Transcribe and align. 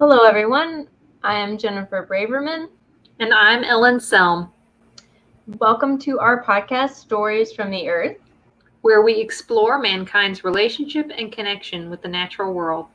Hello, 0.00 0.24
everyone. 0.24 0.88
I 1.22 1.34
am 1.34 1.58
Jennifer 1.58 2.08
Braverman. 2.10 2.70
And 3.18 3.34
I'm 3.34 3.62
Ellen 3.64 3.96
Selm. 3.98 4.50
Welcome 5.58 5.98
to 5.98 6.18
our 6.18 6.42
podcast, 6.42 6.92
Stories 6.92 7.52
from 7.52 7.70
the 7.70 7.86
Earth, 7.86 8.16
where 8.80 9.02
we 9.02 9.20
explore 9.20 9.78
mankind's 9.78 10.42
relationship 10.42 11.10
and 11.14 11.30
connection 11.30 11.90
with 11.90 12.00
the 12.00 12.08
natural 12.08 12.54
world. 12.54 12.86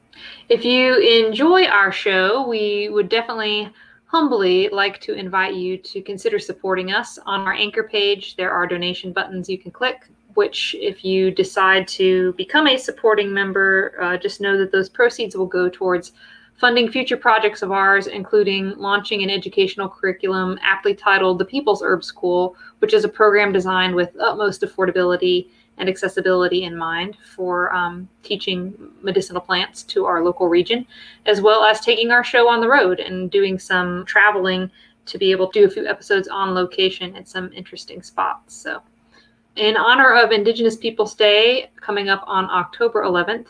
If 0.49 0.65
you 0.65 0.97
enjoy 0.97 1.65
our 1.65 1.91
show, 1.91 2.47
we 2.47 2.89
would 2.89 3.07
definitely 3.07 3.71
humbly 4.07 4.69
like 4.69 4.99
to 5.01 5.13
invite 5.13 5.53
you 5.53 5.77
to 5.77 6.01
consider 6.01 6.39
supporting 6.39 6.91
us. 6.91 7.19
On 7.27 7.41
our 7.41 7.53
anchor 7.53 7.83
page, 7.83 8.35
there 8.35 8.51
are 8.51 8.65
donation 8.65 9.13
buttons 9.13 9.47
you 9.47 9.59
can 9.59 9.69
click 9.69 10.09
which, 10.33 10.75
if 10.81 11.05
you 11.05 11.31
decide 11.31 11.87
to 11.87 12.33
become 12.33 12.67
a 12.67 12.75
supporting 12.75 13.33
member, 13.33 13.95
uh, 14.01 14.17
just 14.17 14.41
know 14.41 14.57
that 14.57 14.69
those 14.69 14.89
proceeds 14.89 15.33
will 15.33 15.45
go 15.45 15.69
towards 15.69 16.11
funding 16.57 16.89
future 16.89 17.17
projects 17.17 17.61
of 17.61 17.71
ours, 17.71 18.07
including 18.07 18.73
launching 18.77 19.23
an 19.23 19.29
educational 19.29 19.89
curriculum 19.89 20.57
aptly 20.61 20.93
titled 20.93 21.39
The 21.39 21.45
People's 21.45 21.81
Herb 21.83 22.03
School, 22.03 22.55
which 22.79 22.93
is 22.93 23.03
a 23.03 23.09
program 23.09 23.51
designed 23.51 23.95
with 23.95 24.15
utmost 24.19 24.61
affordability 24.61 25.49
and 25.77 25.89
accessibility 25.89 26.63
in 26.63 26.75
mind 26.75 27.17
for 27.35 27.73
um, 27.73 28.07
teaching 28.23 28.73
medicinal 29.01 29.41
plants 29.41 29.83
to 29.83 30.05
our 30.05 30.23
local 30.23 30.47
region, 30.47 30.85
as 31.25 31.41
well 31.41 31.63
as 31.63 31.81
taking 31.81 32.11
our 32.11 32.23
show 32.23 32.47
on 32.47 32.61
the 32.61 32.67
road 32.67 32.99
and 33.01 33.29
doing 33.29 33.59
some 33.59 34.05
traveling 34.05 34.71
to 35.05 35.17
be 35.17 35.31
able 35.31 35.47
to 35.47 35.59
do 35.59 35.65
a 35.65 35.69
few 35.69 35.85
episodes 35.85 36.27
on 36.29 36.53
location 36.53 37.15
at 37.15 37.27
some 37.27 37.51
interesting 37.53 38.01
spots. 38.01 38.55
So, 38.55 38.81
in 39.57 39.77
honor 39.77 40.13
of 40.13 40.31
Indigenous 40.31 40.75
Peoples 40.75 41.15
Day 41.15 41.69
coming 41.75 42.09
up 42.09 42.23
on 42.25 42.45
October 42.49 43.03
11th, 43.03 43.47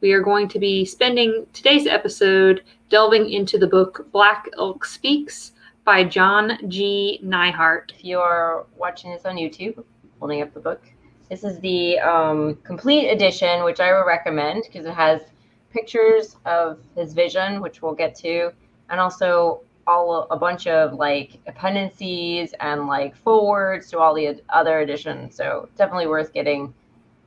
we 0.00 0.12
are 0.12 0.20
going 0.20 0.46
to 0.48 0.58
be 0.58 0.84
spending 0.84 1.46
today's 1.52 1.86
episode 1.86 2.62
delving 2.90 3.30
into 3.30 3.56
the 3.56 3.66
book 3.66 4.06
Black 4.12 4.46
Elk 4.58 4.84
Speaks 4.84 5.52
by 5.84 6.04
John 6.04 6.58
G. 6.68 7.18
Neihardt. 7.24 7.92
If 7.94 8.04
you 8.04 8.18
are 8.18 8.66
watching 8.76 9.10
this 9.10 9.24
on 9.24 9.36
YouTube, 9.36 9.82
holding 10.20 10.42
up 10.42 10.52
the 10.52 10.60
book, 10.60 10.82
this 11.30 11.44
is 11.44 11.58
the 11.60 11.98
um, 12.00 12.56
complete 12.62 13.08
edition, 13.08 13.64
which 13.64 13.80
I 13.80 13.92
would 13.92 14.06
recommend 14.06 14.64
because 14.64 14.84
it 14.84 14.92
has 14.92 15.22
pictures 15.70 16.36
of 16.44 16.78
his 16.94 17.14
vision, 17.14 17.62
which 17.62 17.80
we'll 17.80 17.94
get 17.94 18.14
to, 18.16 18.52
and 18.90 19.00
also 19.00 19.62
all 19.86 20.26
a 20.30 20.36
bunch 20.36 20.66
of 20.66 20.92
like 20.94 21.38
appendices 21.46 22.52
and 22.60 22.86
like 22.86 23.16
forwards 23.16 23.90
to 23.90 23.98
all 23.98 24.14
the 24.14 24.40
other 24.50 24.80
editions. 24.80 25.34
So 25.34 25.68
definitely 25.76 26.06
worth 26.06 26.34
getting 26.34 26.74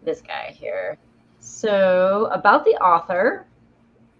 this 0.03 0.21
guy 0.21 0.55
here. 0.55 0.97
So 1.39 2.29
about 2.31 2.65
the 2.65 2.75
author, 2.75 3.45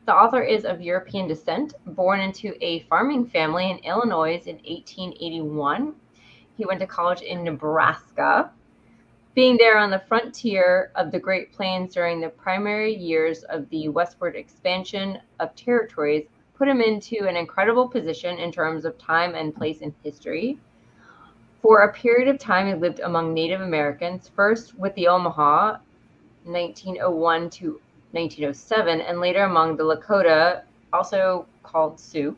the 0.06 0.14
author 0.14 0.42
is 0.42 0.66
of 0.66 0.82
European 0.82 1.28
descent, 1.28 1.74
born 1.86 2.20
into 2.20 2.56
a 2.62 2.80
farming 2.84 3.28
family 3.28 3.70
in 3.70 3.78
Illinois 3.80 4.42
in 4.46 4.56
1881. 4.56 5.94
He 6.58 6.66
went 6.66 6.80
to 6.80 6.88
college 6.88 7.22
in 7.22 7.44
Nebraska. 7.44 8.52
Being 9.36 9.58
there 9.58 9.78
on 9.78 9.92
the 9.92 10.00
frontier 10.08 10.92
of 10.96 11.12
the 11.12 11.20
Great 11.20 11.54
Plains 11.54 11.94
during 11.94 12.20
the 12.20 12.30
primary 12.30 12.96
years 12.96 13.44
of 13.44 13.70
the 13.70 13.90
westward 13.90 14.36
expansion 14.36 15.20
of 15.40 15.56
territories 15.56 16.26
put 16.56 16.68
him 16.68 16.82
into 16.82 17.28
an 17.28 17.38
incredible 17.38 17.88
position 17.88 18.38
in 18.40 18.52
terms 18.52 18.84
of 18.84 18.98
time 18.98 19.36
and 19.36 19.56
place 19.56 19.80
in 19.80 19.94
history. 20.04 20.58
For 21.62 21.84
a 21.84 21.94
period 21.94 22.28
of 22.28 22.40
time, 22.40 22.68
he 22.68 22.74
lived 22.74 23.00
among 23.02 23.34
Native 23.34 23.62
Americans, 23.62 24.30
first 24.36 24.78
with 24.78 24.96
the 24.96 25.08
Omaha, 25.08 25.78
1901 26.52 27.50
to 27.52 27.80
1907, 28.12 29.02
and 29.02 29.20
later 29.20 29.44
among 29.44 29.78
the 29.78 29.84
Lakota, 29.84 30.64
also 30.92 31.46
called 31.64 32.00
Sioux. 32.00 32.36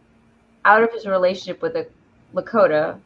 Out 0.65 0.83
of 0.83 0.91
his 0.91 1.05
relationship 1.05 1.61
with 1.61 1.73
the 1.73 1.87
Lakota 2.33 2.99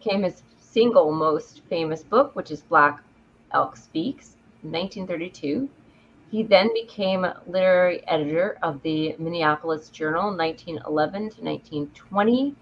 came 0.00 0.22
his 0.22 0.42
single 0.58 1.12
most 1.12 1.62
famous 1.68 2.02
book, 2.02 2.36
which 2.36 2.50
is 2.50 2.60
Black 2.62 3.02
Elk 3.52 3.76
Speaks, 3.76 4.36
1932. 4.62 5.68
He 6.30 6.42
then 6.42 6.72
became 6.74 7.26
literary 7.46 8.06
editor 8.06 8.58
of 8.62 8.82
the 8.82 9.16
Minneapolis 9.18 9.88
Journal 9.88 10.36
1911 10.36 11.20
to 11.30 11.42
1920. 11.42 12.54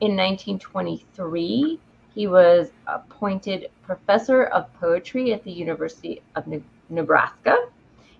In 0.00 0.16
1923, 0.16 1.78
he 2.14 2.26
was 2.26 2.70
appointed 2.86 3.70
professor 3.82 4.44
of 4.44 4.72
poetry 4.74 5.32
at 5.32 5.42
the 5.44 5.50
University 5.50 6.22
of 6.34 6.46
Nebraska. 6.88 7.56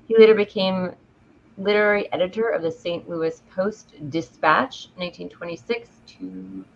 He 0.08 0.16
later 0.16 0.34
became 0.34 0.92
literary 1.58 2.10
editor 2.12 2.48
of 2.48 2.62
the 2.62 2.70
St. 2.70 3.08
Louis 3.08 3.42
Post 3.54 3.94
Dispatch 4.10 4.88
1926 4.97 5.91
to 6.06 6.25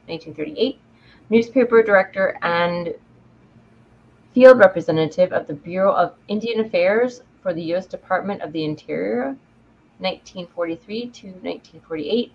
1938, 0.07 0.79
newspaper 1.31 1.83
director 1.83 2.39
and 2.43 2.95
field 4.35 4.59
representative 4.59 5.33
of 5.33 5.47
the 5.47 5.55
Bureau 5.55 5.95
of 5.95 6.15
Indian 6.29 6.61
Affairs 6.61 7.23
for 7.43 7.55
the 7.55 7.63
U.S. 7.63 7.87
Department 7.87 8.43
of 8.43 8.53
the 8.53 8.65
Interior, 8.65 9.37
1943 9.99 11.01
to 11.01 11.27
1948, 11.29 12.33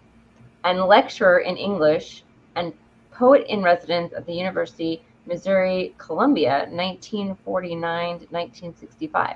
and 0.63 0.81
lecturer 0.81 1.39
in 1.39 1.57
English 1.57 2.23
and 2.55 2.73
poet 3.21 3.45
in 3.49 3.61
residence 3.61 4.11
at 4.13 4.25
the 4.25 4.33
University 4.33 4.99
Missouri 5.27 5.93
Columbia, 5.99 6.65
1949 6.71 8.07
to 8.17 8.25
1965. 8.31 9.35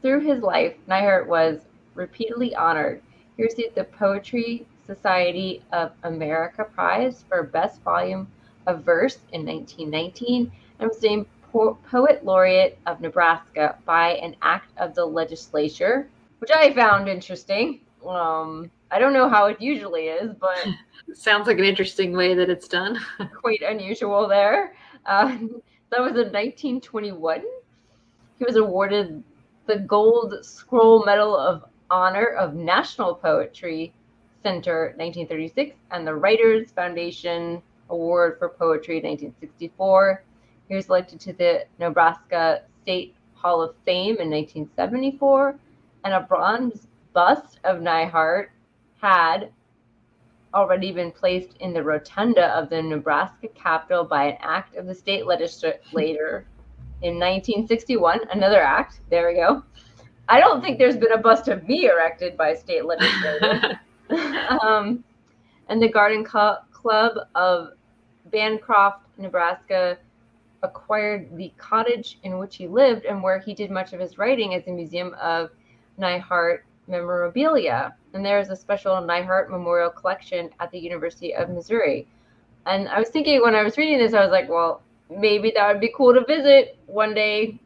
Through 0.00 0.20
his 0.20 0.40
life, 0.40 0.74
Neihardt 0.88 1.26
was 1.26 1.66
repeatedly 1.94 2.54
honored. 2.54 3.02
He 3.36 3.42
received 3.42 3.74
the 3.74 3.84
Poetry 3.84 4.66
Society 4.86 5.62
of 5.70 5.92
America 6.04 6.64
Prize 6.64 7.26
for 7.28 7.42
Best 7.42 7.82
Volume 7.82 8.26
of 8.66 8.84
Verse 8.84 9.18
in 9.32 9.44
1919 9.44 10.50
and 10.78 10.88
was 10.88 11.02
named 11.02 11.26
Poet 11.52 12.24
Laureate 12.24 12.78
of 12.86 13.02
Nebraska 13.02 13.76
by 13.84 14.12
an 14.12 14.34
act 14.40 14.70
of 14.78 14.94
the 14.94 15.04
legislature, 15.04 16.08
which 16.38 16.50
I 16.54 16.72
found 16.72 17.06
interesting. 17.06 17.80
Um, 18.06 18.70
I 18.90 18.98
don't 18.98 19.12
know 19.12 19.28
how 19.28 19.46
it 19.46 19.60
usually 19.60 20.08
is, 20.08 20.34
but 20.38 20.56
sounds 21.14 21.46
like 21.46 21.58
an 21.58 21.64
interesting 21.64 22.12
way 22.12 22.34
that 22.34 22.48
it's 22.48 22.68
done. 22.68 22.98
quite 23.34 23.62
unusual 23.62 24.28
there. 24.28 24.74
Uh, 25.06 25.36
that 25.90 26.00
was 26.00 26.12
in 26.12 26.32
1921. 26.32 27.42
He 28.38 28.44
was 28.44 28.56
awarded 28.56 29.22
the 29.66 29.80
Gold 29.80 30.34
Scroll 30.42 31.04
Medal 31.04 31.36
of 31.36 31.64
Honor 31.90 32.28
of 32.28 32.54
National 32.54 33.14
Poetry 33.14 33.92
Center 34.42 34.94
1936 34.96 35.76
and 35.90 36.06
the 36.06 36.14
Writers 36.14 36.70
Foundation 36.70 37.60
Award 37.90 38.38
for 38.38 38.48
Poetry 38.48 38.96
1964. 38.96 40.22
He 40.68 40.74
was 40.74 40.88
elected 40.88 41.20
to 41.20 41.32
the 41.32 41.64
Nebraska 41.78 42.62
State 42.82 43.14
Hall 43.34 43.62
of 43.62 43.74
Fame 43.84 44.16
in 44.18 44.30
1974, 44.30 45.56
and 46.04 46.14
a 46.14 46.20
bronze 46.20 46.86
bust 47.12 47.58
of 47.64 47.78
Neihardt 47.78 48.48
had 49.00 49.50
already 50.54 50.92
been 50.92 51.12
placed 51.12 51.56
in 51.60 51.72
the 51.72 51.82
rotunda 51.82 52.46
of 52.56 52.70
the 52.70 52.82
Nebraska 52.82 53.48
Capitol 53.48 54.04
by 54.04 54.24
an 54.24 54.38
act 54.40 54.76
of 54.76 54.86
the 54.86 54.94
state 54.94 55.26
legislature 55.26 56.46
in 57.02 57.14
1961. 57.14 58.20
Another 58.32 58.60
act. 58.60 59.00
There 59.10 59.28
we 59.28 59.34
go. 59.34 59.62
I 60.28 60.40
don't 60.40 60.60
think 60.60 60.78
there's 60.78 60.96
been 60.96 61.12
a 61.12 61.18
bust 61.18 61.48
of 61.48 61.66
me 61.66 61.86
erected 61.86 62.36
by 62.36 62.50
a 62.50 62.56
state 62.56 62.84
legislature. 62.84 63.80
um, 64.62 65.04
and 65.68 65.82
the 65.82 65.88
Garden 65.88 66.24
Club 66.24 67.16
of 67.34 67.68
Bancroft, 68.26 69.06
Nebraska, 69.16 69.98
acquired 70.62 71.36
the 71.36 71.52
cottage 71.56 72.18
in 72.24 72.38
which 72.38 72.56
he 72.56 72.66
lived 72.66 73.04
and 73.04 73.22
where 73.22 73.38
he 73.38 73.54
did 73.54 73.70
much 73.70 73.92
of 73.92 74.00
his 74.00 74.18
writing 74.18 74.54
as 74.54 74.66
a 74.66 74.70
museum 74.70 75.14
of 75.20 75.50
Neihardt 75.98 76.60
memorabilia. 76.88 77.94
And 78.14 78.24
there 78.24 78.40
is 78.40 78.48
a 78.48 78.56
special 78.56 78.94
Neihardt 78.96 79.50
Memorial 79.50 79.90
Collection 79.90 80.50
at 80.60 80.70
the 80.70 80.78
University 80.78 81.34
of 81.34 81.50
Missouri. 81.50 82.06
And 82.66 82.88
I 82.88 82.98
was 82.98 83.08
thinking 83.08 83.40
when 83.42 83.54
I 83.54 83.62
was 83.62 83.76
reading 83.76 83.98
this, 83.98 84.14
I 84.14 84.22
was 84.22 84.30
like, 84.30 84.48
well, 84.48 84.82
maybe 85.10 85.52
that 85.56 85.72
would 85.72 85.80
be 85.80 85.92
cool 85.96 86.14
to 86.14 86.24
visit 86.24 86.78
one 86.86 87.14
day. 87.14 87.60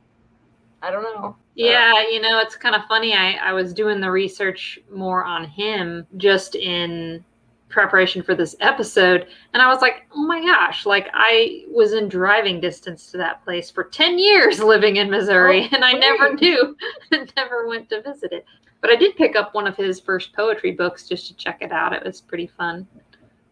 I 0.82 0.90
don't 0.90 1.02
know. 1.02 1.36
Yeah, 1.54 2.02
you 2.08 2.20
know, 2.20 2.40
it's 2.40 2.56
kind 2.56 2.74
of 2.74 2.82
funny. 2.88 3.14
I, 3.14 3.34
I 3.34 3.52
was 3.52 3.74
doing 3.74 4.00
the 4.00 4.10
research 4.10 4.78
more 4.90 5.24
on 5.24 5.44
him 5.44 6.06
just 6.16 6.54
in 6.54 7.24
preparation 7.72 8.22
for 8.22 8.34
this 8.34 8.54
episode 8.60 9.26
and 9.54 9.62
i 9.62 9.66
was 9.66 9.80
like 9.80 10.06
oh 10.14 10.22
my 10.22 10.40
gosh 10.40 10.84
like 10.86 11.08
i 11.14 11.64
was 11.68 11.94
in 11.94 12.08
driving 12.08 12.60
distance 12.60 13.10
to 13.10 13.16
that 13.16 13.42
place 13.44 13.70
for 13.70 13.84
10 13.84 14.18
years 14.18 14.60
living 14.62 14.96
in 14.96 15.10
missouri 15.10 15.62
oh, 15.62 15.68
and 15.74 15.84
i 15.84 15.92
never 15.92 16.34
knew 16.34 16.76
never 17.36 17.66
went 17.66 17.88
to 17.88 18.02
visit 18.02 18.30
it 18.30 18.44
but 18.82 18.90
i 18.90 18.96
did 18.96 19.16
pick 19.16 19.34
up 19.36 19.54
one 19.54 19.66
of 19.66 19.76
his 19.76 19.98
first 19.98 20.34
poetry 20.34 20.72
books 20.72 21.08
just 21.08 21.26
to 21.28 21.34
check 21.34 21.62
it 21.62 21.72
out. 21.72 21.94
It 21.94 22.04
was 22.04 22.20
pretty 22.20 22.46
fun. 22.46 22.86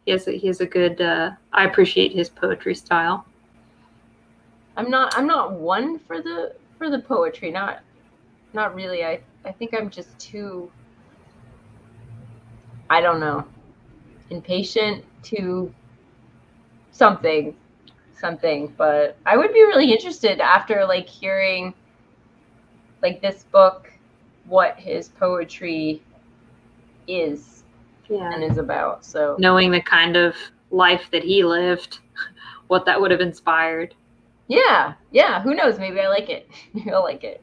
He 0.05 0.13
has 0.13 0.29
a, 0.29 0.33
he 0.33 0.47
has 0.49 0.61
a 0.61 0.67
good 0.67 1.01
uh, 1.01 1.31
i 1.55 1.65
appreciate 1.65 2.13
his 2.13 2.29
poetry 2.29 2.75
style. 2.75 3.25
I'm 4.77 4.91
not 4.91 5.17
i'm 5.17 5.27
not 5.27 5.53
one 5.53 5.99
for 5.99 6.21
the 6.21 6.55
for 6.77 6.91
the 6.91 6.99
poetry 6.99 7.51
not 7.51 7.81
not 8.53 8.75
really. 8.75 9.05
I 9.05 9.21
i 9.47 9.53
think 9.53 9.73
i'm 9.73 9.89
just 9.89 10.19
too 10.19 10.71
I 12.91 13.01
don't 13.01 13.21
know, 13.21 13.45
impatient 14.31 15.05
to 15.23 15.73
something, 16.91 17.55
something. 18.19 18.75
But 18.77 19.17
I 19.25 19.37
would 19.37 19.55
be 19.55 19.61
really 19.61 19.93
interested 19.93 20.41
after 20.41 20.85
like 20.85 21.09
hearing 21.09 21.73
like 23.01 23.23
this 23.23 23.45
book, 23.45 23.93
what 24.51 24.77
his 24.79 25.09
poetry 25.09 26.03
is 27.07 27.63
Yeah. 28.09 28.33
and 28.35 28.43
is 28.45 28.59
about. 28.59 29.05
So 29.05 29.37
Knowing 29.39 29.71
the 29.71 29.81
kind 29.81 30.17
of 30.17 30.35
life 30.71 31.09
that 31.13 31.23
he 31.23 31.45
lived, 31.45 32.01
what 32.67 32.85
that 32.87 33.01
would 33.01 33.11
have 33.13 33.21
inspired. 33.21 33.95
yeah, 34.49 34.95
yeah. 35.13 35.41
Who 35.41 35.55
knows? 35.55 35.79
Maybe 35.79 36.01
I 36.01 36.09
like 36.09 36.29
it. 36.29 36.51
Maybe 36.75 36.91
I 36.91 36.99
like 36.99 37.23
it. 37.25 37.41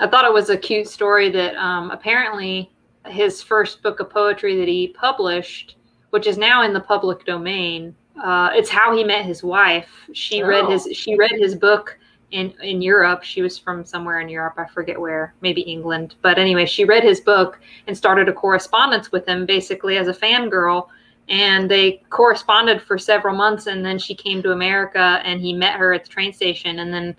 I 0.00 0.08
thought 0.08 0.24
it 0.24 0.32
was 0.32 0.50
a 0.50 0.56
cute 0.56 0.88
story 0.88 1.30
that 1.30 1.54
um, 1.54 1.92
apparently 1.92 2.72
his 3.06 3.40
first 3.40 3.80
book 3.82 4.00
of 4.00 4.10
poetry 4.10 4.58
that 4.58 4.66
he 4.66 4.88
published, 4.88 5.76
which 6.10 6.26
is 6.26 6.36
now 6.36 6.62
in 6.62 6.72
the 6.72 6.80
public 6.80 7.24
domain, 7.24 7.94
uh, 8.20 8.50
it's 8.54 8.68
how 8.70 8.96
he 8.96 9.04
met 9.04 9.24
his 9.24 9.44
wife. 9.44 9.88
She 10.12 10.42
read 10.42 10.68
his 10.68 10.88
she 10.92 11.16
read 11.16 11.30
his 11.32 11.54
book 11.54 11.96
in 12.34 12.52
in 12.62 12.82
Europe. 12.82 13.22
She 13.22 13.40
was 13.42 13.56
from 13.58 13.84
somewhere 13.84 14.20
in 14.20 14.28
Europe, 14.28 14.54
I 14.58 14.66
forget 14.66 15.00
where, 15.00 15.34
maybe 15.40 15.62
England. 15.62 16.16
But 16.22 16.38
anyway, 16.38 16.66
she 16.66 16.84
read 16.84 17.02
his 17.02 17.20
book 17.20 17.60
and 17.86 17.96
started 17.96 18.28
a 18.28 18.32
correspondence 18.32 19.10
with 19.12 19.26
him, 19.26 19.46
basically 19.46 19.96
as 19.96 20.08
a 20.08 20.12
fangirl. 20.14 20.88
And 21.28 21.70
they 21.70 22.02
corresponded 22.10 22.82
for 22.82 22.98
several 22.98 23.34
months, 23.34 23.66
and 23.66 23.84
then 23.84 23.98
she 23.98 24.14
came 24.14 24.42
to 24.42 24.52
America, 24.52 25.22
and 25.24 25.40
he 25.40 25.52
met 25.54 25.78
her 25.78 25.94
at 25.94 26.02
the 26.04 26.10
train 26.10 26.32
station, 26.34 26.80
and 26.80 26.92
then 26.92 27.16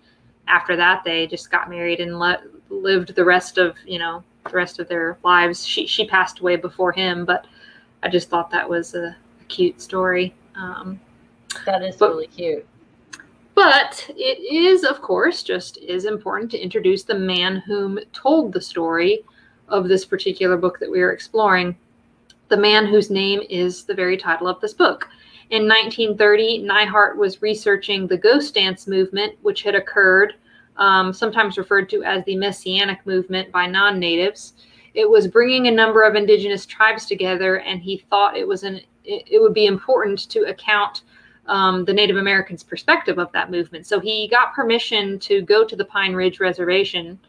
after 0.47 0.75
that 0.75 1.03
they 1.03 1.25
just 1.25 1.49
got 1.49 1.69
married 1.71 1.99
and 1.99 2.19
le- 2.19 2.43
lived 2.69 3.15
the 3.15 3.25
rest 3.25 3.57
of 3.57 3.75
you 3.87 3.97
know 3.97 4.23
the 4.47 4.55
rest 4.55 4.79
of 4.79 4.87
their 4.87 5.17
lives 5.23 5.65
she 5.65 5.87
she 5.87 6.05
passed 6.05 6.39
away 6.39 6.55
before 6.55 6.91
him 6.91 7.25
but 7.25 7.47
i 8.03 8.07
just 8.07 8.29
thought 8.29 8.51
that 8.51 8.69
was 8.69 8.93
a, 8.93 9.05
a 9.41 9.43
cute 9.47 9.81
story 9.81 10.35
um, 10.55 10.99
That 11.65 11.81
is 11.83 11.95
But- 11.97 12.11
really 12.11 12.27
cute. 12.27 12.63
But 13.55 14.05
it 14.09 14.39
is 14.53 14.83
of 14.83 15.01
course 15.01 15.41
just 15.41 15.77
is 15.77 16.05
important 16.05 16.51
to 16.51 16.59
introduce 16.59 17.03
the 17.03 17.17
man 17.17 17.57
whom 17.65 17.99
told 18.13 18.51
the 18.51 18.61
story 18.61 19.23
of 19.69 19.87
this 19.87 20.05
particular 20.05 20.57
book 20.57 20.79
that 20.79 20.91
we 20.91 21.01
are 21.01 21.11
exploring 21.11 21.75
the 22.49 22.57
man 22.57 22.85
whose 22.85 23.09
name 23.09 23.41
is 23.49 23.85
the 23.85 23.95
very 23.95 24.17
title 24.17 24.47
of 24.47 24.61
this 24.61 24.73
book 24.73 25.09
in 25.51 25.67
1930, 25.67 26.63
Neihardt 26.63 27.17
was 27.17 27.41
researching 27.41 28.07
the 28.07 28.17
ghost 28.17 28.55
dance 28.55 28.87
movement, 28.87 29.35
which 29.43 29.61
had 29.61 29.75
occurred, 29.75 30.33
um, 30.77 31.13
sometimes 31.13 31.57
referred 31.57 31.87
to 31.89 32.03
as 32.03 32.25
the 32.25 32.35
Messianic 32.35 33.05
movement 33.05 33.51
by 33.51 33.67
non 33.67 33.99
natives. 33.99 34.53
It 34.95 35.07
was 35.07 35.27
bringing 35.27 35.67
a 35.67 35.71
number 35.71 36.01
of 36.01 36.15
indigenous 36.15 36.65
tribes 36.65 37.05
together, 37.05 37.59
and 37.59 37.79
he 37.79 38.03
thought 38.09 38.37
it 38.37 38.47
was 38.47 38.63
an 38.63 38.81
it 39.07 39.39
would 39.39 39.53
be 39.53 39.67
important 39.67 40.27
to 40.31 40.49
account 40.49 41.03
um, 41.47 41.85
the 41.85 41.93
Native 41.93 42.17
Americans' 42.17 42.63
perspective 42.63 43.17
of 43.17 43.31
that 43.31 43.51
movement. 43.51 43.85
So 43.85 43.99
he 43.99 44.27
got 44.27 44.53
permission 44.53 45.19
to 45.19 45.41
go 45.41 45.63
to 45.65 45.75
the 45.75 45.85
Pine 45.85 46.13
Ridge 46.13 46.39
Reservation. 46.39 47.19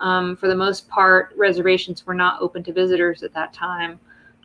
Um, 0.00 0.36
for 0.36 0.48
the 0.48 0.56
most 0.56 0.88
part, 0.88 1.32
reservations 1.36 2.06
were 2.06 2.14
not 2.14 2.40
open 2.42 2.62
to 2.64 2.72
visitors 2.72 3.22
at 3.22 3.32
that 3.34 3.52
time. 3.52 3.98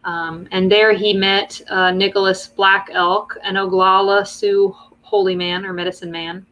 Um, 0.04 0.48
and 0.52 0.72
there 0.72 0.94
he 0.94 1.14
met 1.14 1.62
uh, 1.70 1.92
Nicholas 1.92 2.48
Black 2.48 2.90
Elk, 2.92 3.38
an 3.44 3.56
Oglala 3.56 4.26
Sioux 4.26 4.76
holy 5.02 5.36
man 5.36 5.66
or 5.66 5.74
medicine 5.74 6.10
man, 6.10 6.46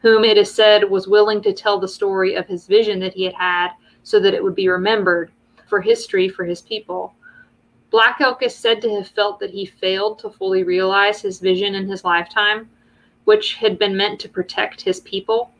whom 0.00 0.24
it 0.24 0.38
is 0.38 0.52
said 0.52 0.88
was 0.88 1.06
willing 1.06 1.42
to 1.42 1.52
tell 1.52 1.78
the 1.78 1.86
story 1.86 2.34
of 2.34 2.46
his 2.46 2.66
vision 2.66 2.98
that 3.00 3.12
he 3.12 3.24
had 3.24 3.34
had 3.34 3.70
so 4.02 4.18
that 4.20 4.34
it 4.34 4.42
would 4.42 4.54
be 4.54 4.68
remembered 4.68 5.30
for 5.66 5.80
history 5.80 6.28
for 6.28 6.44
his 6.44 6.62
people. 6.62 7.14
Black 7.96 8.20
Elk 8.20 8.42
is 8.42 8.54
said 8.54 8.82
to 8.82 8.94
have 8.96 9.08
felt 9.08 9.40
that 9.40 9.48
he 9.48 9.64
failed 9.64 10.18
to 10.18 10.28
fully 10.28 10.62
realize 10.62 11.22
his 11.22 11.40
vision 11.40 11.74
in 11.74 11.88
his 11.88 12.04
lifetime, 12.04 12.68
which 13.24 13.54
had 13.54 13.78
been 13.78 13.96
meant 13.96 14.20
to 14.20 14.28
protect 14.28 14.82
his 14.82 15.00
people. 15.00 15.50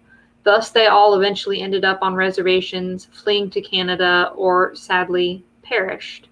Thus, 0.42 0.68
they 0.68 0.86
all 0.86 1.14
eventually 1.14 1.62
ended 1.62 1.82
up 1.82 2.00
on 2.02 2.14
reservations, 2.14 3.06
fleeing 3.06 3.48
to 3.48 3.62
Canada, 3.62 4.32
or 4.36 4.74
sadly 4.74 5.46
perished. 5.62 6.28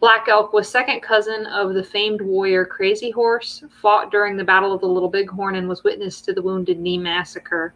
Black 0.00 0.28
Elk 0.28 0.54
was 0.54 0.66
second 0.66 1.02
cousin 1.02 1.44
of 1.44 1.74
the 1.74 1.84
famed 1.84 2.22
warrior 2.22 2.64
Crazy 2.64 3.10
Horse, 3.10 3.62
fought 3.82 4.10
during 4.10 4.34
the 4.34 4.44
Battle 4.44 4.72
of 4.72 4.80
the 4.80 4.88
Little 4.88 5.10
Bighorn 5.10 5.56
and 5.56 5.68
was 5.68 5.84
witness 5.84 6.22
to 6.22 6.32
the 6.32 6.40
Wounded 6.40 6.80
Knee 6.80 6.96
Massacre. 6.96 7.74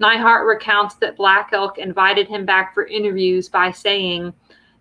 Neihardt 0.00 0.48
recounts 0.48 0.96
that 0.96 1.16
Black 1.16 1.50
Elk 1.52 1.78
invited 1.78 2.26
him 2.26 2.44
back 2.44 2.74
for 2.74 2.88
interviews 2.88 3.48
by 3.48 3.70
saying, 3.70 4.32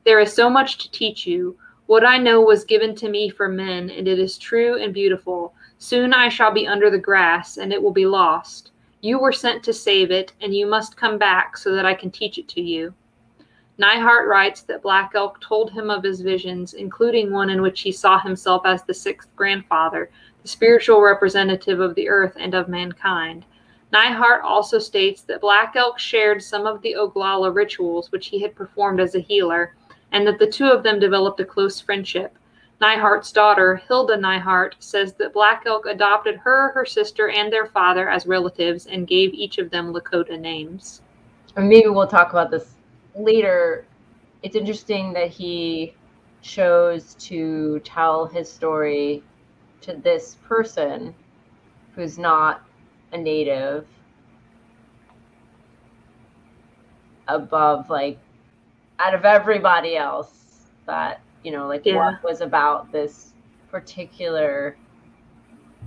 There 0.03 0.19
is 0.19 0.33
so 0.33 0.49
much 0.49 0.79
to 0.79 0.89
teach 0.89 1.27
you. 1.27 1.55
What 1.87 2.05
I 2.05 2.17
know 2.17 2.41
was 2.41 2.65
given 2.65 2.95
to 2.95 3.07
me 3.07 3.29
for 3.29 3.47
men, 3.47 3.89
and 3.89 4.09
it 4.09 4.19
is 4.19 4.37
true 4.37 4.77
and 4.77 4.93
beautiful. 4.93 5.53
Soon 5.77 6.13
I 6.13 6.27
shall 6.27 6.51
be 6.51 6.67
under 6.67 6.89
the 6.89 6.97
grass, 6.97 7.57
and 7.57 7.71
it 7.71 7.81
will 7.81 7.93
be 7.93 8.05
lost. 8.05 8.71
You 8.99 9.19
were 9.19 9.31
sent 9.31 9.63
to 9.63 9.73
save 9.73 10.11
it, 10.11 10.33
and 10.41 10.53
you 10.53 10.67
must 10.67 10.97
come 10.97 11.17
back 11.17 11.55
so 11.55 11.73
that 11.73 11.85
I 11.85 11.93
can 11.93 12.11
teach 12.11 12.37
it 12.37 12.49
to 12.49 12.61
you. 12.61 12.93
Neihardt 13.79 14.27
writes 14.27 14.63
that 14.63 14.81
Black 14.81 15.11
Elk 15.15 15.39
told 15.39 15.71
him 15.71 15.89
of 15.89 16.03
his 16.03 16.19
visions, 16.19 16.73
including 16.73 17.31
one 17.31 17.49
in 17.49 17.61
which 17.61 17.79
he 17.81 17.91
saw 17.93 18.19
himself 18.19 18.63
as 18.65 18.83
the 18.83 18.93
sixth 18.93 19.33
grandfather, 19.37 20.09
the 20.41 20.47
spiritual 20.49 21.01
representative 21.01 21.79
of 21.79 21.95
the 21.95 22.09
earth 22.09 22.35
and 22.37 22.53
of 22.53 22.67
mankind. 22.67 23.45
Neihardt 23.93 24.43
also 24.43 24.77
states 24.77 25.21
that 25.21 25.39
Black 25.39 25.77
Elk 25.77 25.99
shared 25.99 26.43
some 26.43 26.67
of 26.67 26.81
the 26.81 26.95
Oglala 26.99 27.55
rituals 27.55 28.11
which 28.11 28.27
he 28.27 28.41
had 28.41 28.55
performed 28.55 28.99
as 28.99 29.15
a 29.15 29.21
healer, 29.21 29.73
and 30.11 30.25
that 30.27 30.39
the 30.39 30.47
two 30.47 30.67
of 30.67 30.83
them 30.83 30.99
developed 30.99 31.39
a 31.39 31.45
close 31.45 31.79
friendship. 31.79 32.37
Neihardt's 32.81 33.31
daughter, 33.31 33.77
Hilda 33.87 34.17
Neihardt, 34.17 34.73
says 34.79 35.13
that 35.13 35.33
Black 35.33 35.63
Elk 35.65 35.85
adopted 35.87 36.35
her, 36.37 36.71
her 36.73 36.85
sister, 36.85 37.29
and 37.29 37.51
their 37.51 37.65
father 37.65 38.09
as 38.09 38.27
relatives 38.27 38.85
and 38.85 39.07
gave 39.07 39.33
each 39.33 39.57
of 39.57 39.71
them 39.71 39.93
Lakota 39.93 40.39
names. 40.39 41.01
And 41.55 41.67
maybe 41.67 41.89
we'll 41.89 42.07
talk 42.07 42.31
about 42.31 42.51
this 42.51 42.75
later. 43.15 43.85
It's 44.43 44.55
interesting 44.55 45.11
that 45.13 45.29
he 45.29 45.95
chose 46.43 47.15
to 47.15 47.79
tell 47.79 48.27
his 48.27 48.51
story 48.51 49.23
to 49.81 49.95
this 49.95 50.37
person 50.47 51.15
who's 51.95 52.19
not 52.19 52.61
a 53.11 53.17
native 53.17 53.87
above 57.27 57.89
like 57.89 58.19
out 58.99 59.13
of 59.13 59.25
everybody 59.25 59.95
else 59.97 60.69
that 60.85 61.21
you 61.43 61.51
know 61.51 61.67
like 61.67 61.81
Yeah. 61.85 61.95
what 61.95 62.23
was 62.23 62.41
about 62.41 62.91
this 62.91 63.33
particular 63.71 64.77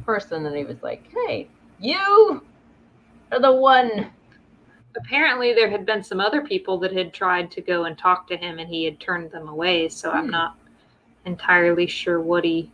person 0.05 0.43
that 0.45 0.55
he 0.55 0.65
was 0.65 0.83
like 0.83 1.05
hey 1.13 1.49
you 1.79 2.43
are 3.33 3.41
the 3.41 3.53
one 3.53 4.11
apparently 4.97 5.53
there 5.55 5.71
had 5.71 5.87
been 5.87 6.03
some 6.03 6.21
other 6.21 6.43
people 6.43 6.79
that 6.79 6.93
had 6.93 7.13
tried 7.13 7.51
to 7.51 7.61
go 7.61 7.85
and 7.85 7.97
talk 7.97 8.27
to 8.29 8.37
him 8.37 8.59
and 8.59 8.69
he 8.69 8.85
had 8.85 8.99
turned 9.01 9.31
them 9.31 9.49
away 9.49 9.89
so 9.89 10.11
i'm 10.11 10.27
Hmm. 10.27 10.31
not 10.31 10.57
entirely 11.27 11.87
sure 11.87 12.21
what 12.21 12.45
he 12.45 12.71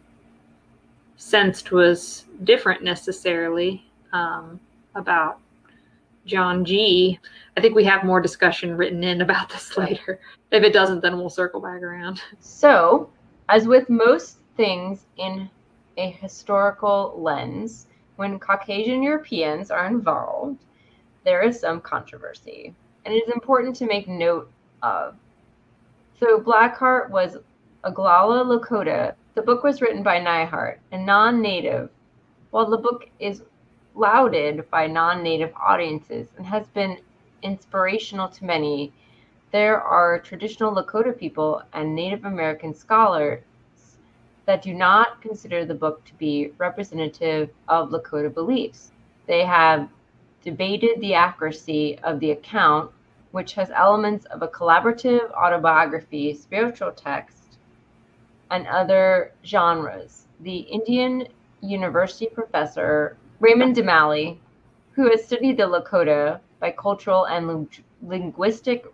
sensed 1.16 1.72
was 1.72 2.26
different 2.44 2.82
necessarily 2.82 3.84
um, 4.12 4.60
about 4.94 5.38
john 6.26 6.64
g 6.64 7.18
i 7.56 7.60
think 7.60 7.74
we 7.74 7.84
have 7.84 8.04
more 8.04 8.20
discussion 8.20 8.76
written 8.76 9.02
in 9.04 9.22
about 9.22 9.48
this 9.52 9.76
later 9.76 10.20
if 10.50 10.62
it 10.62 10.72
doesn't 10.72 11.00
then 11.00 11.16
we'll 11.16 11.30
circle 11.30 11.60
back 11.60 11.82
around 11.82 12.20
So, 12.40 13.10
as 13.48 13.66
with 13.66 13.88
most 13.88 14.38
things 14.56 15.06
in 15.16 15.48
a 15.96 16.10
historical 16.10 17.14
lens, 17.16 17.86
when 18.16 18.38
Caucasian 18.38 19.02
Europeans 19.02 19.70
are 19.70 19.86
involved, 19.86 20.64
there 21.24 21.42
is 21.42 21.60
some 21.60 21.80
controversy, 21.80 22.74
and 23.04 23.14
it 23.14 23.18
is 23.18 23.32
important 23.32 23.76
to 23.76 23.86
make 23.86 24.08
note 24.08 24.50
of. 24.82 25.16
So, 26.18 26.40
Blackheart 26.40 27.10
was 27.10 27.36
Oglala 27.84 28.44
Lakota. 28.44 29.14
The 29.34 29.42
book 29.42 29.62
was 29.62 29.80
written 29.82 30.02
by 30.02 30.18
Neihardt, 30.18 30.78
a 30.92 30.98
non 30.98 31.42
native, 31.42 31.90
while 32.50 32.68
the 32.68 32.78
book 32.78 33.08
is 33.18 33.42
lauded 33.96 34.68
by 34.70 34.86
non 34.86 35.22
native 35.22 35.52
audiences 35.56 36.28
and 36.36 36.46
has 36.46 36.66
been 36.68 36.98
inspirational 37.42 38.28
to 38.28 38.44
many 38.44 38.92
there 39.52 39.80
are 39.80 40.18
traditional 40.18 40.74
Lakota 40.74 41.16
people 41.16 41.62
and 41.72 41.94
Native 41.94 42.24
American 42.24 42.74
scholars 42.74 43.42
that 44.44 44.60
do 44.60 44.74
not 44.74 45.22
consider 45.22 45.64
the 45.64 45.74
book 45.74 46.04
to 46.04 46.14
be 46.16 46.52
representative 46.58 47.50
of 47.68 47.90
Lakota 47.90 48.32
beliefs. 48.32 48.90
They 49.26 49.44
have 49.44 49.88
debated 50.42 51.00
the 51.00 51.14
accuracy 51.14 51.98
of 52.00 52.20
the 52.20 52.32
account, 52.32 52.90
which 53.30 53.54
has 53.54 53.70
elements 53.70 54.26
of 54.26 54.42
a 54.42 54.48
collaborative 54.48 55.32
autobiography, 55.32 56.34
spiritual 56.34 56.92
text, 56.92 57.58
and 58.50 58.66
other 58.66 59.32
genres. 59.44 60.26
The 60.40 60.58
Indian 60.58 61.28
University 61.62 62.26
professor 62.26 63.16
Raymond 63.38 63.76
DeMallie, 63.76 64.38
who 64.92 65.10
has 65.10 65.26
studied 65.26 65.58
the 65.58 65.64
Lakota 65.64 66.40
by 66.58 66.70
cultural 66.70 67.26
and 67.26 67.46
ling- 67.46 67.68
linguistic 68.00 68.86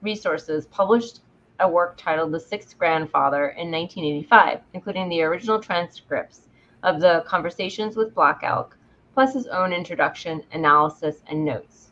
resources 0.00 0.64
published 0.68 1.20
a 1.58 1.68
work 1.68 1.98
titled 1.98 2.32
The 2.32 2.40
Sixth 2.40 2.78
Grandfather 2.78 3.50
in 3.50 3.70
1985, 3.70 4.60
including 4.72 5.10
the 5.10 5.20
original 5.20 5.60
transcripts 5.60 6.48
of 6.82 6.98
the 6.98 7.22
conversations 7.26 7.94
with 7.94 8.14
Black 8.14 8.40
Elk, 8.42 8.74
plus 9.12 9.34
his 9.34 9.46
own 9.48 9.70
introduction, 9.70 10.42
analysis, 10.52 11.22
and 11.26 11.44
notes. 11.44 11.90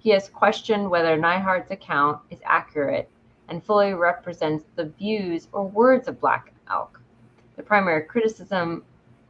He 0.00 0.10
has 0.10 0.28
questioned 0.28 0.90
whether 0.90 1.16
Neihardt's 1.16 1.70
account 1.70 2.20
is 2.28 2.40
accurate 2.44 3.08
and 3.48 3.62
fully 3.62 3.94
represents 3.94 4.64
the 4.74 4.86
views 4.86 5.46
or 5.52 5.68
words 5.68 6.08
of 6.08 6.20
Black 6.20 6.52
Elk. 6.68 7.00
The 7.54 7.62
primary 7.62 8.02
criticism 8.02 8.82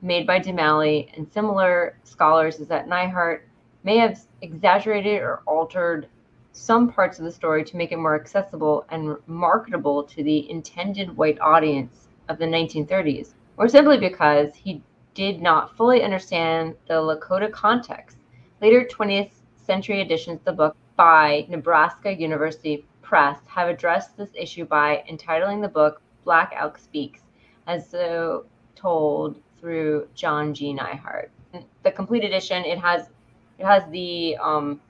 made 0.07 0.27
by 0.27 0.39
DeMallie 0.39 1.11
and 1.17 1.31
similar 1.31 1.99
scholars 2.05 2.61
is 2.61 2.69
that 2.69 2.89
Neihardt 2.89 3.41
may 3.83 3.99
have 3.99 4.21
exaggerated 4.41 5.21
or 5.21 5.43
altered 5.47 6.09
some 6.53 6.91
parts 6.91 7.19
of 7.19 7.25
the 7.25 7.33
story 7.33 7.65
to 7.65 7.77
make 7.77 7.93
it 7.93 7.99
more 7.99 8.15
accessible 8.15 8.87
and 8.91 9.17
marketable 9.27 10.05
to 10.05 10.23
the 10.23 10.49
intended 10.49 11.15
white 11.17 11.39
audience 11.41 12.09
of 12.29 12.39
the 12.39 12.45
1930s, 12.45 13.35
or 13.57 13.69
simply 13.69 13.99
because 13.99 14.55
he 14.55 14.81
did 15.15 15.43
not 15.43 15.77
fully 15.77 16.03
understand 16.03 16.75
the 16.89 16.95
Lakota 16.95 17.51
context. 17.51 18.17
Later 18.63 18.85
20th 18.85 19.33
century 19.57 20.01
editions 20.01 20.39
of 20.39 20.45
the 20.45 20.53
book 20.53 20.77
by 20.95 21.47
Nebraska 21.49 22.15
University 22.15 22.87
Press 23.03 23.39
have 23.47 23.69
addressed 23.69 24.17
this 24.17 24.31
issue 24.35 24.65
by 24.65 25.05
entitling 25.09 25.61
the 25.61 25.69
book 25.69 26.01
Black 26.25 26.55
Elk 26.57 26.79
Speaks, 26.79 27.21
as 27.67 27.89
though 27.89 28.45
told 28.75 29.41
through 29.67 30.07
John 30.15 30.55
G. 30.55 30.73
Neihardt. 30.73 31.27
The 31.83 31.91
complete 31.91 32.23
edition, 32.23 32.65
it 32.65 32.79
has 32.79 33.09
it 33.59 33.67
has 33.67 33.83
the 33.91 34.37
um, 34.37 34.81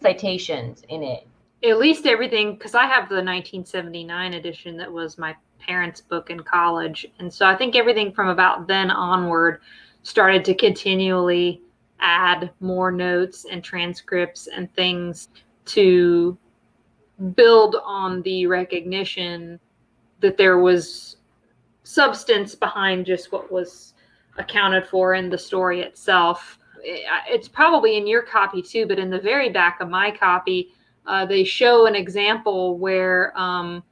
citations 0.00 0.82
in 0.88 1.04
it. 1.04 1.28
At 1.62 1.78
least 1.78 2.04
everything, 2.04 2.54
because 2.54 2.74
I 2.74 2.86
have 2.86 3.08
the 3.08 3.22
1979 3.22 4.34
edition 4.34 4.76
that 4.78 4.90
was 4.90 5.16
my 5.16 5.36
parents' 5.60 6.00
book 6.00 6.28
in 6.28 6.40
college, 6.40 7.06
and 7.20 7.32
so 7.32 7.46
I 7.46 7.54
think 7.54 7.76
everything 7.76 8.12
from 8.12 8.30
about 8.30 8.66
then 8.66 8.90
onward 8.90 9.60
started 10.02 10.44
to 10.46 10.54
continually 10.54 11.60
add 12.00 12.50
more 12.58 12.90
notes 12.90 13.46
and 13.48 13.62
transcripts 13.62 14.48
and 14.48 14.74
things 14.74 15.28
to 15.66 16.36
build 17.36 17.76
on 17.84 18.22
the 18.22 18.44
recognition 18.48 19.60
that 20.18 20.36
there 20.36 20.58
was 20.58 21.18
substance 21.84 22.54
behind 22.54 23.06
just 23.06 23.32
what 23.32 23.50
was 23.50 23.94
accounted 24.38 24.86
for 24.86 25.14
in 25.14 25.28
the 25.28 25.38
story 25.38 25.80
itself 25.80 26.58
it's 26.84 27.48
probably 27.48 27.96
in 27.96 28.06
your 28.06 28.22
copy 28.22 28.62
too, 28.62 28.86
but 28.86 28.98
in 28.98 29.10
the 29.10 29.20
very 29.20 29.50
back 29.50 29.80
of 29.80 29.88
my 29.88 30.10
copy, 30.10 30.72
uh, 31.06 31.26
they 31.26 31.44
show 31.44 31.86
an 31.86 31.94
example 31.94 32.78
where 32.78 33.36
um, 33.38 33.82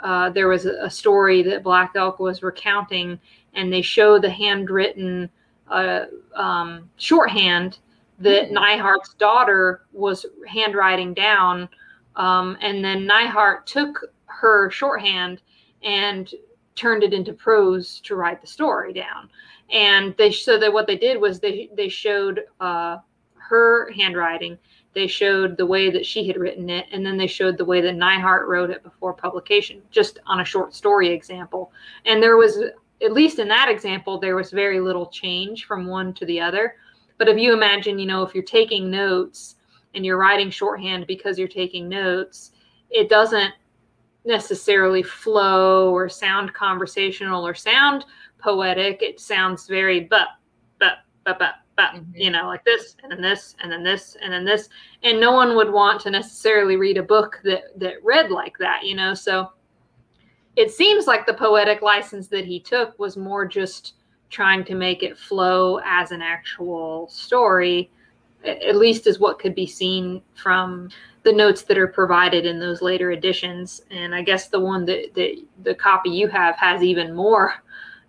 uh, 0.00 0.30
there 0.30 0.48
was 0.48 0.66
a, 0.66 0.90
story 0.90 1.42
that 1.42 1.62
Black 1.62 1.92
Elk 1.96 2.18
was 2.18 2.42
recounting, 2.42 3.18
and 3.54 3.72
they 3.72 3.82
show 3.82 4.18
the 4.18 4.30
handwritten 4.30 5.28
uh, 5.68 6.04
um, 6.34 6.88
shorthand 6.96 7.78
that 8.18 8.50
mm-hmm. 8.50 8.56
Neihardt's 8.56 9.14
daughter 9.14 9.82
was 9.92 10.26
handwriting 10.46 11.14
down. 11.14 11.68
Um, 12.14 12.56
and 12.60 12.84
then 12.84 13.06
Neihardt 13.06 13.66
took 13.66 14.12
her 14.26 14.70
shorthand 14.70 15.42
and 15.82 16.32
turned 16.76 17.02
it 17.02 17.14
into 17.14 17.32
prose 17.32 18.00
to 18.00 18.14
write 18.14 18.40
the 18.40 18.46
story 18.46 18.92
down. 18.92 19.28
And 19.72 20.14
they 20.16 20.30
so 20.30 20.58
that 20.58 20.72
what 20.72 20.86
they 20.86 20.96
did 20.96 21.20
was 21.20 21.40
they 21.40 21.70
they 21.74 21.88
showed 21.88 22.44
uh, 22.60 22.98
her 23.34 23.90
handwriting. 23.92 24.58
They 24.92 25.06
showed 25.06 25.56
the 25.56 25.66
way 25.66 25.90
that 25.90 26.06
she 26.06 26.26
had 26.26 26.36
written 26.36 26.70
it 26.70 26.86
and 26.92 27.04
then 27.04 27.16
they 27.16 27.26
showed 27.26 27.58
the 27.58 27.64
way 27.64 27.80
that 27.80 27.96
Neihardt 27.96 28.46
wrote 28.46 28.70
it 28.70 28.82
before 28.82 29.12
publication 29.12 29.82
just 29.90 30.20
on 30.26 30.40
a 30.40 30.44
short 30.44 30.74
story 30.74 31.08
example. 31.08 31.72
And 32.04 32.22
there 32.22 32.36
was 32.36 32.62
at 33.02 33.12
least 33.12 33.38
in 33.38 33.48
that 33.48 33.68
example 33.68 34.18
there 34.18 34.36
was 34.36 34.50
very 34.50 34.80
little 34.80 35.06
change 35.06 35.64
from 35.66 35.86
one 35.86 36.14
to 36.14 36.26
the 36.26 36.40
other. 36.40 36.76
But 37.18 37.28
if 37.28 37.38
you 37.38 37.52
imagine 37.52 37.98
you 37.98 38.06
know 38.06 38.22
if 38.22 38.34
you're 38.34 38.44
taking 38.44 38.90
notes 38.90 39.56
and 39.94 40.04
you're 40.04 40.18
writing 40.18 40.50
shorthand 40.50 41.06
because 41.06 41.38
you're 41.38 41.48
taking 41.48 41.88
notes 41.88 42.52
it 42.90 43.08
doesn't 43.08 43.52
necessarily 44.26 45.02
flow 45.02 45.94
or 45.94 46.08
sound 46.08 46.52
conversational 46.52 47.46
or 47.46 47.54
sound 47.54 48.04
poetic. 48.38 49.02
It 49.02 49.20
sounds 49.20 49.66
very 49.66 50.00
but 50.00 50.28
but 50.78 50.98
but 51.24 51.38
but 51.38 51.54
but 51.76 51.94
mm-hmm. 51.94 52.16
you 52.16 52.30
know 52.30 52.46
like 52.46 52.64
this 52.64 52.96
and 53.02 53.12
then 53.12 53.20
this 53.20 53.54
and 53.62 53.70
then 53.70 53.82
this 53.82 54.16
and 54.22 54.32
then 54.32 54.44
this 54.44 54.68
and 55.02 55.20
no 55.20 55.32
one 55.32 55.54
would 55.54 55.70
want 55.70 56.00
to 56.00 56.10
necessarily 56.10 56.76
read 56.76 56.96
a 56.96 57.02
book 57.02 57.40
that 57.44 57.78
that 57.78 58.02
read 58.02 58.30
like 58.30 58.56
that 58.58 58.84
you 58.84 58.94
know 58.94 59.14
so 59.14 59.52
it 60.56 60.70
seems 60.70 61.06
like 61.06 61.26
the 61.26 61.34
poetic 61.34 61.82
license 61.82 62.28
that 62.28 62.46
he 62.46 62.58
took 62.58 62.98
was 62.98 63.16
more 63.16 63.46
just 63.46 63.94
trying 64.30 64.64
to 64.64 64.74
make 64.74 65.02
it 65.02 65.18
flow 65.18 65.78
as 65.84 66.10
an 66.10 66.22
actual 66.22 67.06
story 67.08 67.90
at 68.44 68.76
least 68.76 69.06
as 69.06 69.18
what 69.18 69.38
could 69.38 69.54
be 69.54 69.66
seen 69.66 70.22
from 70.34 70.88
the 71.26 71.32
notes 71.32 71.62
that 71.62 71.76
are 71.76 71.88
provided 71.88 72.46
in 72.46 72.58
those 72.58 72.80
later 72.80 73.10
editions 73.10 73.82
and 73.90 74.14
i 74.14 74.22
guess 74.22 74.48
the 74.48 74.60
one 74.60 74.84
that, 74.86 75.12
that 75.14 75.36
the 75.64 75.74
copy 75.74 76.08
you 76.08 76.28
have 76.28 76.56
has 76.56 76.82
even 76.82 77.14
more 77.14 77.54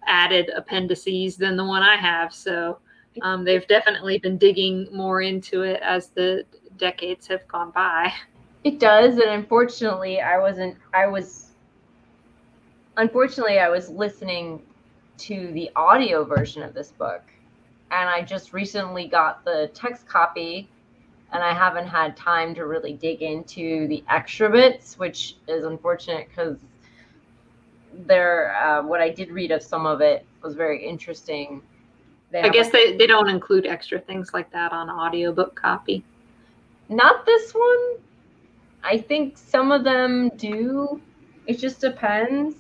added 0.08 0.50
appendices 0.56 1.36
than 1.38 1.58
the 1.58 1.66
one 1.66 1.84
I 1.84 1.98
have. 1.98 2.34
So 2.34 2.80
um, 3.22 3.44
they've 3.44 3.68
definitely 3.68 4.18
been 4.18 4.38
digging 4.38 4.88
more 4.92 5.22
into 5.22 5.62
it 5.62 5.82
as 5.84 6.08
the 6.08 6.46
decades 6.78 7.28
have 7.28 7.48
gone 7.48 7.72
by. 7.72 8.14
It 8.64 8.80
does, 8.80 9.18
and 9.18 9.30
unfortunately, 9.30 10.20
I 10.20 10.40
wasn't. 10.40 10.78
I 10.94 11.08
was. 11.08 11.52
Unfortunately, 12.98 13.60
I 13.60 13.70
was 13.70 13.90
listening 13.90 14.62
to 15.20 15.52
the 15.54 15.70
audio 15.76 16.24
version 16.24 16.64
of 16.64 16.74
this 16.74 16.92
book, 16.92 17.22
and 17.92 18.10
I 18.10 18.24
just 18.24 18.54
recently 18.54 19.08
got 19.08 19.46
the 19.46 19.70
text 19.74 20.08
copy, 20.08 20.70
and 21.34 21.44
I 21.44 21.54
haven't 21.54 21.88
had 21.88 22.16
time 22.16 22.56
to 22.56 22.66
really 22.66 22.94
dig 22.94 23.22
into 23.22 23.88
the 23.88 24.04
extra 24.10 24.50
bits, 24.50 24.98
which 24.98 25.36
is 25.48 25.66
unfortunate 25.66 26.30
because 26.30 26.58
there 28.06 28.56
uh, 28.56 28.84
what 28.84 29.02
i 29.02 29.10
did 29.10 29.32
read 29.32 29.50
of 29.50 29.64
some 29.64 29.86
of 29.86 30.02
it 30.02 30.26
was 30.44 30.56
very 30.56 30.86
interesting. 30.86 31.62
They 32.32 32.42
i 32.42 32.50
guess 32.50 32.70
they, 32.70 32.96
they 32.96 33.08
don't 33.08 33.30
include 33.30 33.66
extra 33.66 34.00
things 34.00 34.34
like 34.34 34.52
that 34.52 34.72
on 34.72 34.90
audiobook 34.90 35.56
copy. 35.56 36.04
Not 36.90 37.26
this 37.26 37.54
one. 37.54 37.96
I 38.84 38.98
think 38.98 39.38
some 39.38 39.72
of 39.72 39.84
them 39.84 40.30
do. 40.38 41.02
It 41.48 41.60
just 41.60 41.82
depends. 41.82 42.56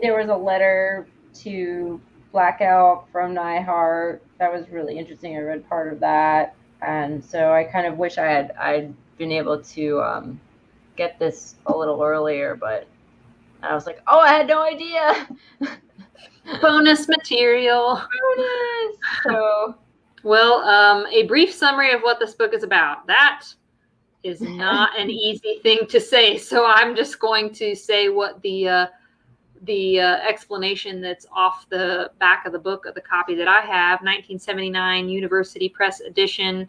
There 0.00 0.18
was 0.18 0.28
a 0.28 0.36
letter 0.36 1.06
to 1.34 2.00
black 2.32 2.60
elk 2.60 3.06
from 3.12 3.34
Neihardt 3.34 4.20
that 4.38 4.52
was 4.52 4.68
really 4.70 4.98
interesting. 4.98 5.36
I 5.36 5.40
read 5.40 5.68
part 5.68 5.92
of 5.92 6.00
that 6.00 6.56
and 6.82 7.24
so 7.24 7.52
i 7.52 7.64
kind 7.64 7.86
of 7.86 7.98
wish 7.98 8.18
i 8.18 8.26
had 8.26 8.52
i'd 8.60 8.94
been 9.18 9.32
able 9.32 9.62
to 9.62 10.00
um, 10.00 10.40
get 10.96 11.18
this 11.18 11.56
a 11.66 11.76
little 11.76 12.02
earlier 12.02 12.56
but 12.56 12.86
I 13.62 13.74
was 13.74 13.86
like, 13.86 14.02
oh, 14.08 14.18
I 14.18 14.32
had 14.32 14.46
no 14.46 14.62
idea. 14.62 15.28
Bonus 16.60 17.08
material. 17.08 18.02
Bonus. 18.36 18.96
So, 19.24 19.74
well, 20.24 20.54
um, 20.64 21.06
a 21.12 21.26
brief 21.26 21.52
summary 21.52 21.92
of 21.92 22.00
what 22.02 22.18
this 22.18 22.34
book 22.34 22.54
is 22.54 22.64
about. 22.64 23.06
That 23.06 23.44
is 24.24 24.40
not 24.40 24.98
an 24.98 25.10
easy 25.10 25.60
thing 25.62 25.86
to 25.88 26.00
say. 26.00 26.38
So 26.38 26.66
I'm 26.66 26.96
just 26.96 27.20
going 27.20 27.52
to 27.54 27.74
say 27.74 28.08
what 28.08 28.42
the 28.42 28.68
uh, 28.68 28.86
the 29.62 30.00
uh, 30.00 30.16
explanation 30.28 31.00
that's 31.00 31.26
off 31.32 31.66
the 31.68 32.10
back 32.18 32.46
of 32.46 32.52
the 32.52 32.58
book 32.58 32.84
of 32.86 32.94
the 32.94 33.00
copy 33.00 33.34
that 33.36 33.48
I 33.48 33.60
have, 33.60 34.00
1979 34.00 35.08
University 35.08 35.68
Press 35.68 36.00
edition. 36.00 36.68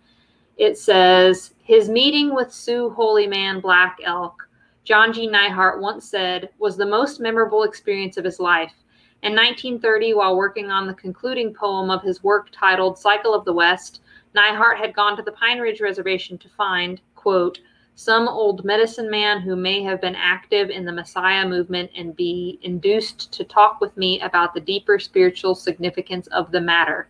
It 0.58 0.78
says 0.78 1.54
his 1.64 1.90
meeting 1.90 2.36
with 2.36 2.54
Sioux 2.54 2.92
holy 2.92 3.28
man 3.28 3.60
Black 3.60 3.98
Elk 4.04 4.48
John 4.84 5.14
G. 5.14 5.30
Neihardt 5.30 5.80
once 5.80 6.06
said 6.06 6.50
was 6.60 6.76
the 6.76 6.86
most 6.86 7.20
memorable 7.22 7.64
experience 7.64 8.18
of 8.18 8.26
his 8.26 8.40
life. 8.40 8.74
In 9.22 9.34
1930, 9.34 10.14
while 10.16 10.36
working 10.36 10.70
on 10.70 10.88
the 10.88 10.94
concluding 10.94 11.54
poem 11.54 11.90
of 11.90 12.04
his 12.04 12.22
work 12.22 12.50
titled 12.52 13.00
Cycle 13.00 13.34
of 13.34 13.46
the 13.46 13.54
West, 13.54 14.02
Neihardt 14.36 14.78
had 14.78 14.94
gone 14.94 15.16
to 15.16 15.24
the 15.24 15.32
Pine 15.32 15.60
Ridge 15.60 15.80
Reservation 15.80 16.38
to 16.40 16.50
find, 16.50 17.00
quote, 17.16 17.60
some 17.96 18.28
old 18.28 18.66
medicine 18.66 19.10
man 19.10 19.42
who 19.42 19.56
may 19.56 19.84
have 19.84 20.02
been 20.02 20.16
active 20.16 20.70
in 20.70 20.86
the 20.86 20.92
Messiah 20.92 21.48
movement 21.48 21.92
and 21.96 22.16
be 22.16 22.60
induced 22.64 23.32
to 23.34 23.44
talk 23.44 23.80
with 23.82 23.96
me 23.98 24.20
about 24.22 24.54
the 24.54 24.60
deeper 24.60 24.98
spiritual 24.98 25.54
significance 25.54 26.28
of 26.28 26.52
the 26.52 26.62
matter. 26.62 27.08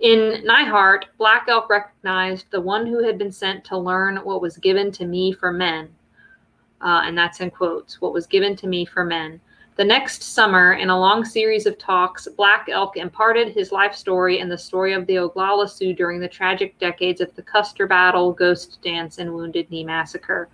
In 0.00 0.44
Neihardt, 0.44 1.06
Black 1.16 1.46
Elk 1.48 1.70
recognized 1.70 2.50
the 2.50 2.60
one 2.60 2.86
who 2.86 3.02
had 3.02 3.16
been 3.16 3.32
sent 3.32 3.64
to 3.64 3.78
learn 3.78 4.16
what 4.18 4.42
was 4.42 4.58
given 4.58 4.92
to 4.92 5.06
me 5.06 5.32
for 5.32 5.52
men, 5.52 5.88
uh, 6.82 7.02
and 7.04 7.16
that's 7.16 7.40
in 7.40 7.50
quotes, 7.50 8.00
what 8.00 8.12
was 8.12 8.26
given 8.26 8.54
to 8.56 8.66
me 8.66 8.84
for 8.84 9.04
men. 9.04 9.40
The 9.76 9.84
next 9.84 10.22
summer, 10.22 10.74
in 10.74 10.88
a 10.88 10.98
long 10.98 11.24
series 11.24 11.66
of 11.66 11.78
talks, 11.78 12.28
Black 12.36 12.68
Elk 12.70 12.96
imparted 12.96 13.48
his 13.48 13.72
life 13.72 13.92
story 13.92 14.38
and 14.38 14.48
the 14.48 14.56
story 14.56 14.92
of 14.92 15.04
the 15.06 15.16
Oglala 15.16 15.68
Sioux 15.68 15.92
during 15.92 16.20
the 16.20 16.28
tragic 16.28 16.78
decades 16.78 17.20
of 17.20 17.34
the 17.34 17.42
Custer 17.42 17.88
Battle, 17.88 18.32
Ghost 18.32 18.78
Dance, 18.82 19.18
and 19.18 19.34
Wounded 19.34 19.68
Knee 19.72 19.82
Massacre. 19.82 20.48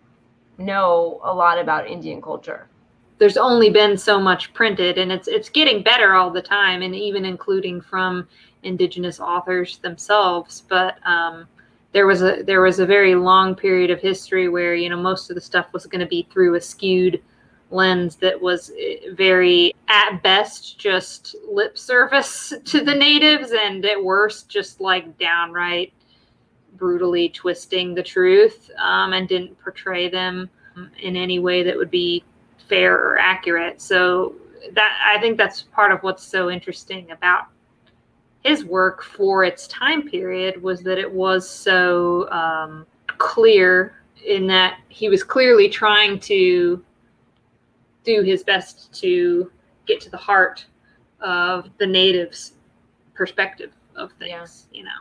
know 0.58 1.20
a 1.24 1.34
lot 1.34 1.58
about 1.58 1.88
Indian 1.90 2.22
culture. 2.22 2.68
There's 3.18 3.38
only 3.38 3.70
been 3.70 3.98
so 3.98 4.20
much 4.20 4.54
printed 4.54 4.98
and 4.98 5.12
it's 5.12 5.28
it's 5.28 5.50
getting 5.50 5.84
better 5.84 6.16
all 6.16 6.30
the 6.30 6.42
time 6.42 6.82
and 6.82 6.94
even 6.96 7.26
including 7.26 7.82
from 7.82 8.28
indigenous 8.64 9.20
authors 9.20 9.78
themselves, 9.78 10.64
but 10.68 10.96
um, 11.08 11.48
there 11.96 12.06
was 12.06 12.22
a 12.22 12.44
there 12.44 12.62
was 12.62 12.80
a 12.80 12.86
very 12.86 13.16
long 13.16 13.56
period 13.56 13.90
of 13.90 14.02
history 14.02 14.50
where 14.50 14.76
you 14.76 14.90
know 14.90 14.98
most 14.98 15.30
of 15.30 15.36
the 15.36 15.42
stuff 15.42 15.68
was 15.72 15.86
going 15.86 16.02
to 16.02 16.06
be 16.06 16.28
through 16.30 16.56
a 16.56 16.62
skewed 16.62 17.22
lens 17.72 18.18
that 18.18 18.40
was 18.40 18.72
eh, 18.78 18.98
very 19.14 19.74
at 19.88 20.22
best 20.22 20.78
just 20.78 21.38
lip 21.50 21.78
service 21.78 22.54
to 22.66 22.84
the 22.84 22.94
natives 22.94 23.54
and 23.54 23.86
at 23.86 24.04
worst 24.04 24.50
just 24.50 24.82
like 24.82 25.18
downright 25.18 25.94
brutally 26.74 27.30
twisting 27.30 27.96
the 27.96 28.04
truth 28.04 28.70
um, 28.78 29.14
and 29.14 29.30
didn't 29.30 29.58
portray 29.62 30.10
them 30.10 30.50
in 31.02 31.16
any 31.16 31.40
way 31.40 31.64
that 31.64 31.78
would 31.78 31.90
be 31.90 32.22
fair 32.68 32.94
or 32.96 33.18
accurate 33.18 33.82
so 33.82 34.36
that 34.74 34.98
i 35.06 35.20
think 35.20 35.38
that's 35.38 35.64
part 35.64 35.92
of 35.92 36.02
what's 36.04 36.24
so 36.24 36.50
interesting 36.50 37.10
about 37.12 37.46
his 38.44 38.64
work 38.64 39.04
for 39.04 39.44
its 39.44 39.68
time 39.68 40.08
period 40.08 40.62
was 40.62 40.84
that 40.84 41.00
it 41.00 41.12
was 41.12 41.50
so 41.50 42.30
um, 42.30 42.86
clear 43.18 43.96
in 44.24 44.46
that 44.46 44.80
he 44.88 45.10
was 45.10 45.24
clearly 45.24 45.68
trying 45.68 46.20
to 46.20 46.84
do 48.04 48.22
his 48.22 48.44
best 48.44 48.94
to 48.94 49.52
get 49.88 50.00
to 50.00 50.12
the 50.12 50.18
heart 50.18 50.66
of 51.22 51.70
the 51.80 51.88
natives 51.88 52.54
perspective 53.16 53.72
of 53.96 54.12
things 54.20 54.68
yeah. 54.72 54.80
you 54.80 54.84
know 54.84 54.92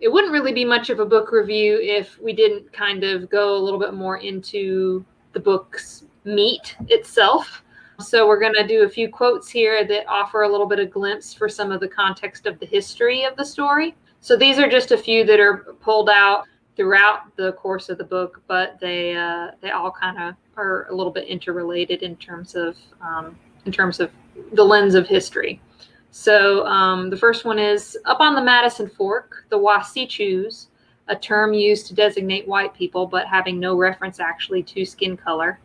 it 0.00 0.12
wouldn't 0.12 0.32
really 0.32 0.52
be 0.52 0.64
much 0.64 0.90
of 0.90 1.00
a 1.00 1.04
book 1.04 1.32
review 1.32 1.80
if 1.82 2.20
we 2.20 2.32
didn't 2.32 2.72
kind 2.72 3.02
of 3.02 3.28
go 3.30 3.56
a 3.56 3.58
little 3.58 3.80
bit 3.80 3.94
more 3.94 4.18
into 4.18 5.04
the 5.32 5.40
book's 5.40 6.04
meat 6.28 6.76
itself 6.88 7.62
so 8.00 8.28
we're 8.28 8.38
going 8.38 8.54
to 8.54 8.66
do 8.66 8.84
a 8.84 8.88
few 8.88 9.08
quotes 9.08 9.48
here 9.48 9.84
that 9.84 10.06
offer 10.06 10.42
a 10.42 10.48
little 10.48 10.66
bit 10.66 10.78
of 10.78 10.90
glimpse 10.90 11.34
for 11.34 11.48
some 11.48 11.72
of 11.72 11.80
the 11.80 11.88
context 11.88 12.46
of 12.46 12.58
the 12.60 12.66
history 12.66 13.24
of 13.24 13.36
the 13.36 13.44
story. 13.44 13.96
So 14.20 14.36
these 14.36 14.58
are 14.58 14.68
just 14.68 14.92
a 14.92 14.96
few 14.96 15.24
that 15.24 15.40
are 15.40 15.74
pulled 15.80 16.08
out 16.08 16.44
throughout 16.76 17.34
the 17.34 17.52
course 17.54 17.88
of 17.88 17.98
the 17.98 18.04
book, 18.04 18.40
but 18.46 18.78
they 18.80 19.16
uh, 19.16 19.48
they 19.60 19.72
all 19.72 19.90
kind 19.90 20.16
of 20.22 20.36
are 20.56 20.86
a 20.90 20.94
little 20.94 21.12
bit 21.12 21.26
interrelated 21.26 22.04
in 22.04 22.14
terms 22.16 22.54
of 22.54 22.76
um, 23.00 23.36
in 23.66 23.72
terms 23.72 23.98
of 23.98 24.12
the 24.52 24.64
lens 24.64 24.94
of 24.94 25.08
history. 25.08 25.60
So 26.12 26.64
um, 26.66 27.10
the 27.10 27.16
first 27.16 27.44
one 27.44 27.58
is 27.58 27.98
up 28.04 28.20
on 28.20 28.36
the 28.36 28.42
Madison 28.42 28.88
Fork, 28.88 29.44
the 29.50 29.58
Wasichus, 29.58 30.68
a 31.08 31.16
term 31.16 31.52
used 31.52 31.88
to 31.88 31.94
designate 31.94 32.46
white 32.46 32.74
people, 32.74 33.06
but 33.06 33.26
having 33.26 33.58
no 33.58 33.74
reference 33.76 34.20
actually 34.20 34.62
to 34.62 34.84
skin 34.84 35.16
color 35.16 35.58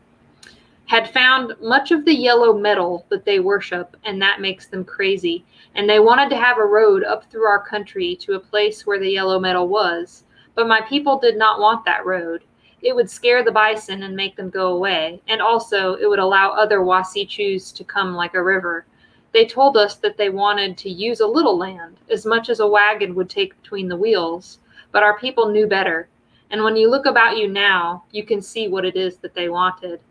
had 0.85 1.09
found 1.11 1.53
much 1.61 1.91
of 1.91 2.05
the 2.05 2.13
yellow 2.13 2.57
metal 2.57 3.05
that 3.09 3.25
they 3.25 3.39
worship, 3.39 3.95
and 4.03 4.21
that 4.21 4.41
makes 4.41 4.67
them 4.67 4.83
crazy. 4.83 5.45
And 5.75 5.89
they 5.89 5.99
wanted 5.99 6.29
to 6.29 6.37
have 6.37 6.57
a 6.57 6.65
road 6.65 7.03
up 7.03 7.29
through 7.31 7.45
our 7.45 7.65
country 7.65 8.15
to 8.17 8.33
a 8.33 8.39
place 8.39 8.85
where 8.85 8.99
the 8.99 9.09
yellow 9.09 9.39
metal 9.39 9.67
was. 9.67 10.23
But 10.55 10.67
my 10.67 10.81
people 10.81 11.17
did 11.17 11.37
not 11.37 11.59
want 11.59 11.85
that 11.85 12.05
road. 12.05 12.43
It 12.81 12.95
would 12.95 13.09
scare 13.09 13.43
the 13.43 13.51
bison 13.51 14.03
and 14.03 14.15
make 14.15 14.35
them 14.35 14.49
go 14.49 14.73
away, 14.73 15.21
and 15.27 15.41
also 15.41 15.95
it 15.95 16.07
would 16.07 16.19
allow 16.19 16.51
other 16.51 16.79
Wasichus 16.79 17.73
to 17.75 17.83
come 17.85 18.13
like 18.13 18.33
a 18.33 18.43
river. 18.43 18.85
They 19.31 19.45
told 19.45 19.77
us 19.77 19.95
that 19.95 20.17
they 20.17 20.29
wanted 20.29 20.77
to 20.79 20.89
use 20.89 21.21
a 21.21 21.25
little 21.25 21.57
land, 21.57 21.97
as 22.11 22.25
much 22.25 22.49
as 22.49 22.59
a 22.59 22.67
wagon 22.67 23.15
would 23.15 23.29
take 23.29 23.59
between 23.61 23.87
the 23.87 23.95
wheels, 23.95 24.59
but 24.91 25.01
our 25.01 25.17
people 25.17 25.49
knew 25.49 25.65
better. 25.65 26.09
And 26.51 26.63
when 26.63 26.75
you 26.75 26.89
look 26.89 27.07
about 27.07 27.37
you 27.37 27.47
now, 27.47 28.03
you 28.11 28.23
can 28.25 28.41
see 28.41 28.67
what 28.67 28.85
it 28.85 28.95
is 28.95 29.17
that 29.17 29.33
they 29.33 29.49
wanted. 29.49 30.01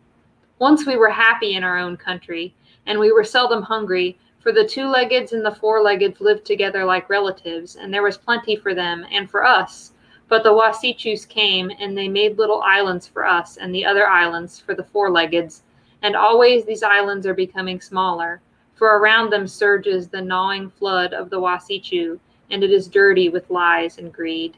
Once 0.62 0.87
we 0.87 0.94
were 0.94 1.11
happy 1.11 1.57
in 1.57 1.64
our 1.64 1.77
own 1.77 1.96
country, 1.96 2.55
and 2.87 2.96
we 2.96 3.11
were 3.11 3.25
seldom 3.25 3.62
hungry, 3.62 4.16
for 4.38 4.53
the 4.53 4.64
two 4.64 4.87
leggeds 4.87 5.33
and 5.33 5.44
the 5.44 5.57
four 5.57 5.83
leggeds 5.83 6.20
lived 6.20 6.44
together 6.44 6.85
like 6.85 7.11
relatives, 7.11 7.75
and 7.75 7.92
there 7.92 8.05
was 8.05 8.16
plenty 8.16 8.55
for 8.55 8.72
them 8.72 9.05
and 9.11 9.29
for 9.29 9.44
us. 9.44 9.90
But 10.29 10.44
the 10.44 10.53
Wasichus 10.55 11.29
came, 11.29 11.72
and 11.81 11.98
they 11.98 12.07
made 12.07 12.38
little 12.38 12.62
islands 12.62 13.09
for 13.09 13.27
us, 13.27 13.57
and 13.57 13.75
the 13.75 13.85
other 13.85 14.07
islands 14.07 14.61
for 14.61 14.72
the 14.72 14.85
four 14.85 15.11
leggeds. 15.11 15.64
And 16.03 16.14
always 16.14 16.64
these 16.64 16.85
islands 16.85 17.27
are 17.27 17.35
becoming 17.35 17.81
smaller, 17.81 18.40
for 18.77 18.98
around 18.98 19.31
them 19.31 19.48
surges 19.48 20.07
the 20.07 20.22
gnawing 20.22 20.70
flood 20.70 21.12
of 21.12 21.29
the 21.29 21.40
Wasichu, 21.40 22.20
and 22.53 22.62
it 22.62 22.70
is 22.70 22.87
dirty 22.87 23.29
with 23.31 23.51
lies 23.51 23.98
and 23.98 24.12
greed. 24.12 24.57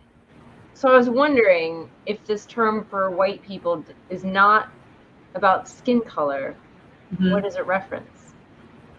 So 0.74 0.90
I 0.90 0.98
was 0.98 1.08
wondering 1.08 1.88
if 2.04 2.22
this 2.26 2.44
term 2.44 2.84
for 2.90 3.10
white 3.10 3.42
people 3.42 3.82
is 4.10 4.22
not 4.22 4.68
about 5.34 5.68
skin 5.68 6.00
color, 6.00 6.56
mm-hmm. 7.12 7.32
what 7.32 7.42
does 7.42 7.56
it 7.56 7.66
reference? 7.66 8.32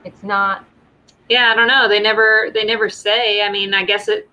It's 0.04 0.24
not. 0.24 0.66
Yeah, 1.30 1.52
I 1.52 1.56
don't 1.56 1.68
know. 1.68 1.88
They 1.88 2.00
never 2.00 2.52
they 2.54 2.64
never 2.64 2.90
say. 2.90 3.42
I 3.42 3.52
mean, 3.52 3.74
I 3.74 3.84
guess 3.84 4.08
it 4.08 4.30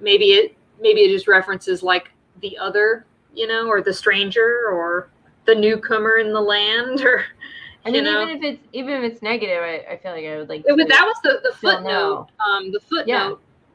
maybe 0.00 0.32
it 0.32 0.56
maybe 0.80 1.02
it 1.02 1.10
just 1.10 1.28
references 1.28 1.82
like 1.82 2.10
the 2.40 2.58
other, 2.58 3.06
you 3.34 3.46
know, 3.46 3.68
or 3.68 3.80
the 3.80 3.94
stranger 3.94 4.68
or 4.70 5.08
the 5.46 5.54
newcomer 5.54 6.18
in 6.18 6.32
the 6.32 6.40
land 6.40 7.00
or 7.04 7.24
I 7.86 7.90
mean, 7.90 8.06
even 8.06 8.28
if 8.30 8.42
it's 8.42 8.68
even 8.72 8.94
if 8.94 9.12
it's 9.12 9.22
negative, 9.22 9.62
I, 9.62 9.92
I 9.92 9.96
feel 9.98 10.12
like 10.12 10.24
I 10.24 10.36
would 10.38 10.48
like. 10.48 10.64
But 10.66 10.88
that 10.88 11.04
was 11.04 11.16
the, 11.22 11.40
the 11.42 11.54
footnote. 11.54 12.28
Um, 12.40 12.72
the 12.72 12.80
footnote 12.80 13.06
yeah. 13.06 13.34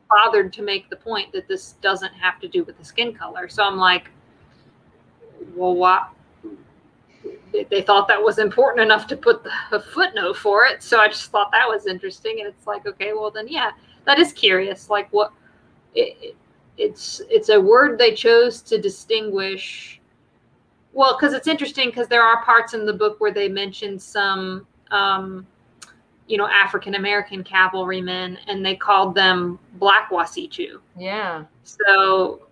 bothered 0.10 0.51
to 0.53 0.63
make 0.63 0.89
the 0.89 0.95
point 0.95 1.32
that 1.32 1.47
this 1.47 1.73
doesn't 1.73 2.13
have 2.13 2.39
to 2.41 2.47
do 2.47 2.63
with 2.63 2.77
the 2.79 2.84
skin 2.84 3.13
color. 3.13 3.47
So 3.47 3.63
I'm 3.63 3.77
like, 3.77 4.10
well, 5.55 5.75
why? 5.75 6.08
They 7.69 7.82
thought 7.82 8.08
that 8.08 8.21
was 8.21 8.39
important 8.39 8.84
enough 8.84 9.08
to 9.08 9.17
put 9.17 9.45
a 9.71 9.79
footnote 9.79 10.38
for 10.38 10.65
it. 10.65 10.82
So 10.84 10.99
I 10.99 11.08
just 11.08 11.32
thought 11.32 11.51
that 11.51 11.67
was 11.67 11.88
interesting. 11.88 12.38
And 12.39 12.47
it's 12.47 12.67
like, 12.67 12.86
okay, 12.86 13.13
well 13.13 13.32
then, 13.32 13.47
yeah, 13.47 13.71
that 14.05 14.19
is 14.19 14.32
curious. 14.34 14.89
Like 14.89 15.12
what 15.12 15.32
it, 15.95 16.36
it's, 16.77 17.21
it's 17.29 17.49
a 17.49 17.60
word 17.60 17.97
they 17.97 18.13
chose 18.13 18.62
to 18.63 18.79
distinguish 18.79 19.99
well, 20.93 21.15
because 21.17 21.34
it's 21.34 21.47
interesting 21.47 21.89
because 21.89 22.08
there 22.08 22.23
are 22.23 22.43
parts 22.43 22.73
in 22.73 22.86
the 22.86 22.93
book 22.93 23.19
where 23.19 23.32
they 23.32 23.47
mention 23.47 23.99
some, 23.99 24.65
um, 24.91 25.45
you 26.27 26.38
know, 26.38 26.47
African 26.47 26.95
American 26.95 27.43
cavalrymen, 27.43 28.38
and 28.47 28.65
they 28.65 28.75
called 28.75 29.15
them 29.15 29.60
Black 29.75 30.10
Wasichu. 30.10 30.79
Yeah. 30.97 31.45
So 31.63 32.47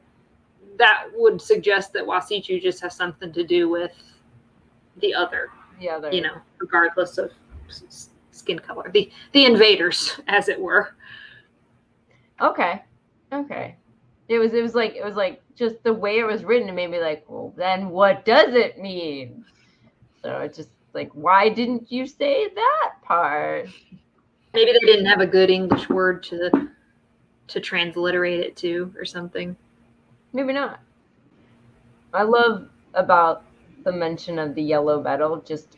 that 0.77 1.06
would 1.15 1.41
suggest 1.41 1.93
that 1.93 2.03
Wasichu 2.03 2.62
just 2.62 2.80
has 2.82 2.95
something 2.95 3.34
to 3.34 3.43
do 3.43 3.69
with 3.69 3.91
the 4.99 5.13
other, 5.13 5.49
The 5.79 5.89
other. 5.89 6.12
you 6.12 6.21
know, 6.21 6.36
regardless 6.60 7.17
of 7.17 7.31
skin 8.31 8.60
color, 8.60 8.89
the 8.93 9.12
the 9.33 9.45
invaders, 9.45 10.19
as 10.27 10.49
it 10.49 10.60
were. 10.60 10.95
Okay. 12.41 12.83
Okay. 13.33 13.75
It 14.27 14.39
was 14.39 14.53
it 14.53 14.62
was 14.62 14.75
like 14.75 14.95
it 14.95 15.03
was 15.03 15.15
like 15.15 15.41
just 15.55 15.81
the 15.83 15.93
way 15.93 16.19
it 16.19 16.23
was 16.25 16.43
written 16.43 16.69
it 16.69 16.73
made 16.73 16.91
me 16.91 16.99
like, 16.99 17.25
well 17.27 17.53
then 17.57 17.89
what 17.89 18.25
does 18.25 18.53
it 18.53 18.79
mean? 18.79 19.43
So 20.21 20.39
it's 20.41 20.57
just 20.57 20.69
like 20.93 21.10
why 21.13 21.49
didn't 21.49 21.91
you 21.91 22.05
say 22.05 22.47
that 22.53 22.93
part? 23.03 23.67
Maybe 24.53 24.71
they 24.73 24.86
didn't 24.86 25.05
have 25.05 25.21
a 25.21 25.27
good 25.27 25.49
English 25.49 25.89
word 25.89 26.23
to 26.23 26.69
to 27.47 27.60
transliterate 27.60 28.39
it 28.41 28.55
to 28.57 28.93
or 28.97 29.05
something. 29.05 29.55
Maybe 30.33 30.53
not. 30.53 30.79
I 32.13 32.23
love 32.23 32.67
about 32.93 33.43
the 33.88 33.93
mention 33.93 34.38
of 34.38 34.54
the 34.54 34.62
yellow 34.62 35.02
metal, 35.02 35.38
just 35.41 35.78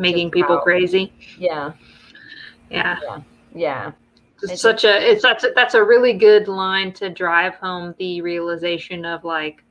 Making 0.00 0.28
Just 0.28 0.34
people 0.34 0.58
crazy. 0.58 1.12
yeah, 1.38 1.72
Yeah. 2.70 2.98
yeah. 3.52 3.90
It's 4.42 4.52
It's 4.52 4.62
such 4.62 4.84
a 4.84 5.10
it's 5.10 5.22
that's 5.22 5.42
a, 5.42 5.48
that's 5.56 5.74
a 5.74 5.82
really 5.82 6.12
good 6.12 6.46
line 6.46 6.92
to 6.92 7.08
drive 7.10 7.56
home 7.56 7.94
the 7.98 8.20
realization 8.20 9.04
of 9.04 9.24
like 9.24 9.64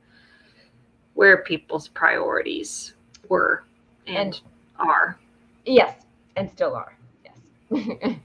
where 1.14 1.38
people's 1.44 1.88
priorities 1.88 2.92
were 3.30 3.64
and, 4.06 4.16
And- 4.34 4.40
are. 4.78 5.18
Yes, 5.64 6.02
and 6.36 6.50
still 6.50 6.74
are. 6.74 6.94
Yes. 7.24 7.38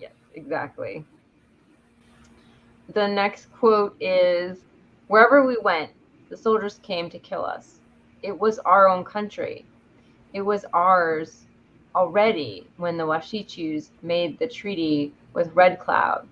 yes, 0.00 0.12
exactly. 0.34 1.04
The 2.94 3.06
next 3.06 3.52
quote 3.52 3.94
is 4.00 4.58
Wherever 5.06 5.44
we 5.46 5.58
went, 5.62 5.90
the 6.28 6.36
soldiers 6.36 6.80
came 6.82 7.10
to 7.10 7.18
kill 7.18 7.44
us. 7.44 7.79
It 8.22 8.38
was 8.38 8.58
our 8.60 8.88
own 8.88 9.04
country. 9.04 9.64
It 10.32 10.42
was 10.42 10.64
ours 10.72 11.46
already 11.94 12.66
when 12.76 12.96
the 12.96 13.06
Washichus 13.06 13.90
made 14.02 14.38
the 14.38 14.46
treaty 14.46 15.12
with 15.32 15.54
Red 15.54 15.78
Cloud 15.78 16.28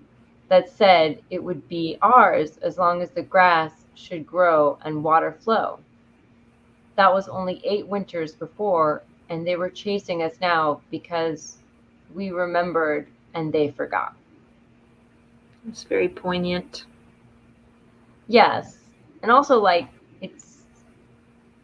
that 0.49 0.69
said 0.69 1.21
it 1.29 1.43
would 1.43 1.67
be 1.69 1.97
ours 2.01 2.57
as 2.57 2.77
long 2.77 3.01
as 3.01 3.11
the 3.11 3.21
grass 3.21 3.71
should 3.95 4.25
grow 4.25 4.77
and 4.83 5.03
water 5.03 5.31
flow. 5.31 5.79
That 6.95 7.13
was 7.13 7.29
only 7.29 7.61
eight 7.63 7.87
winters 7.87 8.33
before, 8.33 9.03
and 9.29 9.45
they 9.45 9.55
were 9.55 9.69
chasing 9.69 10.23
us 10.23 10.33
now 10.41 10.81
because 10.91 11.57
we 12.13 12.31
remembered 12.31 13.07
and 13.33 13.53
they 13.53 13.71
forgot. 13.71 14.15
It's 15.67 15.83
very 15.83 16.09
poignant. 16.09 16.85
Yes, 18.27 18.79
and 19.21 19.31
also 19.31 19.59
like 19.59 19.87
it's 20.21 20.48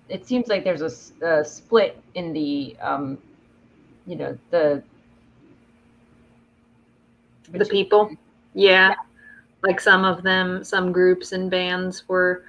it 0.09 0.27
seems 0.27 0.47
like 0.47 0.63
there's 0.63 0.81
a 1.21 1.43
split 1.43 2.01
in 2.13 2.33
the 2.33 2.75
um, 2.81 3.17
you 4.05 4.15
know 4.15 4.37
the 4.51 4.83
The 7.51 7.65
people. 7.65 8.11
Yeah. 8.53 8.95
Like 9.63 9.79
some 9.79 10.05
of 10.05 10.23
them, 10.23 10.63
some 10.63 10.91
groups 10.91 11.31
and 11.31 11.49
bands 11.49 12.07
were 12.07 12.43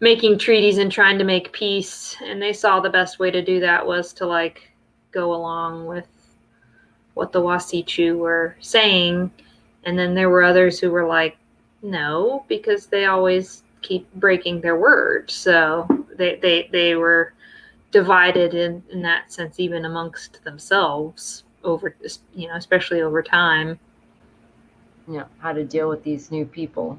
making 0.00 0.38
treaties 0.38 0.78
and 0.78 0.92
trying 0.92 1.18
to 1.18 1.24
make 1.24 1.52
peace 1.52 2.16
and 2.22 2.40
they 2.40 2.52
saw 2.52 2.80
the 2.80 2.90
best 2.90 3.18
way 3.18 3.30
to 3.30 3.42
do 3.42 3.60
that 3.60 3.86
was 3.86 4.12
to 4.12 4.26
like 4.26 4.70
go 5.10 5.34
along 5.34 5.86
with 5.86 6.06
what 7.14 7.32
the 7.32 7.40
Wasichu 7.40 8.18
were 8.18 8.56
saying 8.60 9.30
and 9.84 9.98
then 9.98 10.14
there 10.14 10.28
were 10.28 10.42
others 10.42 10.78
who 10.78 10.90
were 10.90 11.06
like 11.06 11.38
no 11.80 12.44
because 12.46 12.86
they 12.86 13.06
always 13.06 13.62
keep 13.80 14.12
breaking 14.16 14.60
their 14.60 14.76
word 14.76 15.30
so 15.30 16.05
they 16.16 16.36
they, 16.36 16.68
they 16.72 16.94
were 16.94 17.32
divided 17.92 18.54
in, 18.54 18.82
in 18.90 19.02
that 19.02 19.32
sense 19.32 19.60
even 19.60 19.84
amongst 19.84 20.42
themselves 20.44 21.44
over 21.64 21.94
you 22.34 22.48
know 22.48 22.54
especially 22.54 23.00
over 23.00 23.22
time 23.22 23.78
you 25.08 25.18
know 25.18 25.26
how 25.38 25.52
to 25.52 25.64
deal 25.64 25.88
with 25.88 26.02
these 26.02 26.30
new 26.30 26.44
people. 26.44 26.98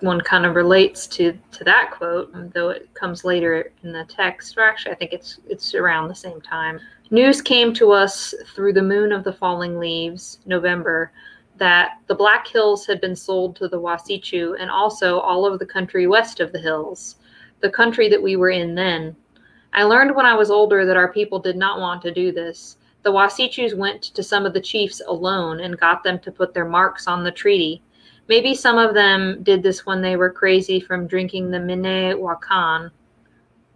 one 0.00 0.20
kind 0.20 0.44
of 0.44 0.54
relates 0.54 1.06
to 1.06 1.36
to 1.52 1.64
that 1.64 1.90
quote, 1.90 2.30
um, 2.34 2.50
though 2.50 2.70
it 2.70 2.92
comes 2.94 3.24
later 3.24 3.72
in 3.82 3.92
the 3.92 4.04
text. 4.04 4.56
Or 4.56 4.62
actually, 4.62 4.92
I 4.92 4.96
think 4.96 5.12
it's 5.12 5.38
it's 5.48 5.74
around 5.74 6.08
the 6.08 6.14
same 6.14 6.40
time. 6.40 6.78
News 7.10 7.40
came 7.40 7.72
to 7.74 7.92
us 7.92 8.34
through 8.54 8.72
the 8.74 8.82
moon 8.82 9.12
of 9.12 9.24
the 9.24 9.32
falling 9.32 9.78
leaves, 9.78 10.40
November, 10.44 11.12
that 11.56 11.98
the 12.08 12.14
Black 12.14 12.46
Hills 12.46 12.84
had 12.86 13.00
been 13.00 13.16
sold 13.16 13.56
to 13.56 13.68
the 13.68 13.80
Wasichu 13.80 14.56
and 14.58 14.70
also 14.70 15.20
all 15.20 15.46
of 15.46 15.58
the 15.58 15.66
country 15.66 16.06
west 16.06 16.40
of 16.40 16.52
the 16.52 16.58
hills, 16.58 17.16
the 17.66 17.72
country 17.72 18.08
that 18.08 18.22
we 18.22 18.36
were 18.36 18.50
in 18.50 18.76
then. 18.76 19.16
I 19.72 19.82
learned 19.82 20.14
when 20.14 20.24
I 20.24 20.34
was 20.34 20.52
older 20.52 20.86
that 20.86 20.96
our 20.96 21.12
people 21.12 21.40
did 21.40 21.56
not 21.56 21.80
want 21.80 22.00
to 22.02 22.14
do 22.14 22.30
this. 22.30 22.76
The 23.02 23.10
Wasichus 23.10 23.76
went 23.76 24.02
to 24.02 24.22
some 24.22 24.46
of 24.46 24.52
the 24.52 24.60
chiefs 24.60 25.02
alone 25.04 25.58
and 25.58 25.76
got 25.76 26.04
them 26.04 26.20
to 26.20 26.30
put 26.30 26.54
their 26.54 26.64
marks 26.64 27.08
on 27.08 27.24
the 27.24 27.32
treaty. 27.32 27.82
Maybe 28.28 28.54
some 28.54 28.78
of 28.78 28.94
them 28.94 29.42
did 29.42 29.64
this 29.64 29.84
when 29.84 30.00
they 30.00 30.14
were 30.14 30.30
crazy 30.30 30.78
from 30.78 31.08
drinking 31.08 31.50
the 31.50 31.58
Mine 31.58 31.82
Wakan. 32.18 32.84
I'm 32.84 32.92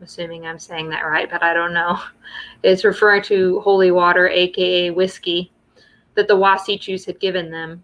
assuming 0.01 0.47
I'm 0.47 0.61
saying 0.61 0.89
that 0.91 1.05
right, 1.05 1.29
but 1.29 1.43
I 1.43 1.53
don't 1.53 1.75
know. 1.75 2.01
It's 2.63 2.85
referring 2.85 3.23
to 3.25 3.59
holy 3.61 3.91
water, 3.91 4.29
aka 4.29 4.91
whiskey, 4.91 5.51
that 6.15 6.29
the 6.29 6.37
Wasichus 6.37 7.07
had 7.07 7.19
given 7.19 7.51
them. 7.51 7.83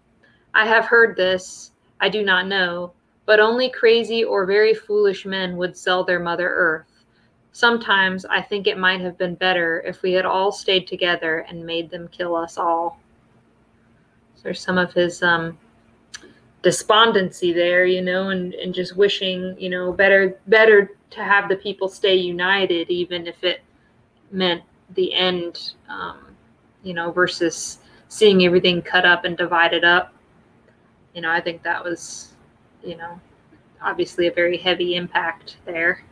I 0.53 0.65
have 0.65 0.85
heard 0.85 1.17
this, 1.17 1.71
I 1.99 2.07
do 2.07 2.23
not 2.23 2.47
know, 2.47 2.93
but 3.27 3.39
only 3.39 3.69
crazy 3.69 4.23
or 4.23 4.45
very 4.47 4.73
foolish 4.73 5.25
men 5.25 5.57
would 5.57 5.77
sell 5.77 6.03
their 6.03 6.19
Mother 6.19 6.49
Earth. 6.49 7.05
Sometimes 7.51 8.25
I 8.25 8.41
think 8.41 8.65
it 8.65 8.77
might 8.77 9.01
have 9.01 9.17
been 9.17 9.35
better 9.35 9.83
if 9.85 10.01
we 10.01 10.13
had 10.13 10.25
all 10.25 10.51
stayed 10.51 10.87
together 10.87 11.39
and 11.49 11.65
made 11.65 11.91
them 11.91 12.07
kill 12.07 12.35
us 12.35 12.57
all. 12.57 12.99
So 14.35 14.43
there's 14.43 14.61
some 14.61 14.77
of 14.77 14.93
his 14.93 15.21
um, 15.21 15.57
despondency 16.61 17.51
there, 17.51 17.85
you 17.85 18.01
know, 18.01 18.29
and, 18.29 18.53
and 18.53 18.73
just 18.73 18.95
wishing, 18.95 19.55
you 19.59 19.69
know, 19.69 19.91
better 19.91 20.39
better 20.47 20.95
to 21.09 21.23
have 21.23 21.49
the 21.49 21.57
people 21.57 21.89
stay 21.89 22.15
united, 22.15 22.89
even 22.89 23.27
if 23.27 23.43
it 23.43 23.61
meant 24.31 24.63
the 24.95 25.13
end, 25.13 25.73
um, 25.89 26.35
you 26.81 26.93
know, 26.93 27.11
versus 27.11 27.79
seeing 28.07 28.45
everything 28.45 28.81
cut 28.81 29.05
up 29.05 29.25
and 29.25 29.37
divided 29.37 29.83
up. 29.83 30.13
You 31.13 31.21
know, 31.21 31.31
I 31.31 31.41
think 31.41 31.63
that 31.63 31.83
was, 31.83 32.33
you 32.87 32.95
know, 32.97 33.19
obviously 33.81 34.27
a 34.27 34.31
very 34.31 34.57
heavy 34.57 34.95
impact 34.95 35.57
there. 35.65 36.03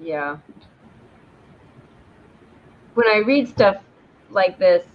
Yeah. 0.00 0.38
When 2.94 3.08
I 3.08 3.18
read 3.18 3.48
stuff 3.48 3.82
like 4.30 4.58
this, 4.58 4.86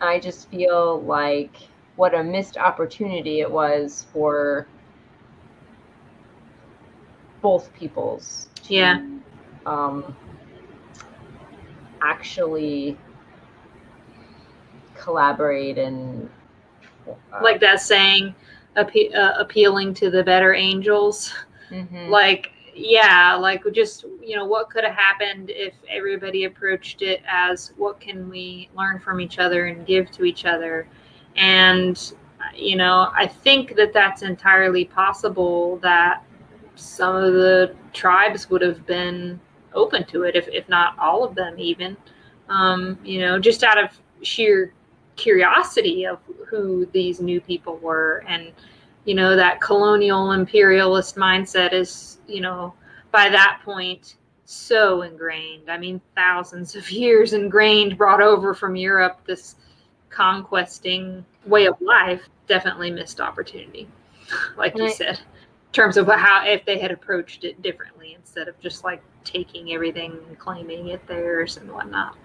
I 0.00 0.18
just 0.18 0.48
feel 0.50 1.00
like 1.02 1.56
what 1.96 2.14
a 2.14 2.22
missed 2.22 2.56
opportunity 2.56 3.40
it 3.40 3.50
was 3.50 4.06
for 4.12 4.66
both 7.42 7.72
peoples 7.74 8.48
to 8.64 8.74
Yeah. 8.74 9.00
um, 9.66 10.16
actually 12.02 12.96
collaborate 14.94 15.78
and 15.78 16.28
uh, 17.32 17.42
Like 17.42 17.60
that 17.60 17.80
saying, 17.80 18.34
appe- 18.76 19.14
uh, 19.14 19.34
appealing 19.38 19.94
to 19.94 20.10
the 20.10 20.22
better 20.22 20.54
angels. 20.54 21.32
mhm. 21.70 22.08
like 22.08 22.52
yeah 22.74 23.34
like 23.34 23.62
just 23.72 24.04
you 24.22 24.36
know 24.36 24.44
what 24.44 24.68
could 24.68 24.84
have 24.84 24.94
happened 24.94 25.50
if 25.50 25.74
everybody 25.88 26.44
approached 26.44 27.02
it 27.02 27.22
as 27.28 27.72
what 27.76 28.00
can 28.00 28.28
we 28.28 28.68
learn 28.76 28.98
from 28.98 29.20
each 29.20 29.38
other 29.38 29.66
and 29.66 29.86
give 29.86 30.10
to 30.10 30.24
each 30.24 30.44
other 30.44 30.86
and 31.36 32.14
you 32.54 32.76
know 32.76 33.10
i 33.14 33.26
think 33.26 33.74
that 33.76 33.92
that's 33.92 34.22
entirely 34.22 34.84
possible 34.84 35.78
that 35.78 36.22
some 36.74 37.14
of 37.16 37.32
the 37.32 37.74
tribes 37.92 38.50
would 38.50 38.60
have 38.60 38.84
been 38.86 39.40
open 39.74 40.04
to 40.04 40.24
it 40.24 40.34
if, 40.36 40.48
if 40.48 40.68
not 40.68 40.98
all 40.98 41.24
of 41.24 41.34
them 41.34 41.54
even 41.58 41.96
um, 42.48 42.98
you 43.04 43.20
know 43.20 43.38
just 43.38 43.62
out 43.62 43.82
of 43.82 43.90
sheer 44.22 44.72
curiosity 45.16 46.06
of 46.06 46.18
who 46.46 46.86
these 46.86 47.20
new 47.20 47.40
people 47.40 47.76
were. 47.78 48.24
And 48.26 48.52
you 49.04 49.14
know 49.14 49.36
that 49.36 49.60
colonial 49.60 50.32
imperialist 50.32 51.16
mindset 51.16 51.72
is 51.72 52.18
you 52.26 52.40
know 52.40 52.74
by 53.10 53.28
that 53.28 53.60
point 53.64 54.16
so 54.46 55.02
ingrained. 55.02 55.70
I 55.70 55.78
mean 55.78 56.00
thousands 56.14 56.74
of 56.74 56.90
years 56.90 57.32
ingrained 57.32 57.98
brought 57.98 58.22
over 58.22 58.54
from 58.54 58.76
europe 58.76 59.18
this 59.26 59.56
conquesting 60.08 61.24
way 61.44 61.66
of 61.66 61.78
life 61.80 62.22
definitely 62.46 62.90
missed 62.90 63.20
opportunity 63.20 63.88
like 64.56 64.76
you 64.76 64.88
said 64.88 65.20
terms 65.74 65.96
of 65.96 66.06
how 66.06 66.46
if 66.46 66.64
they 66.64 66.78
had 66.78 66.92
approached 66.92 67.44
it 67.44 67.60
differently 67.60 68.14
instead 68.14 68.48
of 68.48 68.58
just 68.60 68.84
like 68.84 69.02
taking 69.24 69.72
everything 69.72 70.16
and 70.28 70.38
claiming 70.38 70.88
it 70.88 71.06
theirs 71.06 71.56
and 71.58 71.70
whatnot. 71.70 72.16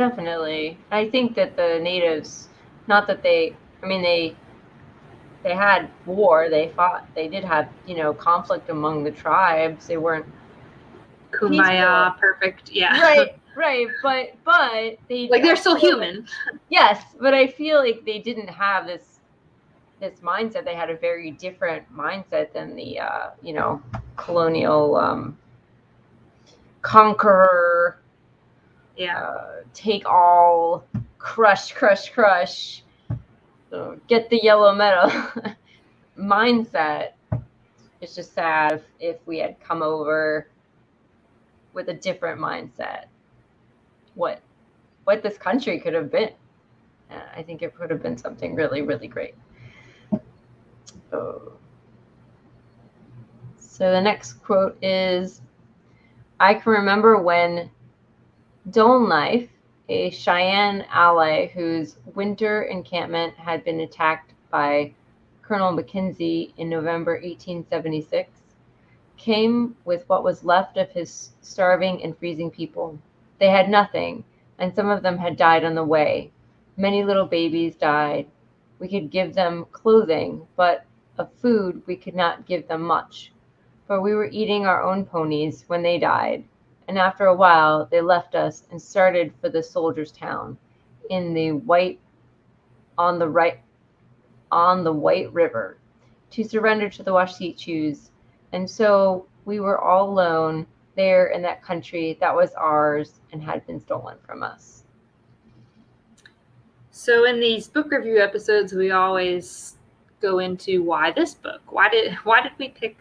Definitely. 0.00 0.78
I 0.90 1.10
think 1.10 1.34
that 1.34 1.56
the 1.56 1.78
natives, 1.78 2.48
not 2.86 3.06
that 3.06 3.22
they, 3.22 3.54
I 3.82 3.86
mean, 3.86 4.00
they, 4.00 4.34
they 5.42 5.54
had 5.54 5.90
war, 6.06 6.48
they 6.48 6.68
fought, 6.74 7.06
they 7.14 7.28
did 7.28 7.44
have, 7.44 7.68
you 7.86 7.94
know, 7.96 8.14
conflict 8.14 8.70
among 8.70 9.04
the 9.04 9.10
tribes. 9.10 9.86
They 9.86 9.98
weren't 9.98 10.24
kumbaya, 11.32 12.14
Peaceful. 12.14 12.18
perfect. 12.18 12.70
Yeah. 12.70 12.98
right, 12.98 13.40
right, 13.54 13.88
but 14.02 14.28
but 14.42 14.96
they 15.10 15.28
like 15.28 15.42
they're 15.42 15.54
still 15.54 15.76
human. 15.76 16.26
Yes, 16.70 17.04
but 17.20 17.34
I 17.34 17.46
feel 17.46 17.78
like 17.78 18.02
they 18.06 18.20
didn't 18.20 18.48
have 18.48 18.86
this 18.86 19.20
this 20.00 20.20
mindset. 20.20 20.64
They 20.64 20.74
had 20.74 20.88
a 20.88 20.96
very 20.96 21.32
different 21.32 21.84
mindset 21.94 22.54
than 22.54 22.74
the 22.74 23.00
uh, 23.00 23.30
you 23.42 23.52
know 23.52 23.82
colonial 24.16 24.96
um, 24.96 25.36
conqueror, 26.80 27.99
Yeah. 28.96 29.18
uh, 29.18 29.62
take 29.72 30.06
all, 30.06 30.84
crush, 31.18 31.72
crush, 31.72 32.10
crush, 32.10 32.82
get 34.08 34.28
the 34.30 34.40
yellow 34.42 34.74
medal 34.74 35.10
mindset. 36.18 37.12
It's 38.00 38.14
just 38.14 38.34
sad 38.34 38.72
if, 38.72 38.82
if 39.00 39.26
we 39.26 39.38
had 39.38 39.60
come 39.60 39.82
over 39.82 40.48
with 41.72 41.88
a 41.88 41.94
different 41.94 42.40
mindset. 42.40 43.06
What 44.14 44.40
what 45.04 45.22
this 45.22 45.38
country 45.38 45.78
could 45.80 45.94
have 45.94 46.10
been. 46.10 46.30
I 47.34 47.42
think 47.42 47.62
it 47.62 47.74
could 47.74 47.90
have 47.90 48.02
been 48.02 48.16
something 48.16 48.54
really, 48.54 48.82
really 48.82 49.08
great. 49.08 49.34
So 53.80 53.90
the 53.90 54.00
next 54.00 54.34
quote 54.42 54.76
is 54.84 55.40
I 56.38 56.54
can 56.54 56.72
remember 56.72 57.20
when 57.22 57.70
Dull 58.68 59.00
Knife, 59.00 59.48
a 59.88 60.10
Cheyenne 60.10 60.84
ally 60.90 61.46
whose 61.46 61.96
winter 62.14 62.64
encampment 62.64 63.32
had 63.36 63.64
been 63.64 63.80
attacked 63.80 64.34
by 64.50 64.92
Colonel 65.40 65.72
Mackenzie 65.72 66.52
in 66.58 66.68
November 66.68 67.12
1876, 67.12 68.30
came 69.16 69.76
with 69.86 70.06
what 70.10 70.22
was 70.22 70.44
left 70.44 70.76
of 70.76 70.90
his 70.90 71.30
starving 71.40 72.02
and 72.02 72.16
freezing 72.18 72.50
people. 72.50 72.98
They 73.38 73.48
had 73.48 73.70
nothing, 73.70 74.24
and 74.58 74.74
some 74.74 74.90
of 74.90 75.02
them 75.02 75.16
had 75.16 75.38
died 75.38 75.64
on 75.64 75.74
the 75.74 75.82
way. 75.82 76.30
Many 76.76 77.02
little 77.02 77.26
babies 77.26 77.76
died. 77.76 78.28
We 78.78 78.88
could 78.88 79.10
give 79.10 79.32
them 79.34 79.64
clothing, 79.72 80.46
but 80.54 80.84
of 81.16 81.32
food 81.32 81.82
we 81.86 81.96
could 81.96 82.14
not 82.14 82.44
give 82.44 82.68
them 82.68 82.82
much, 82.82 83.32
for 83.86 84.02
we 84.02 84.14
were 84.14 84.28
eating 84.30 84.66
our 84.66 84.82
own 84.82 85.06
ponies 85.06 85.64
when 85.66 85.82
they 85.82 85.98
died 85.98 86.44
and 86.90 86.98
after 86.98 87.26
a 87.26 87.36
while 87.36 87.86
they 87.88 88.00
left 88.00 88.34
us 88.34 88.64
and 88.72 88.82
started 88.82 89.32
for 89.40 89.48
the 89.48 89.62
soldiers' 89.62 90.10
town 90.10 90.58
in 91.08 91.32
the 91.32 91.52
white 91.52 92.00
on 92.98 93.16
the 93.16 93.28
right 93.28 93.60
on 94.50 94.82
the 94.82 94.92
White 94.92 95.32
River 95.32 95.78
to 96.32 96.42
surrender 96.42 96.90
to 96.90 97.04
the 97.04 97.12
Washichus. 97.12 98.10
And 98.50 98.68
so 98.68 99.24
we 99.44 99.60
were 99.60 99.78
all 99.78 100.10
alone 100.10 100.66
there 100.96 101.28
in 101.28 101.42
that 101.42 101.62
country 101.62 102.18
that 102.18 102.34
was 102.34 102.52
ours 102.54 103.20
and 103.30 103.40
had 103.40 103.64
been 103.68 103.78
stolen 103.78 104.16
from 104.26 104.42
us. 104.42 104.82
So 106.90 107.24
in 107.24 107.38
these 107.38 107.68
book 107.68 107.92
review 107.92 108.18
episodes, 108.18 108.72
we 108.72 108.90
always 108.90 109.76
go 110.20 110.40
into 110.40 110.82
why 110.82 111.12
this 111.12 111.34
book. 111.34 111.60
Why 111.68 111.88
did 111.88 112.14
why 112.24 112.42
did 112.42 112.52
we 112.58 112.70
pick 112.70 112.96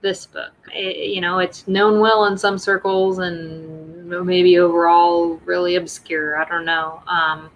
this 0.00 0.26
book? 0.26 0.52
It- 0.74 1.10
you 1.10 1.20
know, 1.20 1.38
it's 1.38 1.66
known 1.68 2.00
well 2.00 2.26
in 2.26 2.36
some 2.38 2.58
circles 2.58 3.18
and 3.18 4.08
maybe 4.26 4.58
overall 4.58 5.36
really 5.44 5.76
obscure. 5.76 6.38
I 6.38 6.48
don't 6.48 6.64
know. 6.64 7.02
Um, 7.06 7.50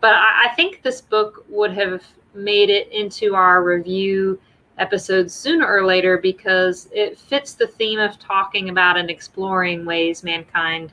but 0.00 0.14
I, 0.14 0.46
I 0.46 0.54
think 0.54 0.82
this 0.82 1.00
book 1.00 1.44
would 1.48 1.72
have 1.72 2.02
made 2.34 2.70
it 2.70 2.90
into 2.92 3.34
our 3.34 3.62
review 3.64 4.40
episode 4.78 5.30
sooner 5.30 5.66
or 5.66 5.84
later 5.84 6.16
because 6.18 6.88
it 6.92 7.18
fits 7.18 7.52
the 7.52 7.66
theme 7.66 7.98
of 7.98 8.18
talking 8.18 8.70
about 8.70 8.96
and 8.96 9.10
exploring 9.10 9.84
ways 9.84 10.24
mankind 10.24 10.92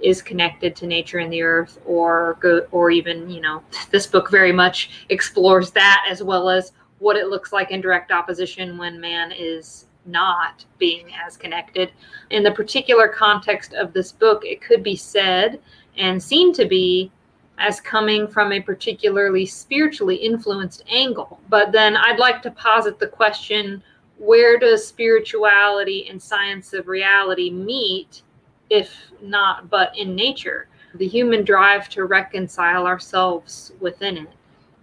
is 0.00 0.20
connected 0.22 0.74
to 0.74 0.86
nature 0.86 1.18
and 1.18 1.32
the 1.32 1.42
earth 1.42 1.78
or 1.84 2.38
go 2.40 2.66
or 2.72 2.90
even 2.90 3.30
you 3.30 3.40
know 3.40 3.62
this 3.90 4.06
book 4.06 4.30
very 4.30 4.50
much 4.50 4.90
explores 5.10 5.70
that 5.70 6.04
as 6.10 6.22
well 6.22 6.48
as 6.48 6.72
what 6.98 7.16
it 7.16 7.28
looks 7.28 7.52
like 7.52 7.70
in 7.70 7.80
direct 7.80 8.10
opposition 8.10 8.76
when 8.78 8.98
man 9.00 9.30
is 9.30 9.86
not 10.06 10.64
being 10.78 11.08
as 11.26 11.36
connected. 11.36 11.92
In 12.30 12.42
the 12.42 12.52
particular 12.52 13.08
context 13.08 13.74
of 13.74 13.92
this 13.92 14.12
book 14.12 14.42
it 14.44 14.60
could 14.60 14.82
be 14.82 14.96
said 14.96 15.60
and 15.96 16.22
seen 16.22 16.52
to 16.54 16.66
be 16.66 17.10
as 17.58 17.80
coming 17.80 18.26
from 18.26 18.52
a 18.52 18.60
particularly 18.60 19.44
spiritually 19.44 20.16
influenced 20.16 20.82
angle. 20.90 21.38
But 21.48 21.72
then 21.72 21.96
i'd 21.96 22.18
like 22.18 22.40
to 22.42 22.50
posit 22.52 22.98
the 22.98 23.06
question 23.06 23.82
where 24.18 24.58
does 24.58 24.86
spirituality 24.86 26.08
and 26.08 26.20
science 26.20 26.72
of 26.72 26.88
reality 26.88 27.50
meet 27.50 28.22
if 28.70 28.94
not 29.20 29.68
but 29.68 29.96
in 29.98 30.14
nature, 30.14 30.68
the 30.94 31.06
human 31.06 31.44
drive 31.44 31.88
to 31.90 32.04
reconcile 32.04 32.86
ourselves 32.86 33.72
within 33.80 34.16
it. 34.16 34.32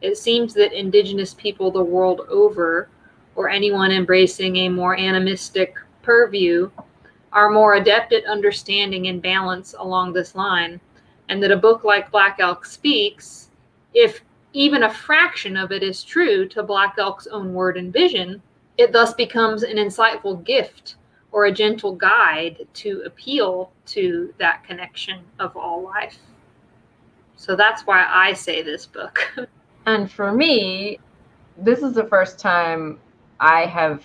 It 0.01 0.17
seems 0.17 0.53
that 0.53 0.77
indigenous 0.77 1.33
people 1.33 1.71
the 1.71 1.83
world 1.83 2.21
over, 2.29 2.89
or 3.37 3.49
anyone 3.49 3.91
embracing 3.91 4.57
a 4.57 4.69
more 4.69 4.97
animistic 4.99 5.77
purview, 6.01 6.69
are 7.31 7.51
more 7.51 7.75
adept 7.75 8.11
at 8.11 8.25
understanding 8.25 9.07
and 9.07 9.21
balance 9.21 9.75
along 9.77 10.11
this 10.11 10.33
line, 10.33 10.81
and 11.29 11.41
that 11.41 11.51
a 11.51 11.55
book 11.57 11.83
like 11.83 12.11
Black 12.11 12.37
Elk 12.39 12.65
Speaks, 12.65 13.49
if 13.93 14.21
even 14.53 14.83
a 14.83 14.89
fraction 14.89 15.55
of 15.55 15.71
it 15.71 15.83
is 15.83 16.03
true 16.03 16.47
to 16.49 16.63
Black 16.63 16.95
Elk's 16.97 17.27
own 17.27 17.53
word 17.53 17.77
and 17.77 17.93
vision, 17.93 18.41
it 18.77 18.91
thus 18.91 19.13
becomes 19.13 19.61
an 19.61 19.77
insightful 19.77 20.43
gift 20.43 20.95
or 21.31 21.45
a 21.45 21.51
gentle 21.51 21.93
guide 21.93 22.67
to 22.73 23.03
appeal 23.05 23.71
to 23.85 24.33
that 24.39 24.63
connection 24.63 25.19
of 25.39 25.55
all 25.55 25.83
life. 25.83 26.17
So 27.35 27.55
that's 27.55 27.85
why 27.85 28.03
I 28.09 28.33
say 28.33 28.63
this 28.63 28.85
book. 28.85 29.31
And 29.85 30.11
for 30.11 30.33
me, 30.33 30.99
this 31.57 31.79
is 31.79 31.93
the 31.93 32.03
first 32.03 32.39
time 32.39 32.99
I 33.39 33.65
have 33.65 34.03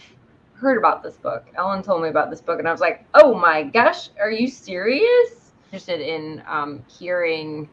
heard 0.54 0.78
about 0.78 1.02
this 1.02 1.16
book. 1.16 1.46
Ellen 1.56 1.82
told 1.82 2.02
me 2.02 2.08
about 2.08 2.30
this 2.30 2.40
book, 2.40 2.58
and 2.58 2.68
I 2.68 2.72
was 2.72 2.80
like, 2.80 3.04
"Oh 3.14 3.34
my 3.34 3.62
gosh, 3.64 4.10
are 4.20 4.30
you 4.30 4.48
serious?" 4.48 5.52
Interested 5.66 6.00
in 6.00 6.42
um, 6.46 6.84
hearing, 6.86 7.68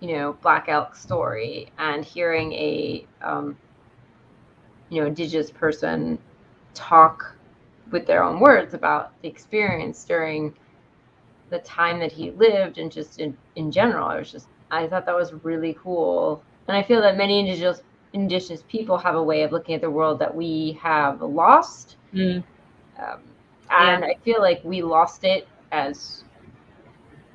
you 0.00 0.12
know, 0.14 0.34
Black 0.42 0.68
Elk's 0.68 1.00
story 1.00 1.70
and 1.78 2.04
hearing 2.04 2.52
a, 2.52 3.06
um, 3.22 3.56
you 4.88 5.00
know, 5.00 5.06
indigenous 5.08 5.50
person 5.50 6.18
talk 6.74 7.34
with 7.90 8.06
their 8.06 8.22
own 8.22 8.40
words 8.40 8.74
about 8.74 9.12
the 9.22 9.28
experience 9.28 10.04
during 10.04 10.54
the 11.50 11.58
time 11.60 11.98
that 12.00 12.12
he 12.12 12.30
lived 12.32 12.78
and 12.78 12.90
just 12.90 13.18
in, 13.18 13.36
in 13.56 13.70
general. 13.70 14.08
I 14.08 14.18
was 14.18 14.30
just 14.30 14.48
I 14.70 14.86
thought 14.88 15.06
that 15.06 15.14
was 15.14 15.32
really 15.44 15.76
cool. 15.80 16.42
And 16.68 16.76
I 16.76 16.82
feel 16.82 17.00
that 17.02 17.16
many 17.16 17.40
indigenous 17.40 17.82
indigenous 18.16 18.64
people 18.66 18.96
have 18.96 19.14
a 19.14 19.22
way 19.22 19.42
of 19.42 19.52
looking 19.52 19.74
at 19.74 19.82
the 19.82 19.90
world 19.90 20.18
that 20.18 20.34
we 20.34 20.78
have 20.82 21.20
lost. 21.20 21.96
Mm. 22.14 22.42
Um, 22.98 23.20
and 23.70 24.04
I 24.04 24.16
feel 24.24 24.40
like 24.40 24.60
we 24.64 24.82
lost 24.82 25.22
it 25.24 25.46
as 25.70 26.24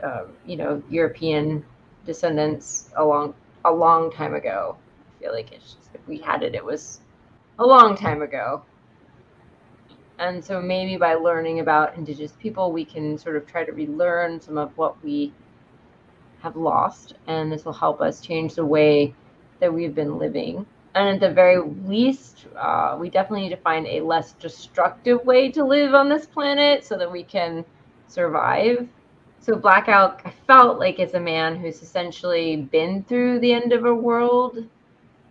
um, 0.04 0.34
you 0.46 0.56
know, 0.58 0.82
European 0.90 1.64
descendants 2.06 2.90
a 2.98 3.06
long 3.06 3.36
a 3.66 3.72
long 3.72 4.12
time 4.12 4.34
ago. 4.34 4.76
I 5.18 5.24
feel 5.24 5.34
like 5.34 5.52
it's 5.52 5.74
just 5.76 5.90
if 5.94 6.02
we 6.08 6.18
had 6.18 6.42
it, 6.42 6.56
it 6.56 6.66
was 6.66 7.02
a 7.60 7.66
long 7.66 7.96
time 7.96 8.24
ago. 8.24 8.64
And 10.18 10.44
so 10.44 10.60
maybe 10.62 10.98
by 10.98 11.14
learning 11.14 11.60
about 11.60 11.96
indigenous 11.96 12.34
people, 12.40 12.72
we 12.72 12.86
can 12.86 13.18
sort 13.20 13.36
of 13.36 13.46
try 13.46 13.64
to 13.64 13.72
relearn 13.72 14.42
some 14.42 14.58
of 14.58 14.76
what 14.78 15.04
we 15.04 15.32
have 16.42 16.56
lost, 16.56 17.14
and 17.28 17.52
this 17.52 17.66
will 17.66 17.74
help 17.74 18.02
us 18.02 18.20
change 18.20 18.56
the 18.56 18.66
way 18.66 19.14
that 19.62 19.74
we've 19.74 19.96
been 19.96 20.18
living. 20.18 20.66
And 20.94 21.08
at 21.08 21.20
the 21.22 21.34
very 21.34 21.62
least, 21.86 22.48
uh, 22.58 22.98
we 23.00 23.10
definitely 23.10 23.44
need 23.44 23.56
to 23.56 23.62
find 23.62 23.88
a 23.88 24.02
less 24.02 24.34
destructive 24.34 25.24
way 25.26 25.50
to 25.52 25.64
live 25.64 25.94
on 25.94 26.10
this 26.10 26.26
planet 26.26 26.84
so 26.84 26.98
that 26.98 27.10
we 27.10 27.24
can 27.24 27.64
survive. 28.08 28.90
So 29.40 29.56
Black 29.56 29.88
Elk, 29.88 30.22
I 30.26 30.34
felt 30.46 30.80
like 30.80 31.00
is 31.00 31.14
a 31.14 31.20
man 31.20 31.56
who's 31.56 31.82
essentially 31.82 32.58
been 32.58 33.04
through 33.06 33.40
the 33.40 33.54
end 33.54 33.72
of 33.72 33.86
a 33.86 33.96
world, 33.96 34.68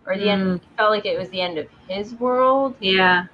or 0.05 0.17
the 0.17 0.29
end. 0.29 0.61
Felt 0.77 0.91
like 0.91 1.05
it 1.05 1.17
was 1.17 1.29
the 1.29 1.39
end 1.39 1.57
of 1.57 1.67
his 1.87 2.13
world, 2.15 2.75
yeah. 2.79 3.27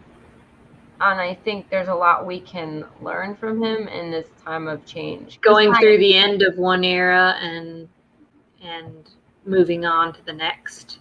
and 1.02 1.20
I 1.20 1.34
think 1.34 1.70
there's 1.70 1.88
a 1.88 1.96
lot 1.96 2.28
we 2.28 2.40
can 2.42 2.86
learn 3.02 3.36
from 3.36 3.64
him 3.64 3.88
in 3.88 4.12
this 4.12 4.28
time 4.46 4.68
of 4.68 4.86
change. 4.86 5.42
Going 5.42 5.74
through 5.76 5.98
the 5.98 6.16
end 6.16 6.44
of 6.44 6.58
one 6.58 6.84
era 6.84 7.36
and 7.42 7.88
and 8.62 9.10
moving 9.48 9.86
on 9.86 10.14
to 10.14 10.26
the 10.26 10.34
next. 10.34 11.00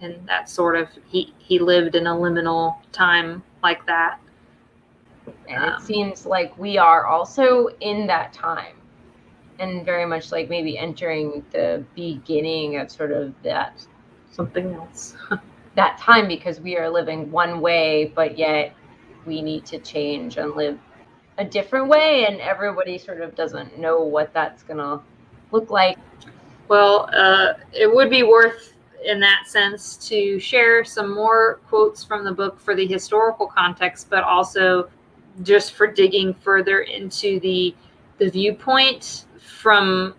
And 0.00 0.26
that 0.28 0.48
sort 0.48 0.76
of 0.76 0.88
he 1.08 1.34
he 1.38 1.58
lived 1.58 1.96
in 1.96 2.06
a 2.06 2.14
liminal 2.14 2.76
time 2.92 3.42
like 3.62 3.84
that. 3.86 4.20
And 5.48 5.64
Um, 5.64 5.74
it 5.74 5.80
seems 5.80 6.24
like 6.26 6.56
we 6.58 6.78
are 6.78 7.06
also 7.06 7.68
in 7.80 8.06
that 8.06 8.32
time 8.32 8.76
and 9.58 9.84
very 9.84 10.06
much 10.06 10.30
like 10.32 10.48
maybe 10.48 10.78
entering 10.78 11.44
the 11.52 11.84
beginning 11.94 12.76
of 12.76 12.90
sort 12.90 13.12
of 13.12 13.34
that 13.42 13.86
Something 14.30 14.74
else. 14.74 15.16
that 15.74 15.98
time 15.98 16.28
because 16.28 16.60
we 16.60 16.76
are 16.76 16.88
living 16.88 17.30
one 17.30 17.60
way 17.60 18.12
but 18.14 18.38
yet 18.38 18.74
we 19.26 19.42
need 19.42 19.66
to 19.66 19.78
change 19.78 20.36
and 20.36 20.54
live 20.54 20.78
a 21.38 21.44
different 21.44 21.88
way 21.88 22.26
and 22.26 22.40
everybody 22.40 22.98
sort 22.98 23.20
of 23.20 23.34
doesn't 23.34 23.78
know 23.78 24.00
what 24.02 24.32
that's 24.32 24.62
going 24.62 24.78
to 24.78 25.00
look 25.52 25.70
like. 25.70 25.98
Well, 26.68 27.08
uh, 27.14 27.54
it 27.72 27.92
would 27.92 28.10
be 28.10 28.22
worth, 28.22 28.74
in 29.04 29.18
that 29.20 29.44
sense, 29.46 29.96
to 30.08 30.38
share 30.38 30.84
some 30.84 31.14
more 31.14 31.60
quotes 31.68 32.04
from 32.04 32.24
the 32.24 32.32
book 32.32 32.60
for 32.60 32.74
the 32.74 32.86
historical 32.86 33.46
context, 33.46 34.08
but 34.10 34.22
also 34.22 34.90
just 35.42 35.72
for 35.72 35.86
digging 35.86 36.34
further 36.34 36.80
into 36.80 37.40
the 37.40 37.74
the 38.18 38.28
viewpoint 38.28 39.26
from 39.38 40.14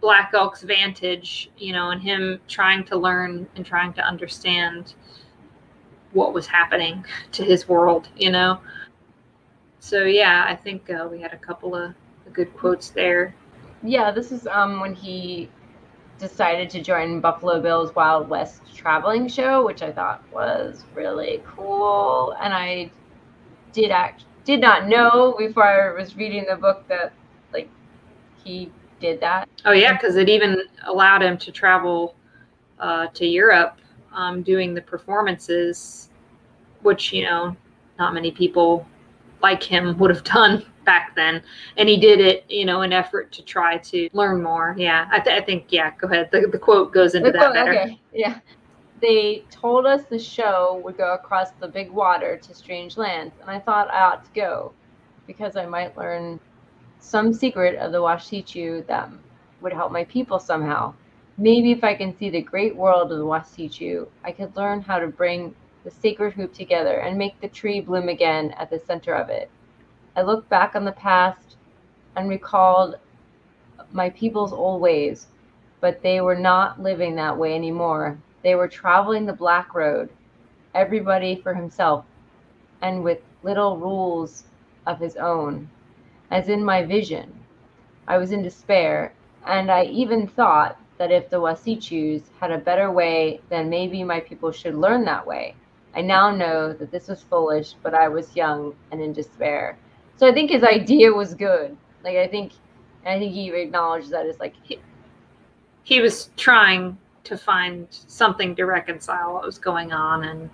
Black 0.00 0.32
Elk's 0.34 0.62
vantage, 0.62 1.50
you 1.56 1.72
know, 1.72 1.90
and 1.90 2.02
him 2.02 2.40
trying 2.48 2.84
to 2.84 2.96
learn 2.96 3.46
and 3.54 3.64
trying 3.64 3.92
to 3.94 4.02
understand 4.02 4.94
what 6.12 6.34
was 6.34 6.46
happening 6.46 7.04
to 7.32 7.44
his 7.44 7.68
world, 7.68 8.08
you 8.16 8.30
know. 8.30 8.60
So 9.80 10.04
yeah, 10.04 10.44
I 10.46 10.54
think 10.56 10.90
uh, 10.90 11.08
we 11.10 11.20
had 11.20 11.32
a 11.32 11.38
couple 11.38 11.74
of 11.74 11.94
good 12.32 12.54
quotes 12.56 12.90
there. 12.90 13.34
Yeah, 13.82 14.10
this 14.10 14.32
is 14.32 14.46
um 14.48 14.80
when 14.80 14.94
he 14.94 15.48
decided 16.18 16.68
to 16.70 16.82
join 16.82 17.20
Buffalo 17.20 17.60
Bill's 17.60 17.94
Wild 17.94 18.28
West 18.28 18.62
traveling 18.74 19.28
show, 19.28 19.64
which 19.64 19.82
I 19.82 19.92
thought 19.92 20.22
was 20.32 20.84
really 20.94 21.42
cool. 21.46 22.34
And 22.40 22.52
I 22.52 22.90
did 23.72 23.90
act 23.90 24.24
did 24.44 24.60
not 24.60 24.88
know 24.88 25.34
before 25.36 25.64
I 25.64 25.92
was 25.92 26.16
reading 26.16 26.46
the 26.48 26.56
book 26.56 26.88
that 26.88 27.12
like 27.52 27.68
he 28.42 28.72
did 28.98 29.20
that. 29.20 29.46
Oh 29.66 29.72
yeah, 29.72 29.92
because 29.92 30.16
it 30.16 30.28
even 30.28 30.62
allowed 30.86 31.22
him 31.22 31.36
to 31.38 31.52
travel 31.52 32.14
uh, 32.78 33.08
to 33.08 33.26
Europe, 33.26 33.76
um, 34.12 34.42
doing 34.42 34.72
the 34.72 34.80
performances, 34.80 36.08
which 36.80 37.12
you 37.12 37.24
know, 37.24 37.54
not 37.98 38.14
many 38.14 38.30
people 38.30 38.86
like 39.42 39.62
him 39.62 39.98
would 39.98 40.10
have 40.10 40.24
done 40.24 40.64
back 40.88 41.14
then. 41.14 41.42
And 41.76 41.86
he 41.88 41.98
did 41.98 42.18
it, 42.18 42.44
you 42.48 42.64
know, 42.64 42.80
in 42.80 42.92
effort 42.92 43.30
to 43.32 43.42
try 43.42 43.76
to 43.90 44.08
learn 44.14 44.42
more. 44.42 44.74
Yeah, 44.78 45.06
I, 45.12 45.20
th- 45.20 45.42
I 45.42 45.44
think 45.44 45.66
yeah. 45.68 45.92
Go 46.00 46.08
ahead. 46.08 46.30
The, 46.32 46.48
the 46.50 46.58
quote 46.58 46.92
goes 46.92 47.14
into 47.14 47.30
that 47.32 47.50
Oh, 47.50 47.52
better. 47.52 47.72
Okay, 47.72 48.00
yeah. 48.12 48.40
They 49.00 49.44
told 49.50 49.86
us 49.86 50.02
the 50.04 50.18
show 50.18 50.80
would 50.84 50.96
go 50.96 51.14
across 51.14 51.50
the 51.60 51.68
big 51.68 51.90
water 51.90 52.38
to 52.38 52.54
strange 52.54 52.96
lands, 52.96 53.34
and 53.40 53.50
I 53.50 53.58
thought 53.60 53.90
I 53.90 54.00
ought 54.00 54.24
to 54.24 54.30
go 54.34 54.72
because 55.26 55.56
I 55.56 55.66
might 55.66 55.96
learn 55.96 56.40
some 56.98 57.32
secret 57.32 57.76
of 57.76 57.92
the 57.92 57.98
Washichu 57.98 58.86
that 58.86 59.10
would 59.60 59.72
help 59.72 59.92
my 59.92 60.04
people 60.04 60.38
somehow. 60.38 60.94
Maybe 61.36 61.70
if 61.70 61.84
I 61.84 61.94
can 61.94 62.16
see 62.16 62.30
the 62.30 62.42
great 62.42 62.74
world 62.74 63.12
of 63.12 63.18
the 63.18 63.24
Washichu, 63.24 64.08
I 64.24 64.32
could 64.32 64.56
learn 64.56 64.80
how 64.80 64.98
to 64.98 65.06
bring 65.06 65.54
the 65.84 65.90
sacred 65.90 66.32
hoop 66.32 66.52
together 66.52 66.96
and 67.00 67.16
make 67.16 67.40
the 67.40 67.48
tree 67.48 67.80
bloom 67.80 68.08
again 68.08 68.52
at 68.58 68.70
the 68.70 68.80
center 68.80 69.14
of 69.14 69.28
it. 69.28 69.50
I 70.18 70.22
looked 70.22 70.48
back 70.48 70.74
on 70.74 70.84
the 70.84 70.90
past 70.90 71.56
and 72.16 72.28
recalled 72.28 72.96
my 73.92 74.10
people's 74.10 74.52
old 74.52 74.80
ways, 74.80 75.28
but 75.80 76.02
they 76.02 76.20
were 76.20 76.34
not 76.34 76.82
living 76.82 77.14
that 77.14 77.38
way 77.38 77.54
anymore. 77.54 78.18
They 78.42 78.56
were 78.56 78.66
traveling 78.66 79.26
the 79.26 79.32
black 79.32 79.76
road, 79.76 80.08
everybody 80.74 81.36
for 81.36 81.54
himself, 81.54 82.04
and 82.82 83.04
with 83.04 83.20
little 83.44 83.76
rules 83.76 84.42
of 84.88 84.98
his 84.98 85.14
own. 85.14 85.70
As 86.32 86.48
in 86.48 86.64
my 86.64 86.82
vision, 86.82 87.32
I 88.08 88.18
was 88.18 88.32
in 88.32 88.42
despair, 88.42 89.12
and 89.46 89.70
I 89.70 89.84
even 89.84 90.26
thought 90.26 90.80
that 90.96 91.12
if 91.12 91.30
the 91.30 91.40
Wasichus 91.40 92.24
had 92.40 92.50
a 92.50 92.58
better 92.58 92.90
way, 92.90 93.40
then 93.50 93.70
maybe 93.70 94.02
my 94.02 94.18
people 94.18 94.50
should 94.50 94.74
learn 94.74 95.04
that 95.04 95.28
way. 95.28 95.54
I 95.94 96.00
now 96.00 96.32
know 96.32 96.72
that 96.72 96.90
this 96.90 97.06
was 97.06 97.22
foolish, 97.22 97.74
but 97.84 97.94
I 97.94 98.08
was 98.08 98.34
young 98.34 98.74
and 98.90 99.00
in 99.00 99.12
despair. 99.12 99.78
So 100.18 100.26
I 100.26 100.32
think 100.32 100.50
his 100.50 100.64
idea 100.64 101.12
was 101.12 101.32
good. 101.34 101.76
Like 102.04 102.16
I 102.16 102.26
think, 102.26 102.52
I 103.06 103.18
think 103.18 103.32
he 103.32 103.50
acknowledged 103.50 104.10
that 104.10 104.26
it's 104.26 104.40
like 104.40 104.54
He 105.84 106.00
was 106.00 106.30
trying 106.36 106.98
to 107.24 107.38
find 107.38 107.86
something 107.90 108.56
to 108.56 108.64
reconcile 108.64 109.34
what 109.34 109.44
was 109.44 109.58
going 109.58 109.92
on, 109.92 110.24
and 110.24 110.50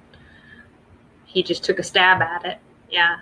he 1.25 1.43
just 1.43 1.65
took 1.65 1.79
a 1.79 1.83
stab 1.83 2.21
at 2.21 2.45
it. 2.45 2.59
Yeah. 2.91 3.19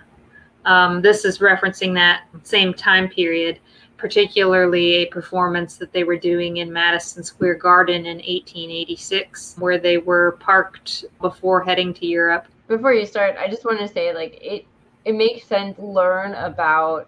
Um, 0.65 1.01
this 1.01 1.25
is 1.25 1.39
referencing 1.39 1.93
that 1.95 2.23
same 2.43 2.73
time 2.73 3.07
period, 3.07 3.59
particularly 3.97 4.95
a 4.95 5.05
performance 5.07 5.77
that 5.77 5.93
they 5.93 6.03
were 6.03 6.17
doing 6.17 6.57
in 6.57 6.71
Madison 6.71 7.23
Square 7.23 7.55
Garden 7.55 8.05
in 8.05 8.17
1886, 8.17 9.55
where 9.59 9.77
they 9.77 9.97
were 9.97 10.33
parked 10.39 11.05
before 11.21 11.63
heading 11.63 11.93
to 11.95 12.05
Europe. 12.05 12.47
before 12.67 12.93
you 12.93 13.05
start, 13.05 13.35
I 13.37 13.47
just 13.47 13.65
want 13.65 13.79
to 13.79 13.87
say 13.87 14.13
like 14.13 14.37
it 14.41 14.65
it 15.05 15.13
makes 15.13 15.45
sense 15.45 15.77
learn 15.79 16.33
about 16.33 17.07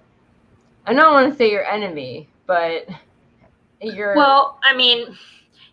I 0.87 0.93
don't 0.93 1.13
want 1.13 1.31
to 1.31 1.37
say 1.37 1.51
your 1.51 1.65
enemy, 1.65 2.29
but 2.45 2.87
your 3.81 4.15
Well, 4.15 4.59
I 4.63 4.75
mean, 4.75 5.17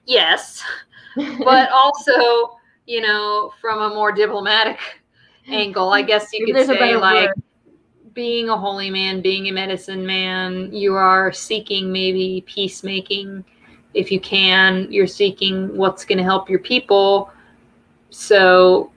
yes, 0.06 0.62
but 1.16 1.70
also, 1.70 2.58
you 2.86 3.00
know, 3.00 3.52
from 3.60 3.82
a 3.82 3.94
more 3.94 4.12
diplomatic 4.12 4.78
angle, 5.48 5.90
I 5.90 6.02
guess 6.02 6.32
you 6.32 6.46
could 6.46 6.66
say, 6.66 6.96
like, 6.96 7.28
word. 7.28 7.42
being 8.14 8.48
a 8.48 8.56
holy 8.56 8.90
man, 8.90 9.20
being 9.20 9.48
a 9.48 9.52
medicine 9.52 10.06
man, 10.06 10.72
you 10.72 10.94
are 10.94 11.32
seeking 11.32 11.92
maybe 11.92 12.42
peacemaking. 12.46 13.44
If 13.94 14.10
you 14.10 14.20
can, 14.20 14.90
you're 14.90 15.06
seeking 15.06 15.76
what's 15.76 16.04
going 16.04 16.18
to 16.18 16.24
help 16.24 16.48
your 16.48 16.60
people. 16.60 17.30
So, 18.08 18.91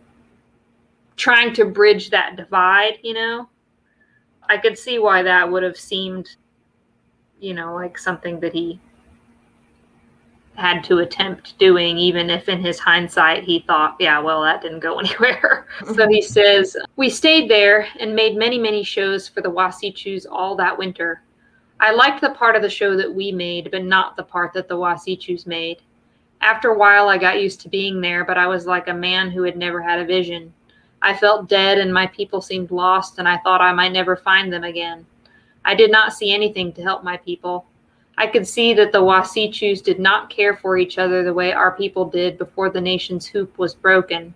trying 1.15 1.53
to 1.53 1.65
bridge 1.65 2.09
that 2.09 2.35
divide, 2.35 2.99
you 3.03 3.13
know, 3.13 3.49
I 4.47 4.57
could 4.57 4.77
see 4.77 4.99
why 4.99 5.23
that 5.23 5.49
would 5.49 5.63
have 5.63 5.77
seemed, 5.77 6.35
you 7.39 7.53
know, 7.53 7.73
like 7.73 7.97
something 7.97 8.39
that 8.41 8.53
he 8.53 8.79
had 10.55 10.83
to 10.85 10.99
attempt 10.99 11.57
doing, 11.57 11.97
even 11.97 12.29
if 12.29 12.47
in 12.47 12.61
his 12.61 12.79
hindsight 12.79 13.43
he 13.43 13.59
thought, 13.59 13.97
yeah, 13.99 14.19
well, 14.19 14.41
that 14.41 14.61
didn't 14.61 14.79
go 14.79 14.99
anywhere. 14.99 15.67
so 15.79 15.93
mm-hmm. 15.93 16.11
he 16.11 16.21
says, 16.21 16.77
We 16.95 17.09
stayed 17.09 17.49
there 17.49 17.87
and 17.99 18.15
made 18.15 18.37
many, 18.37 18.57
many 18.57 18.83
shows 18.83 19.27
for 19.27 19.41
the 19.41 19.51
Wasichus 19.51 20.25
all 20.29 20.55
that 20.55 20.77
winter. 20.77 21.21
I 21.79 21.91
liked 21.91 22.21
the 22.21 22.29
part 22.29 22.55
of 22.55 22.61
the 22.61 22.69
show 22.69 22.95
that 22.95 23.13
we 23.13 23.31
made, 23.31 23.69
but 23.69 23.83
not 23.83 24.15
the 24.15 24.23
part 24.23 24.53
that 24.53 24.69
the 24.69 24.77
Wasichus 24.77 25.45
made. 25.45 25.81
After 26.39 26.69
a 26.69 26.77
while, 26.77 27.09
I 27.09 27.17
got 27.17 27.41
used 27.41 27.59
to 27.61 27.69
being 27.69 27.99
there, 27.99 28.23
but 28.23 28.37
I 28.37 28.47
was 28.47 28.65
like 28.65 28.87
a 28.87 28.93
man 28.93 29.29
who 29.29 29.43
had 29.43 29.57
never 29.57 29.81
had 29.81 29.99
a 29.99 30.05
vision. 30.05 30.53
I 31.05 31.15
felt 31.15 31.47
dead, 31.47 31.77
and 31.77 31.93
my 31.93 32.07
people 32.07 32.41
seemed 32.41 32.71
lost, 32.71 33.19
and 33.19 33.29
I 33.29 33.37
thought 33.37 33.61
I 33.61 33.71
might 33.71 33.91
never 33.91 34.15
find 34.15 34.51
them 34.51 34.63
again. 34.63 35.05
I 35.63 35.75
did 35.75 35.91
not 35.91 36.13
see 36.13 36.33
anything 36.33 36.73
to 36.73 36.81
help 36.81 37.03
my 37.03 37.17
people. 37.17 37.67
I 38.17 38.25
could 38.25 38.47
see 38.47 38.73
that 38.73 38.91
the 38.91 39.03
Wasichus 39.03 39.83
did 39.83 39.99
not 39.99 40.31
care 40.31 40.57
for 40.57 40.79
each 40.79 40.97
other 40.97 41.23
the 41.23 41.31
way 41.31 41.53
our 41.53 41.77
people 41.77 42.05
did 42.05 42.39
before 42.39 42.71
the 42.71 42.81
nation's 42.81 43.27
hoop 43.27 43.55
was 43.59 43.75
broken. 43.75 44.33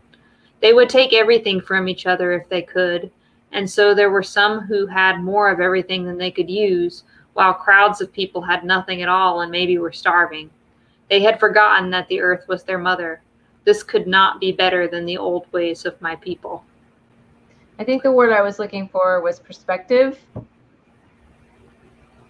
They 0.59 0.73
would 0.73 0.89
take 0.89 1.11
everything 1.11 1.59
from 1.59 1.87
each 1.87 2.05
other 2.05 2.33
if 2.33 2.47
they 2.49 2.61
could, 2.61 3.09
and 3.51 3.67
so 3.67 3.95
there 3.95 4.11
were 4.11 4.21
some 4.21 4.59
who 4.59 4.85
had 4.85 5.23
more 5.23 5.49
of 5.49 5.59
everything 5.59 6.05
than 6.05 6.19
they 6.19 6.29
could 6.29 6.51
use, 6.51 7.03
while 7.33 7.51
crowds 7.51 7.99
of 7.99 8.13
people 8.13 8.43
had 8.43 8.63
nothing 8.63 9.01
at 9.01 9.09
all 9.09 9.41
and 9.41 9.51
maybe 9.51 9.79
were 9.79 9.91
starving. 9.91 10.51
They 11.09 11.23
had 11.23 11.39
forgotten 11.39 11.89
that 11.89 12.07
the 12.09 12.21
earth 12.21 12.47
was 12.47 12.61
their 12.61 12.77
mother. 12.77 13.23
This 13.69 13.83
could 13.83 14.07
not 14.07 14.39
be 14.39 14.51
better 14.51 14.87
than 14.87 15.05
the 15.05 15.15
old 15.19 15.45
ways 15.53 15.85
of 15.85 16.01
my 16.01 16.15
people. 16.15 16.63
I 17.77 17.83
think 17.83 18.01
the 18.01 18.11
word 18.11 18.31
I 18.33 18.41
was 18.41 18.57
looking 18.57 18.87
for 18.89 19.21
was 19.21 19.39
perspective. 19.39 20.17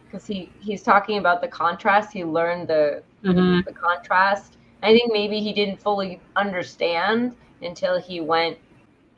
Because 0.04 0.28
he, 0.28 0.52
he's 0.60 0.84
talking 0.84 1.18
about 1.18 1.40
the 1.40 1.48
contrast. 1.48 2.12
He 2.12 2.26
learned 2.26 2.68
the 2.68 3.04
Mm-hmm. 3.24 3.62
the 3.66 3.72
contrast. 3.72 4.58
I 4.84 4.88
think 4.92 5.14
maybe 5.14 5.40
he 5.40 5.54
didn't 5.54 5.80
fully 5.82 6.20
understand 6.36 7.38
until 7.62 7.98
he 7.98 8.20
went 8.20 8.58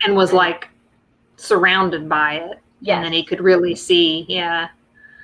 And 0.05 0.15
was 0.15 0.31
like 0.31 0.69
surrounded 1.37 2.07
by 2.07 2.35
it. 2.35 2.59
yes, 2.81 2.97
And 2.97 3.05
then 3.05 3.13
he 3.13 3.23
could 3.25 3.41
really 3.41 3.73
see. 3.73 4.27
Yeah. 4.29 4.67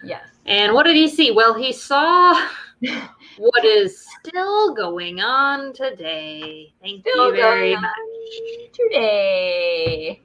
yes. 0.03 0.25
And 0.47 0.73
what 0.73 0.87
did 0.87 0.95
he 0.95 1.07
see? 1.07 1.29
Well, 1.29 1.53
he 1.53 1.71
saw 1.71 2.33
what 3.37 3.63
is 3.65 4.05
still 4.19 4.73
going 4.73 5.19
on 5.19 5.73
today. 5.73 6.73
Thank 6.81 7.01
Still 7.07 7.27
you 7.27 7.35
very 7.35 7.75
much. 7.75 7.91
today. 8.73 10.21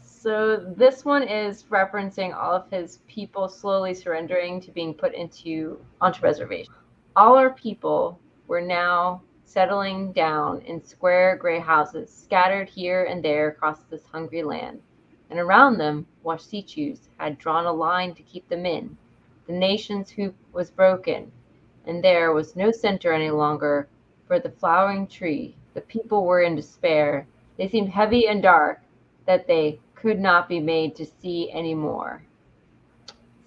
So 0.00 0.56
this 0.76 1.04
one 1.04 1.22
is 1.22 1.64
referencing 1.64 2.34
all 2.34 2.54
of 2.54 2.70
his 2.70 2.98
people 3.06 3.48
slowly 3.48 3.94
surrendering 3.94 4.60
to 4.62 4.70
being 4.70 4.94
put 4.94 5.14
into 5.14 5.78
onto 6.00 6.20
reservation. 6.22 6.72
All 7.16 7.36
our 7.36 7.50
people 7.50 8.18
were 8.46 8.60
now 8.62 9.22
settling 9.44 10.12
down 10.12 10.60
in 10.62 10.84
square 10.84 11.36
gray 11.36 11.60
houses 11.60 12.10
scattered 12.12 12.68
here 12.68 13.04
and 13.04 13.22
there 13.24 13.48
across 13.48 13.80
this 13.84 14.04
hungry 14.10 14.42
land. 14.42 14.80
and 15.30 15.38
around 15.40 15.78
them 15.78 16.06
Washichus 16.24 17.08
had 17.18 17.38
drawn 17.38 17.66
a 17.66 17.72
line 17.72 18.14
to 18.14 18.22
keep 18.22 18.48
them 18.48 18.66
in. 18.66 18.96
The 19.46 19.52
nation's 19.54 20.10
hoop 20.10 20.34
was 20.52 20.70
broken, 20.70 21.30
and 21.86 22.02
there 22.02 22.32
was 22.32 22.56
no 22.56 22.70
center 22.70 23.12
any 23.12 23.30
longer 23.30 23.88
for 24.26 24.38
the 24.38 24.50
flowering 24.50 25.06
tree. 25.06 25.54
The 25.74 25.80
people 25.82 26.24
were 26.24 26.42
in 26.42 26.56
despair. 26.56 27.26
They 27.56 27.68
seemed 27.68 27.88
heavy 27.88 28.28
and 28.28 28.42
dark, 28.42 28.80
that 29.26 29.46
they 29.46 29.80
could 29.94 30.20
not 30.20 30.48
be 30.48 30.60
made 30.60 30.94
to 30.96 31.06
see 31.20 31.50
any 31.50 31.74
more. 31.74 32.22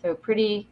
So 0.02 0.14
pretty 0.16 0.68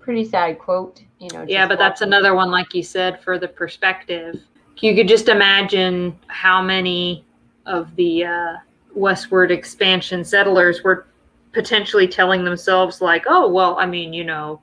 pretty 0.00 0.24
sad 0.24 0.58
quote, 0.58 1.02
you 1.18 1.28
know. 1.32 1.44
Yeah, 1.46 1.68
but 1.68 1.78
that's 1.78 2.00
another 2.00 2.34
one, 2.34 2.50
like 2.50 2.74
you 2.74 2.82
said, 2.82 3.22
for 3.22 3.38
the 3.38 3.48
perspective. 3.48 4.40
You 4.78 4.94
could 4.94 5.08
just 5.08 5.28
imagine 5.28 6.18
how 6.28 6.62
many 6.62 7.24
of 7.66 7.94
the 7.96 8.24
uh, 8.24 8.56
westward 8.94 9.50
expansion 9.50 10.24
settlers 10.24 10.82
were 10.82 11.06
potentially 11.52 12.08
telling 12.08 12.44
themselves, 12.44 13.00
like, 13.00 13.24
oh, 13.26 13.50
well, 13.50 13.76
I 13.78 13.86
mean, 13.86 14.12
you 14.12 14.24
know, 14.24 14.62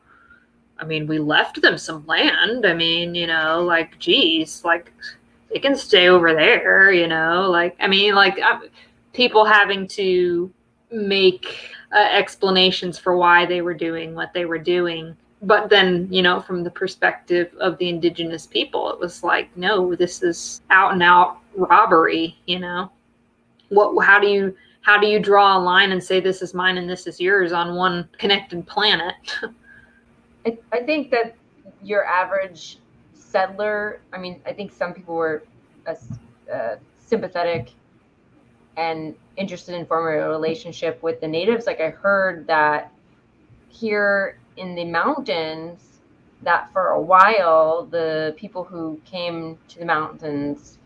I 0.80 0.86
mean, 0.86 1.08
we 1.08 1.20
left 1.20 1.62
them 1.62 1.78
some 1.78 2.06
land. 2.06 2.66
I 2.66 2.74
mean, 2.74 3.16
you 3.16 3.28
know, 3.28 3.64
like, 3.64 3.98
geez, 4.00 4.64
like, 4.66 4.92
they 5.52 5.60
can 5.60 5.76
stay 5.76 6.10
over 6.10 6.34
there, 6.34 6.92
you 6.92 7.08
know, 7.08 7.50
like, 7.50 7.76
I 7.80 7.88
mean, 7.88 8.14
like, 8.14 8.40
uh, 8.40 8.60
people 9.14 9.46
having 9.46 9.88
to 9.88 10.52
make 10.92 11.72
uh, 11.94 12.08
explanations 12.12 13.00
for 13.00 13.18
why 13.18 13.46
they 13.46 13.62
were 13.62 13.74
doing 13.74 14.14
what 14.14 14.34
they 14.34 14.46
were 14.46 14.60
doing. 14.60 15.16
But 15.42 15.70
then 15.70 16.08
you 16.12 16.22
know 16.22 16.42
from 16.42 16.64
the 16.64 16.72
perspective 16.72 17.52
of 17.60 17.78
the 17.78 17.90
indigenous 17.90 18.48
people 18.48 18.92
it 18.92 19.00
was 19.00 19.24
like 19.24 19.56
no 19.56 19.94
this 19.94 20.24
is 20.24 20.62
out 20.70 20.94
and 20.94 21.04
out 21.04 21.38
robbery 21.56 22.38
you 22.46 22.60
know? 22.60 22.92
What 23.70 24.04
how 24.04 24.20
do 24.20 24.28
you 24.28 24.56
how 24.82 25.00
do 25.00 25.08
you 25.08 25.20
draw 25.20 25.58
a 25.58 25.60
line 25.60 25.92
and 25.92 26.04
say 26.04 26.20
this 26.20 26.42
is 26.42 26.54
mine 26.54 26.78
and 26.78 26.90
this 26.90 27.06
is 27.08 27.20
yours 27.20 27.52
on 27.52 27.76
one 27.76 28.08
connected 28.18 28.66
planet 28.66 29.16
I, 30.46 30.58
I 30.72 30.84
think 30.84 31.12
that 31.12 31.36
your 31.82 32.06
average 32.06 32.80
settler, 33.14 34.02
I 34.14 34.18
mean, 34.18 34.42
I 34.46 34.54
think 34.54 34.72
some 34.72 34.94
people 34.94 35.16
were 35.16 35.44
uh, 35.88 35.96
uh, 36.52 36.76
sympathetic 37.00 37.72
and 38.78 39.16
interested 39.38 39.76
in 39.76 39.86
forming 39.86 40.22
a 40.22 40.30
relationship 40.30 41.02
with 41.02 41.22
the 41.22 41.28
natives. 41.28 41.66
Like 41.66 41.82
I 41.82 41.90
heard 41.90 42.48
that 42.48 42.92
here 43.70 44.40
in 44.58 44.76
the 44.76 44.86
mountains, 44.86 46.00
that 46.44 46.72
for 46.72 46.90
a 46.90 47.02
while, 47.02 47.86
the 47.86 48.34
people 48.38 48.64
who 48.64 49.00
came 49.06 49.58
to 49.70 49.80
the 49.80 49.86
mountains. 49.86 50.78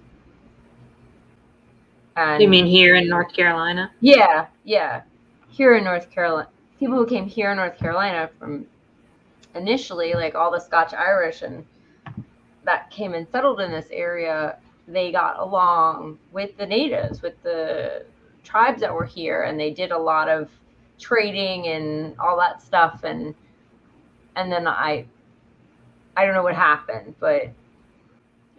And 2.15 2.41
you 2.41 2.49
mean 2.49 2.65
here 2.65 2.95
in 2.95 3.07
north 3.07 3.33
carolina 3.33 3.91
yeah, 4.01 4.47
yeah. 4.63 5.03
Here 5.47 5.75
in 5.75 5.83
North 5.83 6.11
Carolina, 6.11 6.47
people 6.79 6.95
who 6.95 7.05
came 7.05 7.25
here 7.25 7.51
in 7.51 7.57
North 7.57 7.77
Carolina 7.77 8.29
from 8.37 8.65
initially, 9.55 10.13
like 10.13 10.35
all 10.35 10.51
the 10.51 10.59
Scotch 10.59 10.93
Irish 10.93 11.41
and 11.41 11.65
that 12.63 12.89
came 12.91 13.13
and 13.13 13.27
settled 13.31 13.59
in 13.61 13.71
this 13.71 13.87
area, 13.91 14.57
they 14.87 15.11
got 15.11 15.39
along 15.39 16.17
with 16.31 16.55
the 16.57 16.65
natives, 16.65 17.21
with 17.21 17.41
the 17.43 18.05
tribes 18.43 18.81
that 18.81 18.93
were 18.93 19.05
here, 19.05 19.43
and 19.43 19.59
they 19.59 19.71
did 19.71 19.91
a 19.91 19.97
lot 19.97 20.27
of 20.29 20.49
trading 20.99 21.67
and 21.67 22.17
all 22.19 22.37
that 22.37 22.61
stuff. 22.61 23.03
And 23.03 23.33
and 24.35 24.51
then 24.51 24.67
I, 24.67 25.05
I 26.15 26.25
don't 26.25 26.33
know 26.35 26.43
what 26.43 26.55
happened, 26.55 27.15
but 27.19 27.49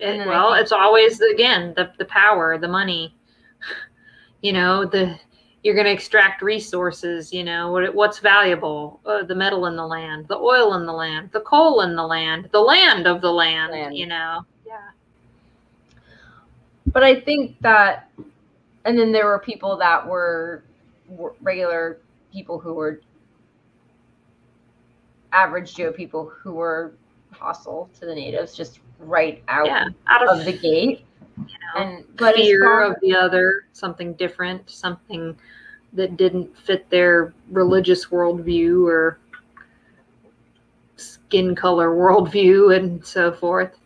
And 0.01 0.27
well 0.29 0.53
think- 0.53 0.63
it's 0.63 0.73
always 0.73 1.21
again 1.21 1.75
the, 1.77 1.93
the 1.99 2.05
power 2.07 2.57
the 2.59 2.69
money 2.69 3.15
you 4.43 4.53
know 4.53 4.85
the 4.85 5.19
you're 5.63 5.75
going 5.75 5.87
to 5.87 5.93
extract 5.93 6.43
resources 6.43 7.33
you 7.33 7.45
know 7.45 7.71
what, 7.71 7.95
what's 7.95 8.19
valuable 8.19 9.01
uh, 9.07 9.23
the 9.23 9.35
metal 9.35 9.67
in 9.67 9.77
the 9.77 9.87
land 9.87 10.27
the 10.29 10.37
oil 10.37 10.75
in 10.75 10.87
the 10.87 10.93
land 10.93 11.31
the 11.33 11.41
coal 11.41 11.83
in 11.83 11.95
the 11.95 12.07
land 12.07 12.49
the 12.53 12.61
land 12.61 13.07
of 13.07 13.21
the 13.21 13.31
land, 13.31 13.73
Land. 13.73 13.97
you 13.97 14.07
know 14.07 14.45
yeah 14.67 14.91
but 16.93 17.03
I 17.05 17.21
think 17.21 17.61
that, 17.61 18.11
and 18.85 18.99
then 18.99 19.13
there 19.13 19.27
were 19.27 19.39
people 19.39 19.77
that 19.77 20.07
were, 20.07 20.65
were 21.09 21.35
regular 21.41 21.99
people 22.33 22.59
who 22.59 22.75
were 22.75 23.01
average 25.33 25.75
Joe 25.75 25.93
people 25.93 26.27
who 26.27 26.53
were 26.53 26.93
hostile 27.33 27.89
to 28.01 28.07
the 28.07 28.15
natives, 28.15 28.57
just 28.57 28.81
right 28.99 29.43
out 29.49 29.67
yeah 29.67 29.87
out 30.09 30.29
of, 30.29 30.41
of 30.41 30.45
the 30.45 30.53
gate. 30.53 31.05
You 31.49 31.55
know, 31.75 31.83
And 31.83 32.05
fear 32.35 32.81
of 32.83 32.97
the 33.01 33.15
other 33.15 33.65
something 33.73 34.15
different 34.15 34.69
something 34.71 35.37
that 35.93 36.17
didn't 36.17 36.57
fit 36.57 36.89
their 36.91 37.33
religious 37.51 38.07
worldview 38.07 38.87
or 38.87 39.19
skin 40.97 41.55
color 41.55 41.91
worldview 41.97 42.75
and 42.77 43.05
so 43.05 43.33
forth 43.33 43.79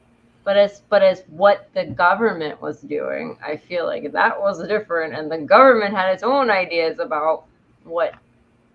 but 0.45 0.57
as 0.57 0.83
but 0.89 1.03
as 1.03 1.23
what 1.29 1.69
the 1.75 1.85
government 1.85 2.61
was 2.63 2.81
doing, 2.81 3.37
I 3.45 3.57
feel 3.57 3.87
like 3.87 4.13
that 4.13 4.41
was 4.41 4.67
different, 4.67 5.15
and 5.15 5.31
the 5.31 5.39
government 5.39 5.95
had 5.95 6.13
its 6.13 6.23
own 6.23 6.51
ideas 6.51 6.99
about 6.99 7.45
what 7.85 8.15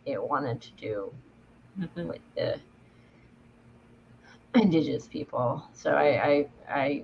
it 0.06 0.22
wanted 0.22 0.62
to 0.62 0.72
do 0.80 1.14
Mhm. 1.78 2.08
with 2.08 2.20
the 2.36 2.60
indigenous 4.56 5.08
people. 5.08 5.64
So 5.74 5.92
I 5.92 6.26
I 6.28 6.48
I, 6.70 7.04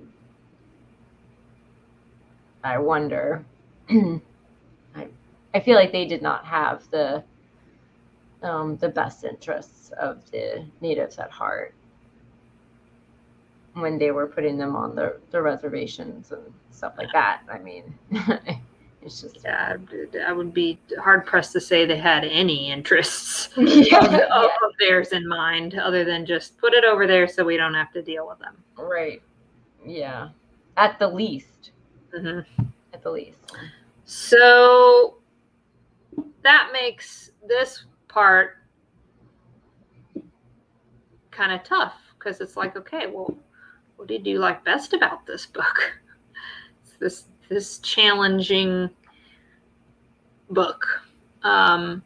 I 2.66 2.78
wonder. 2.78 3.44
I 3.90 5.06
I 5.54 5.60
feel 5.60 5.76
like 5.76 5.92
they 5.92 6.04
did 6.06 6.22
not 6.22 6.44
have 6.44 6.82
the 6.90 7.22
um, 8.42 8.76
the 8.76 8.88
best 8.88 9.24
interests 9.24 9.90
of 9.98 10.28
the 10.30 10.64
natives 10.80 11.18
at 11.18 11.30
heart 11.30 11.72
when 13.74 13.98
they 13.98 14.10
were 14.10 14.26
putting 14.26 14.56
them 14.58 14.74
on 14.76 14.94
the, 14.94 15.16
the 15.30 15.40
reservations 15.40 16.32
and 16.32 16.42
stuff 16.70 16.94
like 16.96 17.12
that. 17.12 17.42
I 17.50 17.58
mean, 17.58 17.94
it's 19.02 19.20
just 19.22 19.38
Yeah, 19.44 19.76
I'd- 19.76 20.50
be 20.52 20.78
hard 20.98 21.26
pressed 21.26 21.52
to 21.52 21.60
say 21.60 21.84
they 21.86 21.96
had 21.98 22.24
any 22.24 22.70
interests 22.70 23.50
yeah, 23.56 23.98
of, 23.98 24.04
of, 24.06 24.12
yeah, 24.12 24.46
of 24.64 24.72
theirs 24.78 25.12
in 25.12 25.26
mind 25.28 25.78
other 25.78 26.04
than 26.04 26.24
just 26.24 26.56
put 26.58 26.72
it 26.74 26.84
over 26.84 27.06
there 27.06 27.26
so 27.28 27.44
we 27.44 27.56
don't 27.56 27.74
have 27.74 27.92
to 27.92 28.02
deal 28.02 28.26
with 28.26 28.38
them. 28.38 28.56
right. 28.78 29.22
Yeah, 29.84 30.30
at 30.76 30.98
the 30.98 31.06
least, 31.08 31.70
hmm 32.20 32.40
at 32.92 33.02
the 33.02 33.10
least. 33.10 33.38
So 34.04 35.18
that 36.42 36.70
makes 36.72 37.30
this 37.46 37.84
part 38.08 38.58
kind 41.30 41.52
of 41.52 41.62
tough 41.64 41.94
because 42.18 42.40
it's 42.40 42.56
like, 42.56 42.76
okay, 42.76 43.06
well, 43.06 43.36
what 43.96 44.08
did 44.08 44.26
you 44.26 44.38
like 44.38 44.64
best 44.64 44.92
about 44.92 45.26
this 45.26 45.46
book? 45.46 46.00
It's 46.82 46.92
this 46.98 47.24
this 47.48 47.78
challenging 47.78 48.90
book. 50.50 50.86
Um, 51.42 52.02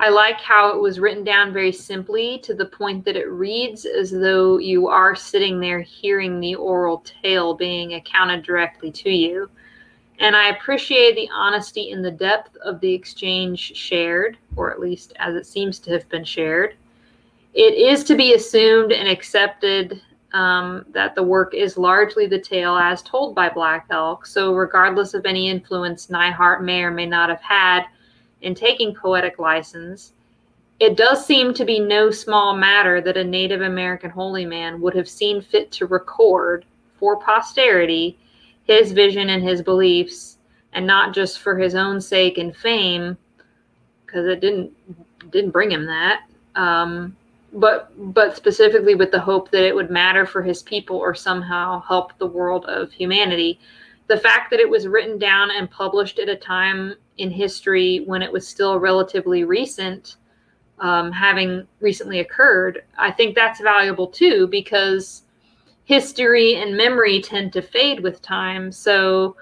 I 0.00 0.10
like 0.10 0.40
how 0.40 0.70
it 0.70 0.80
was 0.80 1.00
written 1.00 1.24
down 1.24 1.52
very 1.52 1.72
simply 1.72 2.38
to 2.44 2.54
the 2.54 2.66
point 2.66 3.04
that 3.04 3.16
it 3.16 3.28
reads 3.28 3.84
as 3.84 4.12
though 4.12 4.58
you 4.58 4.86
are 4.86 5.16
sitting 5.16 5.58
there 5.58 5.80
hearing 5.80 6.38
the 6.38 6.54
oral 6.54 7.04
tale 7.22 7.54
being 7.54 7.94
accounted 7.94 8.44
directly 8.44 8.92
to 8.92 9.10
you. 9.10 9.50
And 10.20 10.36
I 10.36 10.50
appreciate 10.50 11.16
the 11.16 11.28
honesty 11.34 11.90
and 11.90 12.04
the 12.04 12.12
depth 12.12 12.56
of 12.58 12.80
the 12.80 12.92
exchange 12.92 13.74
shared, 13.76 14.38
or 14.54 14.70
at 14.70 14.80
least 14.80 15.14
as 15.16 15.34
it 15.34 15.46
seems 15.46 15.80
to 15.80 15.90
have 15.92 16.08
been 16.08 16.24
shared. 16.24 16.76
It 17.54 17.74
is 17.74 18.04
to 18.04 18.14
be 18.14 18.34
assumed 18.34 18.92
and 18.92 19.08
accepted 19.08 20.00
um, 20.32 20.84
that 20.90 21.16
the 21.16 21.22
work 21.22 21.54
is 21.54 21.76
largely 21.78 22.26
the 22.26 22.40
tale 22.40 22.76
as 22.76 23.02
told 23.02 23.34
by 23.34 23.48
Black 23.48 23.86
Elk. 23.90 24.26
So, 24.26 24.54
regardless 24.54 25.14
of 25.14 25.26
any 25.26 25.48
influence 25.48 26.06
Neihardt 26.08 26.62
may 26.62 26.82
or 26.82 26.90
may 26.90 27.06
not 27.06 27.30
have 27.30 27.40
had 27.40 27.86
in 28.42 28.54
taking 28.54 28.94
poetic 28.94 29.38
license, 29.38 30.12
it 30.80 30.96
does 30.96 31.26
seem 31.26 31.52
to 31.54 31.64
be 31.64 31.80
no 31.80 32.10
small 32.10 32.56
matter 32.56 33.00
that 33.00 33.16
a 33.16 33.24
Native 33.24 33.62
American 33.62 34.10
holy 34.10 34.46
man 34.46 34.80
would 34.80 34.94
have 34.94 35.08
seen 35.08 35.40
fit 35.40 35.72
to 35.72 35.86
record 35.86 36.64
for 36.98 37.16
posterity 37.16 38.16
his 38.68 38.92
vision 38.92 39.30
and 39.30 39.42
his 39.42 39.62
beliefs, 39.62 40.38
and 40.74 40.86
not 40.86 41.14
just 41.14 41.40
for 41.40 41.58
his 41.58 41.74
own 41.74 42.00
sake 42.00 42.38
and 42.38 42.54
fame, 42.54 43.16
because 44.04 44.26
it 44.26 44.40
didn't 44.40 44.70
didn't 45.30 45.50
bring 45.50 45.72
him 45.72 45.86
that. 45.86 46.22
Um, 46.54 47.16
but 47.54 47.90
but 48.14 48.36
specifically 48.36 48.94
with 48.94 49.10
the 49.10 49.20
hope 49.20 49.50
that 49.50 49.66
it 49.66 49.74
would 49.74 49.90
matter 49.90 50.26
for 50.26 50.42
his 50.42 50.62
people 50.62 50.96
or 50.96 51.14
somehow 51.14 51.80
help 51.80 52.16
the 52.18 52.26
world 52.26 52.66
of 52.66 52.92
humanity. 52.92 53.58
The 54.08 54.18
fact 54.18 54.50
that 54.50 54.60
it 54.60 54.68
was 54.68 54.86
written 54.86 55.18
down 55.18 55.50
and 55.50 55.70
published 55.70 56.18
at 56.18 56.28
a 56.28 56.36
time 56.36 56.94
in 57.18 57.30
history 57.30 58.02
when 58.06 58.22
it 58.22 58.32
was 58.32 58.48
still 58.48 58.78
relatively 58.78 59.44
recent, 59.44 60.16
um, 60.80 61.12
having 61.12 61.66
recently 61.80 62.20
occurred, 62.20 62.84
I 62.96 63.10
think 63.10 63.34
that's 63.34 63.60
valuable 63.60 64.06
too 64.06 64.46
because 64.46 65.22
history 65.84 66.56
and 66.56 66.76
memory 66.76 67.20
tend 67.20 67.52
to 67.52 67.62
fade 67.62 68.00
with 68.00 68.22
time. 68.22 68.70
So 68.70 69.36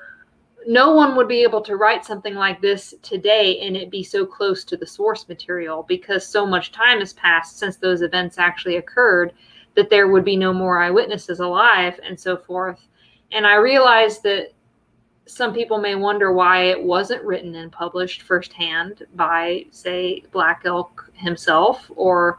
no 0.67 0.93
one 0.93 1.15
would 1.17 1.29
be 1.29 1.43
able 1.43 1.61
to 1.63 1.77
write 1.77 2.05
something 2.05 2.35
like 2.35 2.61
this 2.61 2.95
today 3.03 3.61
and 3.61 3.77
it 3.77 3.91
be 3.91 4.03
so 4.03 4.27
close 4.27 4.65
to 4.65 4.77
the 4.77 4.87
source 4.87 5.29
material 5.29 5.85
because 5.89 6.27
so 6.27 6.45
much 6.45 6.73
time 6.73 6.99
has 6.99 7.13
passed 7.13 7.59
since 7.59 7.77
those 7.77 8.03
events 8.03 8.39
actually 8.39 8.77
occurred 8.77 9.33
that 9.77 9.91
there 9.91 10.09
would 10.09 10.25
be 10.25 10.37
no 10.37 10.53
more 10.53 10.83
eyewitnesses 10.83 11.39
alive 11.39 12.01
and 12.03 12.19
so 12.19 12.37
forth. 12.37 12.89
And 13.31 13.47
I 13.47 13.57
realized 13.57 14.23
that 14.25 14.53
some 15.27 15.53
people 15.53 15.79
may 15.79 15.95
wonder 15.97 16.33
why 16.33 16.65
it 16.65 16.83
wasn't 16.83 17.23
written 17.25 17.57
and 17.57 17.71
published 17.71 18.23
firsthand 18.23 19.03
by, 19.17 19.67
say, 19.73 20.23
Black 20.31 20.63
Elk 20.65 21.11
himself 21.15 21.91
or 21.97 22.39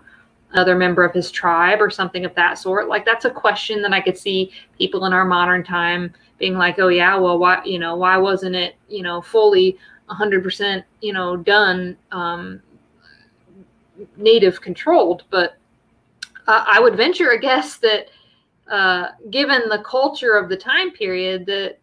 another 0.53 0.75
member 0.75 1.03
of 1.03 1.13
his 1.13 1.29
tribe 1.29 1.81
or 1.81 1.89
something 1.89 2.23
of 2.23 2.33
that 2.35 2.57
sort. 2.57 2.87
Like 2.87 3.05
that's 3.05 3.25
a 3.25 3.29
question 3.29 3.81
that 3.81 3.93
I 3.93 3.99
could 3.99 4.17
see 4.17 4.51
people 4.77 5.05
in 5.05 5.13
our 5.13 5.25
modern 5.25 5.63
time 5.63 6.13
being 6.37 6.57
like, 6.57 6.79
"Oh 6.79 6.87
yeah, 6.87 7.17
well 7.17 7.37
why, 7.37 7.61
you 7.65 7.79
know, 7.79 7.95
why 7.97 8.17
wasn't 8.17 8.55
it, 8.55 8.75
you 8.87 9.03
know, 9.03 9.21
fully 9.21 9.77
100%, 10.09 10.83
you 11.01 11.11
know, 11.11 11.35
done 11.35 11.97
um 12.11 12.61
native 14.15 14.61
controlled?" 14.61 15.23
But 15.29 15.57
uh, 16.47 16.63
I 16.71 16.79
would 16.79 16.95
venture 16.95 17.31
a 17.31 17.39
guess 17.39 17.77
that 17.77 18.07
uh, 18.71 19.09
given 19.29 19.63
the 19.69 19.83
culture 19.83 20.35
of 20.35 20.47
the 20.47 20.57
time 20.57 20.91
period 20.91 21.45
that 21.47 21.79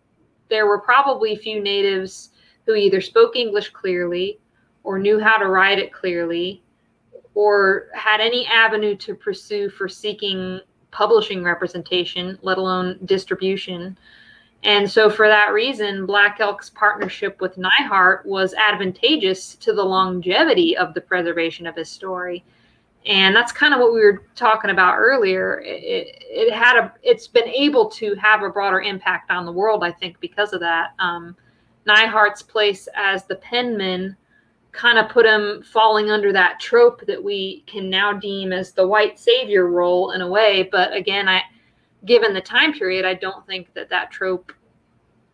there 0.49 0.67
were 0.67 0.79
probably 0.79 1.37
few 1.37 1.61
natives 1.61 2.31
who 2.67 2.75
either 2.75 3.01
spoke 3.01 3.37
English 3.37 3.71
clearly 3.71 4.39
or 4.83 4.99
knew 4.99 5.19
how 5.19 5.37
to 5.37 5.49
write 5.49 5.79
it 5.79 5.93
clearly 5.93 6.63
or 7.35 7.89
had 7.95 8.21
any 8.21 8.47
avenue 8.47 8.97
to 8.97 9.15
pursue 9.15 9.69
for 9.69 9.89
seeking 9.89 10.61
publishing 10.91 11.43
representation, 11.43 12.39
let 12.43 12.59
alone 12.59 12.99
distribution. 13.05 13.99
And 14.63 14.91
so, 14.91 15.11
for 15.11 15.29
that 15.29 15.53
reason, 15.53 16.07
Black 16.07 16.41
Elk's 16.41 16.71
partnership 16.71 17.41
with 17.41 17.59
Neihardt 17.59 18.25
was 18.25 18.55
advantageous 18.55 19.57
to 19.57 19.75
the 19.75 19.83
longevity 19.83 20.77
of 20.77 20.95
the 20.95 21.01
preservation 21.01 21.67
of 21.67 21.77
his 21.77 21.91
story. 21.91 22.45
And 23.07 23.37
that's 23.37 23.53
kind 23.53 23.75
of 23.75 23.81
what 23.81 23.93
we 23.93 24.01
were 24.01 24.25
talking 24.35 24.71
about 24.71 24.97
earlier. 24.97 25.61
It, 25.61 26.23
it, 26.23 26.53
had 26.55 26.77
a, 26.77 26.93
it's 27.03 27.29
been 27.29 27.49
able 27.49 27.91
to 27.91 28.15
have 28.15 28.43
a 28.43 28.49
broader 28.49 28.81
impact 28.81 29.31
on 29.31 29.45
the 29.45 29.53
world, 29.53 29.85
I 29.85 29.93
think, 29.93 30.19
because 30.21 30.53
of 30.53 30.61
that. 30.61 30.93
Um, 30.99 31.37
place 32.49 32.89
as 32.95 33.25
the 33.27 33.37
penman 33.37 34.17
kind 34.73 34.99
of 34.99 35.09
put 35.09 35.27
him 35.27 35.63
falling 35.63 36.11
under 36.11 36.33
that 36.33 36.59
trope 36.61 37.05
that 37.07 37.23
we 37.23 37.63
can 37.67 37.89
now 37.89 38.13
deem 38.13 38.53
as 38.53 38.73
the 38.73 38.87
white 38.87 39.19
savior 39.19 39.69
role 39.69 40.13
in 40.13 40.21
a 40.21 40.29
way. 40.29 40.69
But 40.73 40.93
again, 40.95 41.29
I, 41.29 41.43
given 42.07 42.33
the 42.33 42.41
time 42.41 42.73
period, 42.73 43.05
I 43.05 43.15
don't 43.15 43.47
think 43.47 43.73
that 43.75 43.91
that 43.91 44.11
trope 44.11 44.53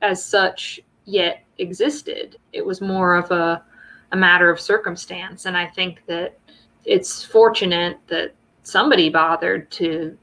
as 0.02 0.24
such 0.24 0.80
yet 1.04 1.44
existed. 1.58 2.36
It 2.52 2.64
was 2.64 2.80
more 2.80 3.14
of 3.14 3.30
a, 3.30 3.64
a 4.12 4.16
matter 4.16 4.50
of 4.50 4.60
circumstance. 4.60 5.46
And 5.46 5.56
I 5.56 5.66
think 5.66 6.02
that 6.06 6.38
it's 6.84 7.22
fortunate 7.24 7.98
that 8.08 8.34
somebody 8.62 9.10
bothered 9.10 9.70
to 9.72 10.16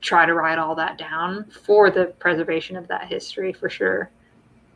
try 0.00 0.24
to 0.24 0.34
write 0.34 0.58
all 0.58 0.74
that 0.74 0.98
down 0.98 1.44
for 1.64 1.90
the 1.90 2.06
preservation 2.18 2.76
of 2.76 2.88
that 2.88 3.06
history 3.06 3.52
for 3.52 3.68
sure. 3.68 4.10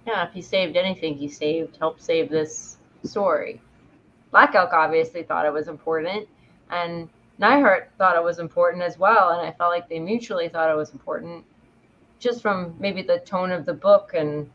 Yeah, 0.07 0.27
if 0.27 0.33
he 0.33 0.43
saved 0.43 0.77
anything, 0.77 1.17
he 1.17 1.29
saved, 1.29 1.77
helped 1.79 2.03
save 2.03 2.29
this 2.29 2.77
story. 3.05 3.61
Black 4.31 4.55
Elk 4.55 4.73
obviously 4.73 5.23
thought 5.23 5.47
it 5.47 5.53
was 5.53 5.69
important, 5.69 6.29
and 6.71 7.09
Neihardt 7.41 7.87
thought 7.97 8.17
it 8.17 8.23
was 8.23 8.39
important 8.39 8.83
as 8.83 8.99
well. 8.99 9.31
And 9.31 9.41
I 9.41 9.53
felt 9.53 9.71
like 9.71 9.89
they 9.89 9.99
mutually 9.99 10.49
thought 10.49 10.71
it 10.71 10.77
was 10.77 10.93
important, 10.93 11.45
just 12.19 12.43
from 12.43 12.75
maybe 12.79 13.01
the 13.01 13.21
tone 13.21 13.51
of 13.51 13.65
the 13.65 13.73
book 13.73 14.13
and 14.15 14.51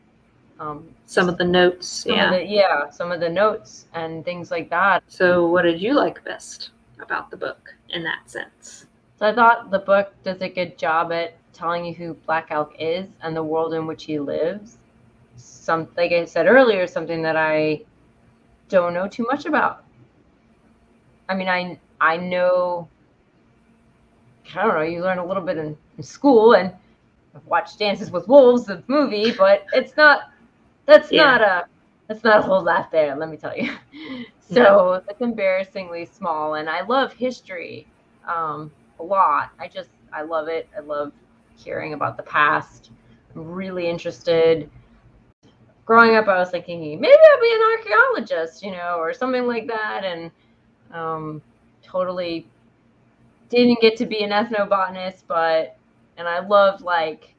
um, 0.60 0.94
some 1.06 1.30
of 1.30 1.38
the 1.38 1.46
notes. 1.46 2.06
yeah, 2.08 2.26
of 2.26 2.32
the, 2.34 2.46
yeah, 2.46 2.90
some 2.90 3.12
of 3.12 3.20
the 3.20 3.30
notes 3.30 3.86
and 3.94 4.26
things 4.26 4.52
like 4.52 4.70
that. 4.70 5.04
So, 5.08 5.48
what 5.48 5.64
did 5.64 5.82
you 5.82 5.94
like 5.94 6.24
best 6.24 6.72
about 7.02 7.32
the 7.32 7.38
book 7.38 7.74
in 7.90 8.04
that 8.04 8.30
sense? 8.30 8.86
So 9.18 9.28
I 9.28 9.34
thought 9.34 9.70
the 9.70 9.80
book 9.80 10.14
does 10.24 10.42
a 10.42 10.50
good 10.50 10.78
job 10.78 11.12
at 11.12 11.36
telling 11.52 11.84
you 11.84 11.94
who 11.94 12.14
Black 12.14 12.48
Elk 12.52 12.74
is 12.80 13.08
and 13.22 13.36
the 13.36 13.44
world 13.44 13.74
in 13.74 13.86
which 13.86 14.06
he 14.06 14.18
lives. 14.18 14.78
Some, 15.36 15.90
like 15.98 16.14
I 16.14 16.24
said 16.26 16.48
earlier, 16.48 16.88
something 16.88 17.22
that 17.24 17.36
I 17.36 17.82
don't 18.70 18.94
know 18.94 19.08
too 19.08 19.26
much 19.30 19.46
about. 19.46 19.84
I 21.28 21.36
mean, 21.36 21.50
I 21.50 21.78
I 22.00 22.18
know. 22.18 22.88
I 24.56 24.64
don't 24.64 24.74
know. 24.74 24.82
You 24.82 25.04
learn 25.04 25.20
a 25.20 25.26
little 25.26 25.44
bit 25.44 25.58
in, 25.58 25.78
in 25.98 26.04
school, 26.04 26.56
and 26.56 26.74
I've 27.36 27.46
watched 27.46 27.78
Dances 27.78 28.10
with 28.10 28.28
Wolves, 28.28 28.66
the 28.66 28.84
movie, 28.88 29.32
but 29.32 29.66
it's 29.74 29.96
not. 29.98 30.32
That's 30.90 31.12
yeah. 31.12 31.24
not 31.24 31.42
a. 31.42 31.66
That's 32.08 32.24
not 32.24 32.40
a 32.40 32.42
whole 32.42 32.64
lot 32.64 32.92
there. 32.92 33.16
Let 33.16 33.30
me 33.30 33.38
tell 33.38 33.56
you. 33.56 33.72
so 34.40 35.04
it's 35.08 35.22
embarrassingly 35.22 36.06
small, 36.06 36.56
and 36.56 36.68
I 36.68 36.82
love 36.82 37.14
history 37.14 37.88
um, 38.28 38.72
a 39.00 39.04
lot. 39.04 39.52
I 39.60 39.68
just 39.68 39.90
I 40.12 40.24
love 40.24 40.48
it. 40.48 40.68
I 40.76 40.80
love 40.80 41.14
hearing 41.56 41.94
about 41.94 42.18
the 42.18 42.24
past. 42.24 42.90
I'm 43.36 43.46
really 43.46 43.88
interested 43.88 44.70
growing 45.90 46.16
up, 46.16 46.28
I 46.28 46.38
was 46.38 46.52
thinking 46.52 47.02
maybe 47.02 47.16
I'll 47.34 47.42
be 47.42 47.52
an 47.52 47.80
archaeologist, 47.80 48.62
you 48.62 48.70
know, 48.70 48.98
or 49.00 49.12
something 49.12 49.48
like 49.48 49.66
that, 49.66 50.04
and 50.06 50.30
um, 50.94 51.42
totally 51.82 52.46
didn't 53.50 53.82
get 53.82 53.98
to 53.98 54.06
be 54.06 54.24
an 54.24 54.30
ethnobotanist, 54.30 55.24
but 55.28 55.78
and 56.18 56.28
I 56.28 56.46
loved 56.46 56.82
like 56.82 57.34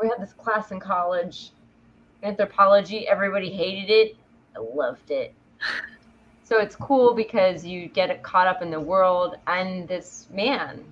we 0.00 0.08
had 0.08 0.22
this 0.22 0.32
class 0.34 0.70
in 0.70 0.78
college, 0.78 1.50
anthropology. 2.22 3.06
Everybody 3.08 3.50
hated 3.50 3.90
it. 3.90 4.16
I 4.56 4.60
loved 4.60 5.10
it. 5.10 5.34
So 6.44 6.58
it's 6.58 6.74
cool 6.74 7.12
because 7.12 7.64
you 7.64 7.88
get 7.88 8.22
caught 8.22 8.46
up 8.46 8.62
in 8.62 8.70
the 8.70 8.80
world 8.80 9.36
and 9.46 9.86
this 9.86 10.28
man, 10.32 10.82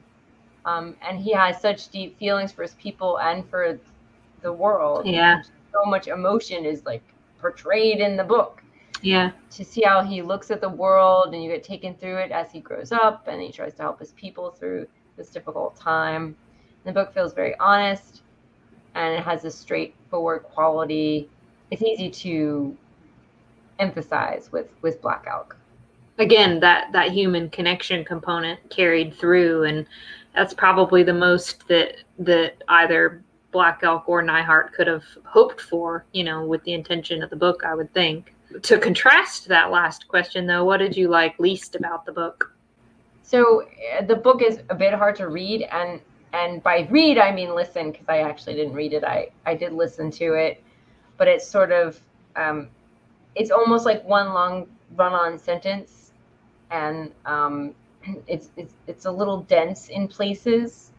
um, 0.66 0.94
and 1.00 1.18
he 1.18 1.32
has 1.32 1.60
such 1.62 1.88
deep 1.88 2.18
feelings 2.18 2.52
for 2.52 2.60
his 2.60 2.74
people 2.74 3.18
and 3.20 3.48
for 3.48 3.78
the 4.42 4.52
world. 4.52 5.06
Yeah 5.06 5.40
so 5.76 5.88
much 5.88 6.08
emotion 6.08 6.64
is 6.64 6.84
like 6.84 7.02
portrayed 7.38 8.00
in 8.00 8.16
the 8.16 8.24
book. 8.24 8.62
Yeah. 9.02 9.32
To 9.50 9.64
see 9.64 9.82
how 9.82 10.02
he 10.02 10.22
looks 10.22 10.50
at 10.50 10.60
the 10.60 10.68
world 10.68 11.34
and 11.34 11.42
you 11.42 11.50
get 11.50 11.62
taken 11.62 11.94
through 11.94 12.16
it 12.16 12.30
as 12.30 12.50
he 12.50 12.60
grows 12.60 12.92
up 12.92 13.28
and 13.28 13.40
he 13.42 13.52
tries 13.52 13.74
to 13.74 13.82
help 13.82 13.98
his 14.00 14.12
people 14.12 14.50
through 14.50 14.86
this 15.16 15.30
difficult 15.30 15.76
time. 15.76 16.36
the 16.84 16.92
book 16.92 17.12
feels 17.12 17.34
very 17.34 17.54
honest 17.58 18.15
and 18.96 19.14
it 19.14 19.22
has 19.22 19.44
a 19.44 19.50
straightforward 19.50 20.42
quality. 20.42 21.28
It's 21.70 21.82
easy 21.82 22.10
to 22.10 22.76
emphasize 23.78 24.50
with 24.50 24.68
with 24.82 25.00
Black 25.02 25.26
Elk. 25.30 25.56
Again, 26.18 26.60
that 26.60 26.92
that 26.92 27.12
human 27.12 27.50
connection 27.50 28.04
component 28.04 28.58
carried 28.70 29.14
through 29.14 29.64
and 29.64 29.86
that's 30.34 30.54
probably 30.54 31.02
the 31.02 31.14
most 31.14 31.66
that 31.68 31.96
that 32.18 32.62
either 32.68 33.22
Black 33.52 33.80
Elk 33.82 34.08
or 34.08 34.22
Neihardt 34.22 34.72
could 34.72 34.86
have 34.86 35.04
hoped 35.24 35.60
for, 35.60 36.04
you 36.12 36.24
know, 36.24 36.44
with 36.44 36.62
the 36.64 36.74
intention 36.74 37.22
of 37.22 37.30
the 37.30 37.36
book, 37.36 37.62
I 37.64 37.74
would 37.74 37.92
think. 37.94 38.34
To 38.62 38.78
contrast 38.78 39.48
that 39.48 39.70
last 39.70 40.08
question, 40.08 40.46
though, 40.46 40.64
what 40.64 40.78
did 40.78 40.96
you 40.96 41.08
like 41.08 41.38
least 41.38 41.74
about 41.74 42.04
the 42.04 42.12
book? 42.12 42.52
So 43.22 43.62
uh, 43.98 44.04
the 44.04 44.14
book 44.14 44.42
is 44.42 44.60
a 44.68 44.74
bit 44.74 44.92
hard 44.94 45.16
to 45.16 45.28
read, 45.28 45.62
and 45.62 46.00
and 46.36 46.62
by 46.62 46.86
read 46.90 47.18
I 47.18 47.32
mean 47.32 47.54
listen, 47.54 47.90
because 47.90 48.08
I 48.08 48.18
actually 48.18 48.54
didn't 48.54 48.74
read 48.74 48.92
it. 48.92 49.04
I 49.04 49.30
I 49.46 49.54
did 49.54 49.72
listen 49.72 50.10
to 50.12 50.34
it, 50.34 50.62
but 51.16 51.28
it's 51.28 51.46
sort 51.46 51.72
of 51.72 52.00
um, 52.36 52.68
it's 53.34 53.50
almost 53.50 53.86
like 53.86 54.04
one 54.04 54.34
long 54.34 54.66
run-on 54.96 55.38
sentence, 55.38 56.12
and 56.70 57.10
um, 57.24 57.74
it's 58.26 58.50
it's 58.56 58.74
it's 58.86 59.06
a 59.06 59.10
little 59.10 59.42
dense 59.42 59.88
in 59.88 60.08
places. 60.08 60.92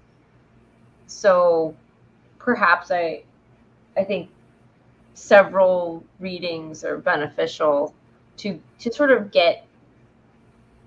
So 1.06 1.76
perhaps 2.40 2.92
I 2.92 3.24
I 3.96 4.04
think 4.04 4.30
several 5.14 6.04
readings 6.20 6.84
are 6.84 6.98
beneficial 6.98 7.94
to 8.38 8.60
to 8.80 8.92
sort 8.92 9.12
of 9.12 9.32
get 9.32 9.66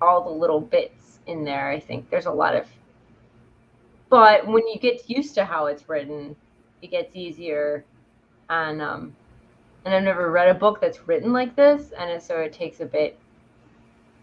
all 0.00 0.22
the 0.24 0.30
little 0.30 0.60
bits 0.60 1.20
in 1.26 1.44
there. 1.44 1.68
I 1.68 1.78
think 1.78 2.10
there's 2.10 2.26
a 2.26 2.32
lot 2.32 2.56
of 2.56 2.66
but 4.10 4.46
when 4.46 4.66
you 4.68 4.78
get 4.78 5.08
used 5.08 5.34
to 5.36 5.44
how 5.44 5.66
it's 5.66 5.88
written, 5.88 6.36
it 6.82 6.90
gets 6.90 7.16
easier. 7.16 7.84
And 8.50 8.82
um 8.82 9.16
and 9.84 9.94
I've 9.94 10.02
never 10.02 10.30
read 10.30 10.48
a 10.48 10.54
book 10.54 10.80
that's 10.80 11.08
written 11.08 11.32
like 11.32 11.56
this, 11.56 11.92
and 11.98 12.22
so 12.22 12.36
it 12.36 12.52
takes 12.52 12.80
a 12.80 12.84
bit 12.84 13.18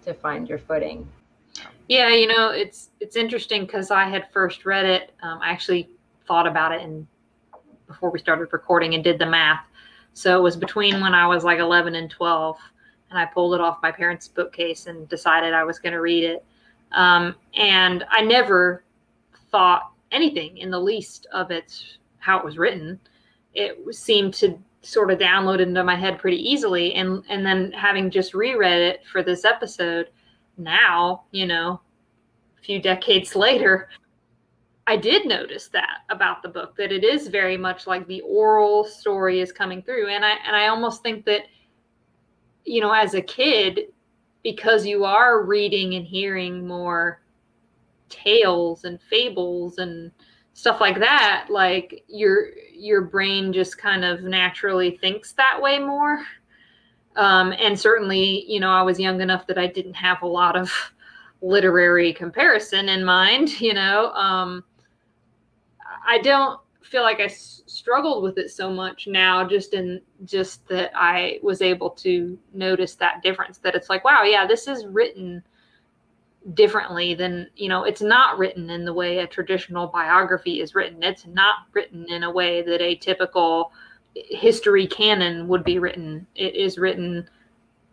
to 0.05 0.13
find 0.13 0.47
your 0.47 0.59
footing. 0.59 1.07
Yeah, 1.88 2.09
you 2.09 2.27
know, 2.27 2.49
it's 2.49 2.89
it's 2.99 3.15
interesting 3.15 3.65
because 3.65 3.89
I 3.89 4.05
had 4.05 4.31
first 4.31 4.65
read 4.65 4.85
it. 4.85 5.13
Um, 5.23 5.39
I 5.41 5.49
actually 5.49 5.89
thought 6.27 6.45
about 6.45 6.73
it 6.73 6.81
and 6.81 7.07
before 7.88 8.11
we 8.11 8.19
started 8.19 8.49
recording 8.51 8.93
and 8.93 9.03
did 9.03 9.17
the 9.17 9.25
math. 9.25 9.63
So 10.13 10.38
it 10.38 10.41
was 10.41 10.57
between 10.57 10.99
when 10.99 11.13
I 11.13 11.25
was 11.25 11.43
like 11.45 11.59
11 11.59 11.95
and 11.95 12.09
12, 12.09 12.57
and 13.09 13.19
I 13.19 13.25
pulled 13.25 13.53
it 13.53 13.61
off 13.61 13.77
my 13.81 13.91
parents' 13.91 14.27
bookcase 14.27 14.88
and 14.88 15.07
decided 15.07 15.53
I 15.53 15.63
was 15.63 15.79
going 15.79 15.93
to 15.93 16.01
read 16.01 16.25
it. 16.25 16.43
Um, 16.91 17.35
and 17.53 18.03
I 18.09 18.21
never 18.21 18.83
thought 19.58 19.93
anything 20.12 20.55
in 20.60 20.70
the 20.70 20.80
least 20.80 21.26
of 21.34 21.49
it 21.49 21.84
how 22.20 22.38
it 22.38 22.45
was 22.45 22.60
written. 22.60 22.99
It 23.55 23.76
seemed 23.95 24.36
to 24.36 24.55
sort 24.84 25.10
of 25.10 25.18
download 25.18 25.60
into 25.60 25.84
my 25.84 25.95
head 25.95 26.20
pretty 26.20 26.38
easily 26.38 26.93
and 26.93 27.24
and 27.28 27.43
then 27.43 27.72
having 27.72 28.12
just 28.12 28.36
reread 28.36 28.80
it 28.80 29.01
for 29.12 29.24
this 29.24 29.43
episode 29.43 30.10
now 30.58 31.24
you 31.32 31.47
know 31.47 31.82
a 32.58 32.62
few 32.62 32.80
decades 32.80 33.36
later 33.47 33.89
i 34.86 34.95
did 34.95 35.26
notice 35.26 35.68
that 35.68 36.03
about 36.10 36.41
the 36.41 36.47
book 36.47 36.74
that 36.78 36.91
it 36.93 37.03
is 37.03 37.28
very 37.28 37.58
much 37.58 37.86
like 37.86 38.08
the 38.08 38.22
oral 38.22 38.86
story 38.86 39.41
is 39.41 39.51
coming 39.51 39.82
through 39.82 40.08
and 40.08 40.24
i 40.24 40.36
and 40.45 40.55
i 40.55 40.68
almost 40.68 41.03
think 41.03 41.26
that 41.26 41.41
you 42.64 42.80
know 42.80 42.93
as 42.93 43.14
a 43.16 43.22
kid 43.22 43.88
because 44.43 44.86
you 44.86 45.03
are 45.03 45.43
reading 45.43 45.95
and 45.95 46.05
hearing 46.05 46.66
more 46.66 47.20
tales 48.10 48.84
and 48.84 49.01
fables 49.01 49.78
and 49.78 50.12
stuff 50.53 50.82
like 50.82 50.97
that 50.99 51.47
like 51.49 52.03
your 52.08 52.49
your 52.74 53.01
brain 53.01 53.53
just 53.53 53.78
kind 53.78 54.03
of 54.03 54.24
naturally 54.24 54.97
thinks 54.97 55.34
that 55.34 55.60
way 55.62 55.78
more. 55.80 56.24
Um, 57.16 57.51
and 57.53 57.80
certainly 57.80 58.45
you 58.47 58.60
know 58.60 58.70
i 58.70 58.82
was 58.84 58.99
young 58.99 59.22
enough 59.22 59.47
that 59.47 59.58
i 59.58 59.66
didn't 59.66 59.95
have 59.95 60.22
a 60.22 60.28
lot 60.28 60.55
of 60.55 60.72
literary 61.41 62.14
comparison 62.14 62.89
in 62.89 63.03
mind 63.03 63.60
you 63.60 63.74
know? 63.74 64.12
Um, 64.12 64.64
i 66.08 66.20
don't 66.20 66.60
feel 66.84 67.01
like 67.03 67.20
I 67.20 67.26
s- 67.26 67.64
struggled 67.66 68.24
with 68.24 68.38
it 68.38 68.49
so 68.49 68.72
much 68.72 69.08
now 69.08 69.47
just 69.47 69.74
in 69.74 70.01
just 70.26 70.68
that 70.68 70.91
i 70.95 71.39
was 71.43 71.62
able 71.62 71.89
to 71.91 72.38
notice 72.53 72.95
that 72.95 73.22
difference 73.22 73.58
that 73.60 73.76
it's 73.76 73.89
like 73.89 74.03
wow 74.03 74.24
yeah 74.24 74.47
this 74.47 74.68
is 74.68 74.86
written 74.86 75.43
differently 76.53 77.13
than 77.13 77.47
you 77.55 77.67
know 77.67 77.83
it's 77.83 78.01
not 78.01 78.37
written 78.37 78.69
in 78.69 78.85
the 78.85 78.93
way 78.93 79.19
a 79.19 79.27
traditional 79.27 79.87
biography 79.87 80.61
is 80.61 80.75
written. 80.75 81.03
It's 81.03 81.25
not 81.25 81.55
written 81.73 82.05
in 82.09 82.23
a 82.23 82.31
way 82.31 82.61
that 82.61 82.81
a 82.81 82.95
typical 82.95 83.71
history 84.15 84.87
canon 84.87 85.47
would 85.47 85.63
be 85.63 85.79
written. 85.79 86.25
It 86.35 86.55
is 86.55 86.77
written 86.77 87.29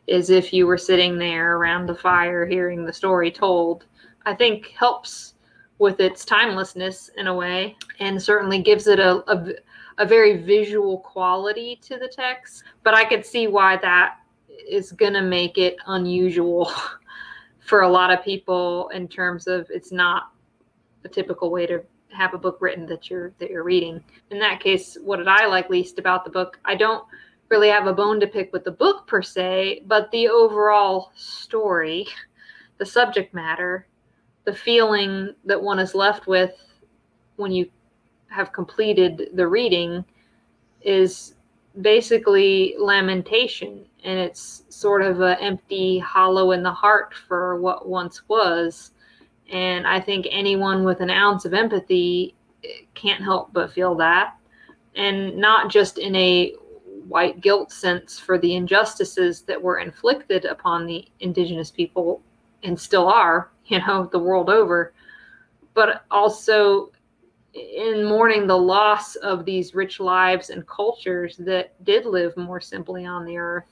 as 0.09 0.31
if 0.31 0.53
you 0.53 0.67
were 0.67 0.79
sitting 0.79 1.19
there 1.19 1.57
around 1.57 1.87
the 1.87 1.95
fire 1.95 2.47
hearing 2.47 2.85
the 2.85 2.93
story 2.93 3.31
told. 3.31 3.87
I 4.27 4.35
think 4.35 4.69
helps 4.79 5.35
with 5.79 6.01
its 6.01 6.25
timelessness 6.25 7.11
in 7.17 7.27
a 7.27 7.35
way 7.35 7.77
and 8.01 8.23
certainly 8.23 8.63
gives 8.63 8.87
it 8.87 9.01
a, 9.01 9.23
a, 9.31 9.55
a 9.99 10.07
very 10.07 10.37
visual 10.37 10.99
quality 10.99 11.79
to 11.83 11.99
the 11.99 12.09
text. 12.09 12.65
But 12.83 12.95
i 12.95 13.05
could 13.05 13.27
see 13.27 13.49
why 13.49 13.77
that 13.79 14.17
is 14.69 14.93
going 14.93 15.13
to 15.15 15.23
make 15.23 15.59
it 15.59 15.77
unusual 15.87 16.71
for 17.65 17.81
a 17.81 17.89
lot 17.89 18.13
of 18.13 18.25
people 18.25 18.89
in 18.91 19.09
terms 19.09 19.47
of 19.47 19.67
it's 19.71 19.91
not 19.91 20.31
a 21.05 21.09
typical 21.09 21.51
way 21.51 21.67
to 21.67 21.83
have 22.13 22.35
a 22.35 22.39
book 22.39 22.59
written 22.61 22.87
that 22.87 23.11
you're 23.11 23.33
that 23.39 23.51
you're 23.51 23.65
reading. 23.65 24.03
In 24.31 24.39
that 24.39 24.61
case, 24.61 24.97
what 25.03 25.17
did 25.17 25.29
I 25.29 25.47
like 25.47 25.71
least 25.71 25.99
about 25.99 26.25
the 26.25 26.31
book? 26.31 26.59
I 26.65 26.75
don't 26.75 27.05
really 27.49 27.69
have 27.69 27.87
a 27.87 27.93
bone 27.93 28.21
to 28.21 28.27
pick 28.27 28.53
with 28.53 28.65
the 28.65 28.71
book 28.71 29.07
per 29.07 29.23
se, 29.23 29.83
but 29.87 30.11
the 30.11 30.29
overall 30.29 31.13
story, 31.17 32.07
the 32.79 32.87
subject 32.87 33.35
matter, 33.35 33.87
the 34.45 34.55
feeling 34.55 35.35
that 35.45 35.63
one 35.63 35.79
is 35.79 35.95
left 35.95 36.27
with 36.27 36.53
when 37.37 37.51
you 37.51 37.69
have 38.29 38.53
completed 38.53 39.31
the 39.35 39.47
reading 39.47 40.05
is 40.83 41.34
basically 41.81 42.75
lamentation 42.79 43.85
and 44.05 44.19
it's 44.19 44.65
sort 44.69 45.03
of 45.03 45.21
an 45.21 45.37
empty 45.41 45.99
hollow 45.99 46.53
in 46.53 46.63
the 46.63 46.73
heart 46.73 47.15
for 47.15 47.61
what 47.61 47.89
once 47.89 48.23
was. 48.29 48.93
And 49.53 49.87
i 49.87 50.01
think 50.01 50.27
anyone 50.31 50.85
with 50.85 51.01
an 51.01 51.11
ounce 51.11 51.45
of 51.45 51.55
empathy 51.55 52.35
eh, 52.65 52.69
can't 52.95 53.23
help 53.23 53.53
but 53.53 53.73
feel 53.73 53.95
that. 53.97 54.37
And 54.95 55.37
not 55.37 55.71
just 55.71 55.99
in 55.99 56.15
a 56.15 56.55
white 57.09 57.41
guilt 57.41 57.71
sense 57.71 58.19
for 58.19 58.39
the 58.39 58.55
injustices 58.55 59.43
that 59.43 59.61
were 59.61 59.79
inflicted 59.79 60.45
upon 60.45 60.87
the 60.87 61.07
indigenous 61.21 61.71
people 61.71 62.23
and 62.63 62.79
still 62.79 63.09
are 63.09 63.51
you 63.67 63.79
know 63.79 64.09
the 64.13 64.19
world 64.19 64.49
over 64.49 64.93
but 65.75 66.05
also 66.11 66.91
in 67.55 68.05
mourning 68.05 68.47
the 68.47 68.59
loss 68.59 69.15
of 69.17 69.45
these 69.45 69.75
rich 69.75 70.01
lives 70.01 70.51
and 70.51 70.67
cultures 70.67 71.37
that 71.39 71.73
did 71.85 72.05
live 72.05 72.37
more 72.37 72.61
simply 72.61 73.07
on 73.07 73.25
the 73.25 73.37
earth, 73.37 73.69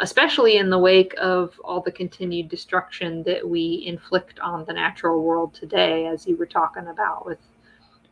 especially 0.00 0.58
in 0.58 0.68
the 0.68 0.78
wake 0.78 1.14
of 1.18 1.58
all 1.64 1.80
the 1.80 1.90
continued 1.90 2.48
destruction 2.48 3.22
that 3.22 3.48
we 3.48 3.82
inflict 3.86 4.38
on 4.40 4.64
the 4.66 4.72
natural 4.72 5.22
world 5.22 5.54
today, 5.54 6.06
as 6.06 6.26
you 6.26 6.36
were 6.36 6.46
talking 6.46 6.88
about 6.88 7.24
with 7.24 7.38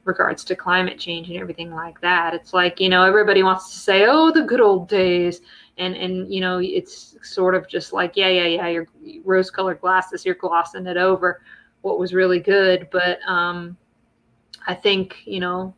regards 0.05 0.45
to 0.45 0.57
climate 0.57 0.99
change 0.99 1.29
and 1.29 1.39
everything 1.39 1.71
like 1.71 2.01
that. 2.01 2.33
It's 2.33 2.55
like, 2.55 2.81
you 2.81 2.89
know, 2.89 3.03
everybody 3.03 3.43
wants 3.43 3.71
to 3.73 3.79
say, 3.79 4.07
oh, 4.07 4.31
the 4.31 4.43
good 4.43 4.61
old 4.61 4.89
days. 4.89 5.41
And, 5.77 5.95
and 5.95 6.33
you 6.33 6.41
know, 6.41 6.59
it's 6.59 7.17
sort 7.23 7.55
of 7.55 7.69
just 7.69 7.93
like, 7.93 8.17
yeah, 8.17 8.29
yeah, 8.29 8.47
yeah, 8.47 8.69
your 8.69 8.87
rose 9.25 9.51
colored 9.51 9.81
glasses, 9.83 10.25
you're 10.25 10.37
glossing 10.37 10.87
it 10.87 10.97
over 10.97 11.43
what 11.83 11.99
was 11.99 12.15
really 12.15 12.41
good. 12.41 12.89
But, 12.91 13.21
um, 13.29 13.77
I 14.67 14.75
think, 14.75 15.17
you 15.25 15.41
know, 15.41 15.75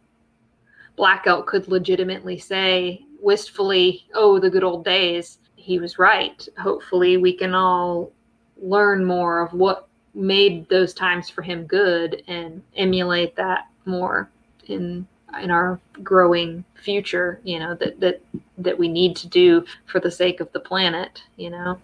Black 0.97 1.27
Elk 1.27 1.47
could 1.47 1.69
legitimately 1.69 2.39
say 2.39 3.05
wistfully, 3.21 4.07
oh, 4.15 4.39
the 4.39 4.51
good 4.51 4.65
old 4.65 4.85
days. 4.85 5.39
He 5.57 5.79
was 5.79 5.99
right. 5.99 6.47
Hopefully, 6.59 7.17
we 7.17 7.33
can 7.33 7.55
all 7.55 8.13
learn 8.61 9.05
more 9.05 9.41
of 9.41 9.53
what 9.53 9.89
made 10.15 10.69
those 10.69 10.95
times 10.95 11.31
for 11.31 11.43
him 11.43 11.65
good 11.65 12.23
and 12.27 12.63
emulate 12.77 13.37
that 13.37 13.69
more 13.85 14.29
in 14.67 15.07
in 15.43 15.51
our 15.51 15.79
growing 16.03 16.65
future 16.75 17.39
you 17.45 17.59
know 17.59 17.75
that 17.75 18.01
that 18.01 18.21
that 18.57 18.79
we 18.79 18.89
need 18.89 19.15
to 19.15 19.29
do 19.29 19.65
for 19.87 20.01
the 20.01 20.11
sake 20.11 20.41
of 20.41 20.51
the 20.53 20.61
planet 20.61 21.23
you 21.37 21.51
know 21.51 21.79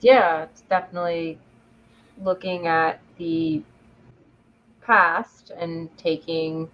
yeah 0.00 0.42
it's 0.42 0.60
definitely 0.62 1.38
looking 2.22 2.66
at 2.66 3.00
the 3.16 3.62
past 4.84 5.50
and 5.58 5.88
taking 5.96 6.68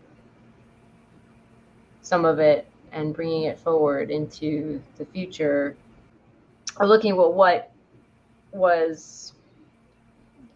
some 2.03 2.25
of 2.25 2.39
it 2.39 2.67
and 2.93 3.15
bringing 3.15 3.45
it 3.45 3.59
forward 3.59 4.11
into 4.11 4.83
the 4.97 5.05
future 5.07 5.77
or 6.79 6.87
looking 6.87 7.13
at 7.13 7.33
what 7.33 7.73
was 8.53 9.33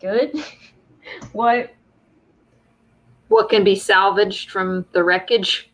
good 0.01 0.35
what 1.33 1.73
what 3.29 3.49
can 3.49 3.65
be 3.65 3.75
salvaged 3.75 4.51
from 4.51 4.85
the 4.93 5.03
wreckage? 5.03 5.71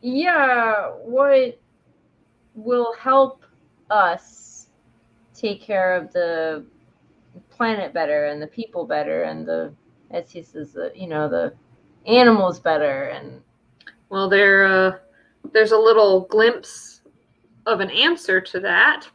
Yeah 0.00 0.90
what 1.02 1.58
will 2.54 2.94
help 2.94 3.44
us 3.90 4.68
take 5.34 5.60
care 5.60 5.94
of 5.94 6.12
the 6.12 6.64
planet 7.50 7.92
better 7.92 8.26
and 8.26 8.40
the 8.40 8.46
people 8.46 8.84
better 8.84 9.24
and 9.24 9.46
the 9.46 9.72
as 10.10 10.30
he 10.30 10.42
says, 10.42 10.72
the 10.72 10.92
you 10.94 11.06
know 11.06 11.28
the 11.28 11.52
animals 12.06 12.58
better. 12.58 13.04
And 13.04 13.40
well 14.08 14.28
there 14.28 14.66
uh, 14.66 14.98
there's 15.52 15.72
a 15.72 15.78
little 15.78 16.22
glimpse 16.22 17.02
of 17.66 17.80
an 17.80 17.90
answer 17.90 18.40
to 18.40 18.60
that 18.60 19.06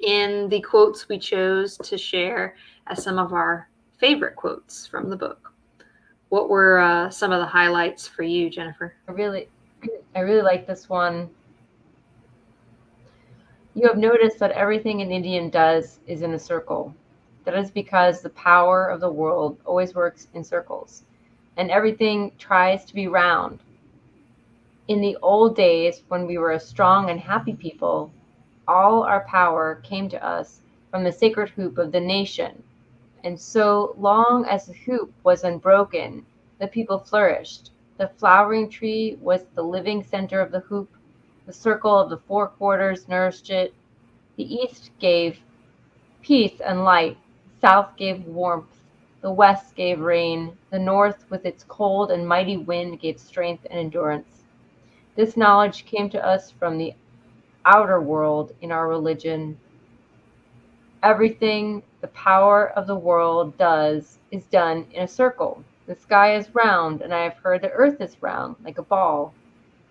in 0.00 0.48
the 0.48 0.60
quotes 0.60 1.08
we 1.08 1.18
chose 1.18 1.76
to 1.78 1.96
share 1.96 2.56
as 2.86 3.02
some 3.02 3.18
of 3.18 3.32
our 3.32 3.68
favorite 3.98 4.36
quotes 4.36 4.86
from 4.86 5.08
the 5.08 5.16
book. 5.16 5.52
What 6.30 6.48
were 6.48 6.80
uh, 6.80 7.10
some 7.10 7.32
of 7.32 7.40
the 7.40 7.46
highlights 7.46 8.08
for 8.08 8.22
you 8.22 8.50
jennifer? 8.50 8.94
I 9.08 9.12
really 9.12 9.48
i 10.14 10.20
really 10.20 10.42
like 10.42 10.66
this 10.66 10.88
one. 10.88 11.28
You 13.74 13.88
have 13.88 13.98
noticed 13.98 14.38
that 14.38 14.52
everything 14.52 15.02
an 15.02 15.10
indian 15.10 15.50
does 15.50 16.00
is 16.06 16.22
in 16.22 16.34
a 16.34 16.38
circle 16.38 16.94
that 17.44 17.54
is 17.54 17.70
because 17.70 18.20
the 18.20 18.30
power 18.30 18.86
of 18.88 19.00
the 19.00 19.10
world 19.10 19.58
always 19.64 19.94
works 19.94 20.28
in 20.34 20.42
circles, 20.42 21.02
and 21.56 21.70
everything 21.70 22.32
tries 22.38 22.84
to 22.84 22.94
be 22.94 23.06
round. 23.06 23.60
In 24.88 25.00
the 25.00 25.16
old 25.22 25.56
days, 25.56 26.02
when 26.08 26.26
we 26.26 26.38
were 26.38 26.52
a 26.52 26.60
strong 26.60 27.10
and 27.10 27.20
happy 27.20 27.54
people, 27.54 28.10
all 28.66 29.02
our 29.02 29.24
power 29.24 29.80
came 29.82 30.08
to 30.08 30.24
us 30.24 30.60
from 30.90 31.04
the 31.04 31.12
sacred 31.12 31.50
hoop 31.50 31.78
of 31.78 31.92
the 31.92 32.00
nation. 32.00 32.62
And 33.24 33.40
so 33.40 33.94
long 33.98 34.44
as 34.46 34.66
the 34.66 34.74
hoop 34.74 35.12
was 35.22 35.44
unbroken, 35.44 36.24
the 36.58 36.66
people 36.66 36.98
flourished. 36.98 37.70
The 37.96 38.08
flowering 38.16 38.68
tree 38.68 39.16
was 39.20 39.44
the 39.54 39.62
living 39.62 40.02
center 40.02 40.40
of 40.40 40.50
the 40.50 40.60
hoop. 40.60 40.90
The 41.46 41.52
circle 41.52 41.98
of 41.98 42.10
the 42.10 42.18
four 42.18 42.48
quarters 42.48 43.08
nourished 43.08 43.50
it. 43.50 43.74
The 44.36 44.54
east 44.54 44.90
gave 44.98 45.38
peace 46.22 46.60
and 46.60 46.84
light 46.84 47.18
south 47.64 47.96
gave 47.96 48.26
warmth, 48.26 48.82
the 49.22 49.32
west 49.32 49.74
gave 49.74 49.98
rain, 49.98 50.54
the 50.68 50.78
north 50.78 51.24
with 51.30 51.46
its 51.46 51.64
cold 51.66 52.10
and 52.10 52.28
mighty 52.28 52.58
wind 52.58 53.00
gave 53.00 53.18
strength 53.18 53.66
and 53.70 53.78
endurance. 53.78 54.42
This 55.16 55.34
knowledge 55.34 55.86
came 55.86 56.10
to 56.10 56.22
us 56.22 56.50
from 56.50 56.76
the 56.76 56.92
outer 57.64 58.02
world 58.02 58.54
in 58.60 58.70
our 58.70 58.86
religion. 58.86 59.58
Everything 61.02 61.82
the 62.02 62.08
power 62.08 62.68
of 62.76 62.86
the 62.86 62.96
world 62.96 63.56
does 63.56 64.18
is 64.30 64.44
done 64.44 64.86
in 64.92 65.04
a 65.04 65.08
circle. 65.08 65.64
The 65.86 65.94
sky 65.94 66.36
is 66.36 66.54
round, 66.54 67.00
and 67.00 67.14
I 67.14 67.24
have 67.24 67.38
heard 67.38 67.62
the 67.62 67.70
earth 67.70 67.98
is 68.02 68.22
round, 68.22 68.56
like 68.62 68.76
a 68.76 68.82
ball. 68.82 69.32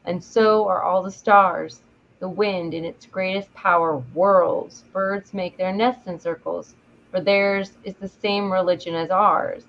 And 0.05 0.24
so 0.24 0.67
are 0.67 0.84
all 0.84 1.01
the 1.01 1.09
stars. 1.09 1.82
The 2.19 2.30
wind, 2.30 2.76
in 2.76 2.86
its 2.86 3.07
greatest 3.07 3.51
power, 3.55 3.97
whirls. 4.13 4.84
Birds 4.93 5.34
make 5.34 5.57
their 5.57 5.74
nests 5.74 6.05
in 6.05 6.19
circles, 6.19 6.76
for 7.14 7.22
theirs 7.22 7.78
is 7.84 7.93
the 7.93 8.07
same 8.07 8.51
religion 8.51 8.95
as 8.95 9.11
ours. 9.11 9.66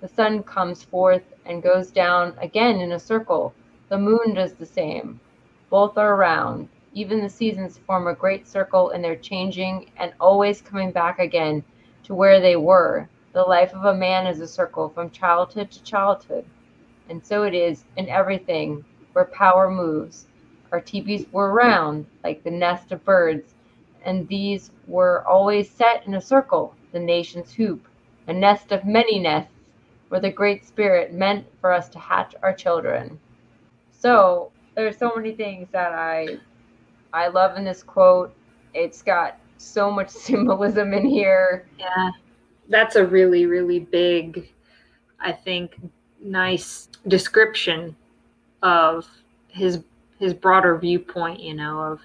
The 0.00 0.08
sun 0.08 0.42
comes 0.42 0.82
forth 0.82 1.22
and 1.46 1.62
goes 1.62 1.92
down 1.92 2.34
again 2.40 2.80
in 2.80 2.90
a 2.90 2.98
circle. 2.98 3.54
The 3.88 3.98
moon 3.98 4.34
does 4.34 4.54
the 4.54 4.66
same. 4.66 5.20
Both 5.70 5.96
are 5.96 6.16
round. 6.16 6.68
Even 6.92 7.20
the 7.20 7.28
seasons 7.28 7.78
form 7.78 8.08
a 8.08 8.14
great 8.14 8.48
circle 8.48 8.90
in 8.90 9.02
their 9.02 9.14
changing 9.14 9.88
and 9.98 10.12
always 10.18 10.60
coming 10.60 10.90
back 10.90 11.20
again 11.20 11.62
to 12.02 12.12
where 12.12 12.40
they 12.40 12.56
were. 12.56 13.08
The 13.34 13.42
life 13.42 13.72
of 13.72 13.84
a 13.84 13.94
man 13.94 14.26
is 14.26 14.40
a 14.40 14.48
circle 14.48 14.88
from 14.88 15.10
childhood 15.10 15.70
to 15.70 15.84
childhood. 15.84 16.44
And 17.08 17.24
so 17.24 17.44
it 17.44 17.54
is 17.54 17.84
in 17.96 18.08
everything 18.08 18.84
where 19.12 19.26
power 19.26 19.70
moves. 19.70 20.26
Our 20.72 20.80
teepees 20.80 21.26
were 21.30 21.52
round, 21.52 22.06
like 22.24 22.42
the 22.42 22.50
nest 22.50 22.90
of 22.90 23.04
birds, 23.04 23.54
and 24.04 24.26
these 24.26 24.72
were 24.88 25.24
always 25.28 25.70
set 25.70 26.04
in 26.06 26.14
a 26.14 26.20
circle, 26.20 26.74
the 26.92 26.98
nation's 26.98 27.52
hoop, 27.52 27.86
a 28.26 28.32
nest 28.32 28.72
of 28.72 28.84
many 28.84 29.18
nests, 29.18 29.52
where 30.08 30.20
the 30.20 30.30
Great 30.30 30.66
Spirit 30.66 31.12
meant 31.12 31.46
for 31.60 31.72
us 31.72 31.88
to 31.90 31.98
hatch 31.98 32.34
our 32.42 32.52
children. 32.52 33.18
So 33.92 34.50
there's 34.74 34.96
so 34.96 35.12
many 35.14 35.32
things 35.32 35.68
that 35.72 35.92
I 35.92 36.38
I 37.12 37.28
love 37.28 37.56
in 37.56 37.64
this 37.64 37.82
quote. 37.82 38.34
It's 38.74 39.02
got 39.02 39.38
so 39.56 39.90
much 39.90 40.08
symbolism 40.28 40.92
in 40.92 41.06
here. 41.06 41.66
Yeah. 41.78 42.10
That's 42.68 42.96
a 42.96 43.04
really, 43.04 43.46
really 43.46 43.80
big, 43.80 44.48
I 45.18 45.32
think, 45.32 45.76
nice 46.22 46.88
description 47.08 47.96
of 48.62 49.06
his 49.48 49.82
his 50.18 50.34
broader 50.34 50.76
viewpoint, 50.78 51.40
you 51.40 51.54
know, 51.54 51.80
of 51.80 52.00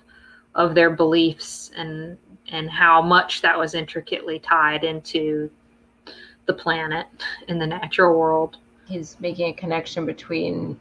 of 0.56 0.74
their 0.74 0.90
beliefs 0.90 1.72
and 1.76 2.18
and 2.52 2.70
how 2.70 3.02
much 3.02 3.42
that 3.42 3.58
was 3.58 3.74
intricately 3.74 4.40
tied 4.40 4.84
into 4.84 5.50
the 6.46 6.54
planet 6.54 7.08
in 7.48 7.60
the 7.60 7.68
natural 7.68 8.18
world. 8.18 8.58
He's 8.88 9.20
making 9.20 9.50
a 9.50 9.54
connection 9.54 10.06
between 10.06 10.80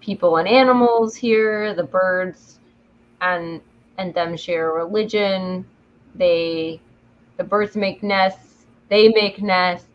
people 0.00 0.38
and 0.38 0.48
animals 0.48 1.14
here, 1.14 1.74
the 1.74 1.84
birds 1.84 2.58
and 3.20 3.60
and 3.98 4.14
them 4.14 4.36
share 4.36 4.70
a 4.70 4.84
religion. 4.84 5.64
They 6.14 6.80
the 7.36 7.44
birds 7.44 7.76
make 7.76 8.02
nests, 8.02 8.64
they 8.88 9.08
make 9.08 9.42
nests. 9.42 9.88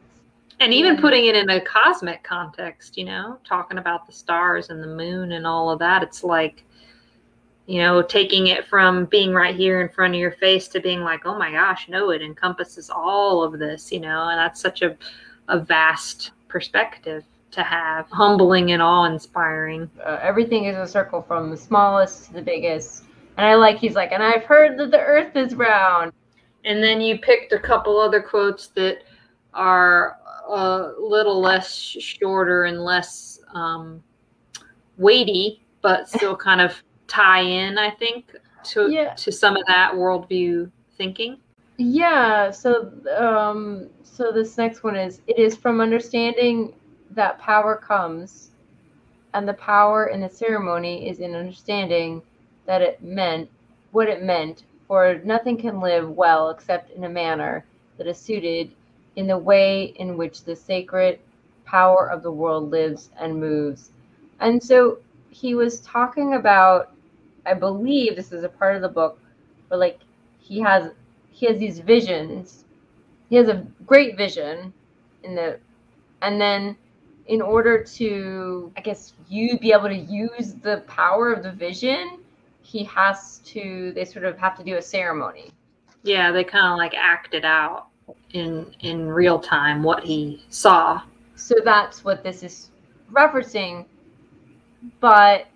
And 0.59 0.73
even 0.73 0.97
putting 0.97 1.25
it 1.25 1.35
in 1.35 1.51
a 1.51 1.61
cosmic 1.61 2.23
context, 2.23 2.97
you 2.97 3.05
know, 3.05 3.37
talking 3.43 3.77
about 3.77 4.07
the 4.07 4.13
stars 4.13 4.71
and 4.71 4.81
the 4.81 4.87
moon 4.87 5.33
and 5.33 5.45
all 5.45 5.69
of 5.69 5.77
that, 5.79 6.01
it's 6.01 6.23
like 6.23 6.63
you 7.67 7.79
know, 7.79 8.01
taking 8.01 8.47
it 8.47 8.65
from 8.65 9.05
being 9.05 9.33
right 9.33 9.53
here 9.53 9.81
in 9.81 9.89
front 9.89 10.13
of 10.13 10.19
your 10.19 10.31
face 10.31 10.69
to 10.69 10.79
being 10.79 11.01
like, 11.01 11.25
oh 11.25 11.37
my 11.37 11.51
gosh, 11.51 11.87
no, 11.89 12.11
it 12.11 12.21
encompasses 12.21 12.89
all 12.89 13.43
of 13.43 13.59
this, 13.59 13.91
you 13.91 13.99
know, 13.99 14.29
and 14.29 14.39
that's 14.39 14.61
such 14.61 14.81
a, 14.81 14.97
a 15.49 15.59
vast 15.59 16.31
perspective 16.47 17.25
to 17.51 17.63
have, 17.63 18.09
humbling 18.09 18.71
and 18.71 18.81
awe 18.81 19.03
inspiring. 19.03 19.89
Uh, 20.03 20.17
everything 20.21 20.65
is 20.65 20.77
a 20.77 20.87
circle 20.87 21.21
from 21.21 21.51
the 21.51 21.57
smallest 21.57 22.27
to 22.27 22.33
the 22.33 22.41
biggest. 22.41 23.03
And 23.35 23.45
I 23.45 23.55
like, 23.55 23.77
he's 23.77 23.95
like, 23.95 24.13
and 24.13 24.23
I've 24.23 24.45
heard 24.45 24.79
that 24.79 24.91
the 24.91 24.99
earth 24.99 25.35
is 25.35 25.53
round. 25.53 26.13
And 26.63 26.81
then 26.81 27.01
you 27.01 27.19
picked 27.19 27.51
a 27.51 27.59
couple 27.59 27.99
other 27.99 28.21
quotes 28.21 28.67
that 28.69 29.03
are 29.53 30.17
a 30.47 30.93
little 30.99 31.41
less 31.41 31.69
shorter 31.69 32.63
and 32.63 32.81
less 32.81 33.39
um, 33.53 34.01
weighty, 34.97 35.65
but 35.81 36.07
still 36.09 36.35
kind 36.35 36.61
of 36.61 36.81
tie 37.07 37.41
in, 37.41 37.77
I 37.77 37.91
think, 37.91 38.35
to 38.65 38.91
yeah. 38.91 39.13
to 39.13 39.31
some 39.31 39.55
of 39.55 39.65
that 39.67 39.93
worldview 39.93 40.69
thinking. 40.97 41.37
Yeah. 41.77 42.51
So, 42.51 42.91
um, 43.17 43.89
so 44.03 44.31
this 44.31 44.57
next 44.57 44.83
one 44.83 44.95
is: 44.95 45.21
it 45.27 45.39
is 45.39 45.55
from 45.55 45.81
understanding 45.81 46.73
that 47.11 47.39
power 47.39 47.75
comes, 47.75 48.51
and 49.33 49.47
the 49.47 49.53
power 49.53 50.07
in 50.07 50.21
the 50.21 50.29
ceremony 50.29 51.09
is 51.09 51.19
in 51.19 51.35
understanding 51.35 52.21
that 52.65 52.81
it 52.81 53.01
meant 53.01 53.49
what 53.91 54.09
it 54.09 54.23
meant. 54.23 54.63
For 54.87 55.19
nothing 55.25 55.57
can 55.57 55.81
live 55.81 56.09
well 56.09 56.49
except 56.49 56.91
in 56.91 57.03
a 57.03 57.09
manner 57.09 57.65
that 57.97 58.07
is 58.07 58.17
suited 58.17 58.71
in 59.17 59.27
the 59.27 59.37
way 59.37 59.93
in 59.97 60.15
which 60.15 60.43
the 60.43 60.55
sacred 60.55 61.19
power 61.65 62.09
of 62.09 62.23
the 62.23 62.31
world 62.31 62.71
lives 62.71 63.09
and 63.19 63.37
moves. 63.37 63.91
And 64.39 64.63
so 64.63 64.99
he 65.29 65.55
was 65.55 65.81
talking 65.81 66.35
about 66.35 66.91
I 67.47 67.53
believe 67.53 68.15
this 68.15 68.31
is 68.31 68.43
a 68.43 68.49
part 68.49 68.75
of 68.75 68.81
the 68.81 68.89
book 68.89 69.19
where 69.69 69.79
like 69.79 69.99
he 70.39 70.59
has 70.61 70.91
he 71.31 71.45
has 71.45 71.57
these 71.57 71.79
visions. 71.79 72.65
He 73.29 73.35
has 73.37 73.47
a 73.47 73.65
great 73.85 74.17
vision 74.17 74.73
in 75.23 75.35
the 75.35 75.59
and 76.21 76.39
then 76.39 76.75
in 77.27 77.41
order 77.41 77.83
to 77.83 78.71
I 78.75 78.81
guess 78.81 79.13
you 79.29 79.57
be 79.59 79.71
able 79.71 79.89
to 79.89 79.95
use 79.95 80.55
the 80.55 80.83
power 80.87 81.31
of 81.31 81.43
the 81.43 81.51
vision, 81.51 82.19
he 82.61 82.83
has 82.85 83.39
to 83.45 83.91
they 83.93 84.05
sort 84.05 84.25
of 84.25 84.37
have 84.37 84.57
to 84.57 84.63
do 84.63 84.75
a 84.75 84.81
ceremony. 84.81 85.51
Yeah, 86.03 86.31
they 86.31 86.43
kind 86.43 86.67
of 86.67 86.77
like 86.77 86.93
act 86.95 87.33
it 87.33 87.45
out 87.45 87.87
in 88.31 88.73
in 88.81 89.07
real 89.07 89.39
time 89.39 89.83
what 89.83 90.03
he 90.03 90.43
saw. 90.49 91.01
So 91.35 91.55
that's 91.63 92.03
what 92.03 92.23
this 92.23 92.43
is 92.43 92.71
referencing. 93.11 93.85
But 94.99 95.47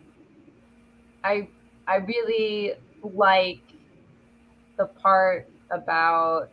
I 1.23 1.47
I 1.91 1.97
really 1.97 2.73
like 3.03 3.59
the 4.77 4.85
part 4.85 5.49
about 5.71 6.47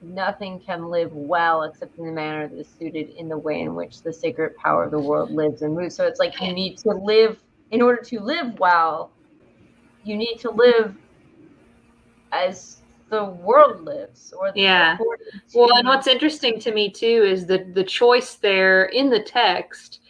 nothing 0.00 0.60
can 0.60 0.88
live 0.88 1.12
well 1.12 1.64
except 1.64 1.98
in 1.98 2.06
the 2.06 2.12
manner 2.12 2.48
that 2.48 2.58
is 2.58 2.66
suited 2.78 3.10
in 3.10 3.28
the 3.28 3.36
way 3.36 3.60
in 3.60 3.74
which 3.74 4.00
the 4.00 4.10
sacred 4.10 4.56
power 4.56 4.84
of 4.84 4.92
the 4.92 4.98
world 4.98 5.30
lives 5.30 5.60
and 5.60 5.74
moves. 5.74 5.94
So 5.94 6.06
it's 6.06 6.18
like 6.18 6.40
you 6.40 6.54
need 6.54 6.78
to 6.78 6.88
live 6.88 7.38
in 7.70 7.82
order 7.82 8.00
to 8.04 8.20
live 8.20 8.58
well, 8.58 9.10
you 10.04 10.16
need 10.16 10.38
to 10.38 10.50
live 10.50 10.96
as 12.32 12.78
the 13.10 13.24
world 13.24 13.82
lives 13.82 14.32
or 14.36 14.50
yeah 14.56 14.98
well 15.54 15.76
and 15.76 15.86
what's 15.86 16.08
interesting 16.08 16.58
to 16.58 16.72
me 16.72 16.90
too 16.90 17.22
is 17.24 17.46
that 17.46 17.72
the 17.72 17.84
choice 17.84 18.34
there 18.34 18.86
in 18.86 19.08
the 19.08 19.22
text 19.22 20.00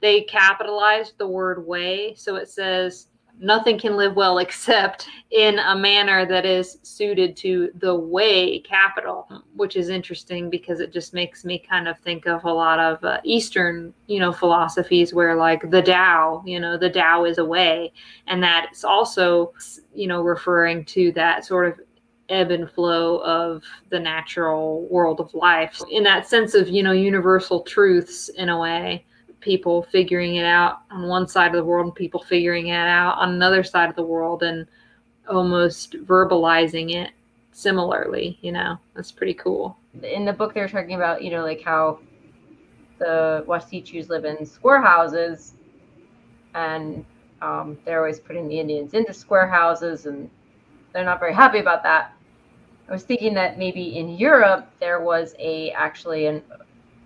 they 0.00 0.22
capitalized 0.22 1.18
the 1.18 1.26
word 1.26 1.66
way 1.66 2.14
so 2.16 2.36
it 2.36 2.48
says 2.48 3.08
nothing 3.38 3.78
can 3.78 3.96
live 3.96 4.16
well 4.16 4.38
except 4.46 5.08
in 5.30 5.58
a 5.58 5.76
manner 5.76 6.24
that 6.26 6.46
is 6.46 6.78
suited 6.82 7.36
to 7.36 7.70
the 7.76 7.94
way 7.94 8.60
capital 8.60 9.42
which 9.56 9.76
is 9.76 9.88
interesting 9.88 10.48
because 10.48 10.80
it 10.80 10.92
just 10.92 11.12
makes 11.12 11.44
me 11.44 11.58
kind 11.58 11.88
of 11.88 11.98
think 12.00 12.26
of 12.26 12.44
a 12.44 12.52
lot 12.52 12.78
of 12.78 13.02
uh, 13.04 13.20
eastern 13.24 13.92
you 14.06 14.20
know 14.20 14.32
philosophies 14.32 15.12
where 15.12 15.36
like 15.36 15.70
the 15.70 15.82
Tao 15.82 16.42
you 16.46 16.60
know 16.60 16.76
the 16.76 16.90
Tao 16.90 17.24
is 17.24 17.38
a 17.38 17.44
way. 17.44 17.92
And 18.26 18.42
that's 18.42 18.84
also 18.84 19.52
you 19.94 20.06
know 20.06 20.22
referring 20.22 20.84
to 20.86 21.12
that 21.12 21.44
sort 21.44 21.66
of 21.68 21.80
ebb 22.28 22.50
and 22.50 22.70
flow 22.70 23.18
of 23.18 23.62
the 23.90 24.00
natural 24.00 24.86
world 24.90 25.20
of 25.20 25.32
life 25.32 25.80
in 25.90 26.02
that 26.02 26.26
sense 26.26 26.54
of 26.54 26.68
you 26.68 26.82
know 26.82 26.92
universal 26.92 27.62
truths 27.62 28.28
in 28.30 28.48
a 28.48 28.58
way 28.58 29.04
people 29.46 29.84
figuring 29.84 30.34
it 30.34 30.44
out. 30.44 30.80
On 30.90 31.06
one 31.06 31.28
side 31.28 31.46
of 31.46 31.52
the 31.54 31.64
world 31.64 31.86
and 31.86 31.94
people 31.94 32.20
figuring 32.20 32.66
it 32.66 32.74
out. 32.74 33.16
On 33.18 33.30
another 33.30 33.62
side 33.62 33.88
of 33.88 33.94
the 33.94 34.02
world 34.02 34.42
and 34.42 34.66
almost 35.28 35.92
verbalizing 36.04 36.94
it 36.94 37.12
similarly 37.52 38.38
you 38.42 38.50
know? 38.52 38.76
That's 38.94 39.12
pretty 39.12 39.34
cool. 39.34 39.78
In 40.02 40.24
the 40.24 40.32
book 40.32 40.52
they're 40.52 40.68
talking 40.68 40.96
about 40.96 41.22
you 41.22 41.30
know 41.30 41.44
like 41.44 41.62
how 41.62 42.00
the 42.98 43.44
Wasichus 43.46 44.08
live 44.08 44.24
in 44.24 44.44
square 44.44 44.82
houses 44.82 45.54
and 46.54 47.04
um, 47.40 47.78
they're 47.84 47.98
always 48.00 48.18
putting 48.18 48.48
the 48.48 48.58
indians 48.58 48.94
into 48.94 49.14
square 49.14 49.46
houses 49.46 50.06
and 50.06 50.28
they're 50.92 51.04
not 51.04 51.20
very 51.20 51.34
happy 51.34 51.58
about 51.60 51.84
that. 51.84 52.12
I 52.88 52.92
was 52.92 53.04
thinking 53.04 53.34
that 53.34 53.58
maybe 53.58 53.96
in 53.96 54.08
europe 54.08 54.68
there 54.80 55.00
was 55.00 55.34
a 55.38 55.70
actually 55.70 56.26
an 56.26 56.42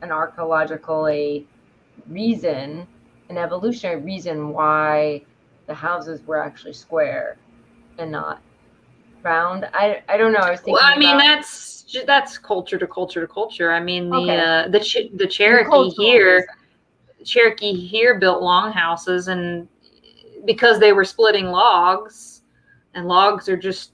an 0.03 0.11
archaeological 0.11 1.07
a 1.09 1.45
reason, 2.09 2.87
an 3.29 3.39
evolutionary 3.39 4.01
reason 4.01 4.51
why 4.51 5.23
the 5.67 5.75
houses 5.75 6.21
were 6.27 6.43
actually 6.43 6.73
square 6.73 7.37
and 7.99 8.11
not 8.11 8.43
round. 9.23 9.69
I, 9.73 10.03
I 10.09 10.17
don't 10.17 10.33
know. 10.33 10.41
I 10.41 10.51
was 10.51 10.61
thinking. 10.61 10.75
Well, 10.75 10.83
I 10.85 10.97
mean, 10.99 11.15
about... 11.15 11.43
that's 11.43 11.85
that's 12.07 12.39
culture 12.39 12.79
to 12.79 12.87
culture 12.87 13.21
to 13.21 13.27
culture. 13.27 13.73
I 13.73 13.81
mean, 13.81 14.11
the 14.11 14.17
okay. 14.17 14.39
uh, 14.39 14.69
the 14.69 14.81
Ch- 14.81 15.11
the 15.15 15.27
Cherokee 15.27 15.91
here, 15.91 16.47
Cherokee 17.25 17.75
here 17.75 18.19
built 18.19 18.43
longhouses, 18.43 19.29
and 19.29 19.69
because 20.45 20.79
they 20.79 20.93
were 20.93 21.05
splitting 21.05 21.47
logs, 21.47 22.43
and 22.95 23.07
logs 23.07 23.49
are 23.49 23.57
just 23.57 23.93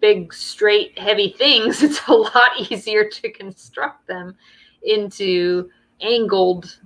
big, 0.00 0.34
straight, 0.34 0.98
heavy 0.98 1.34
things. 1.38 1.82
It's 1.82 2.00
a 2.08 2.12
lot 2.12 2.50
easier 2.70 3.08
to 3.08 3.30
construct 3.30 4.06
them 4.06 4.36
into 4.82 5.70
angled 6.00 6.78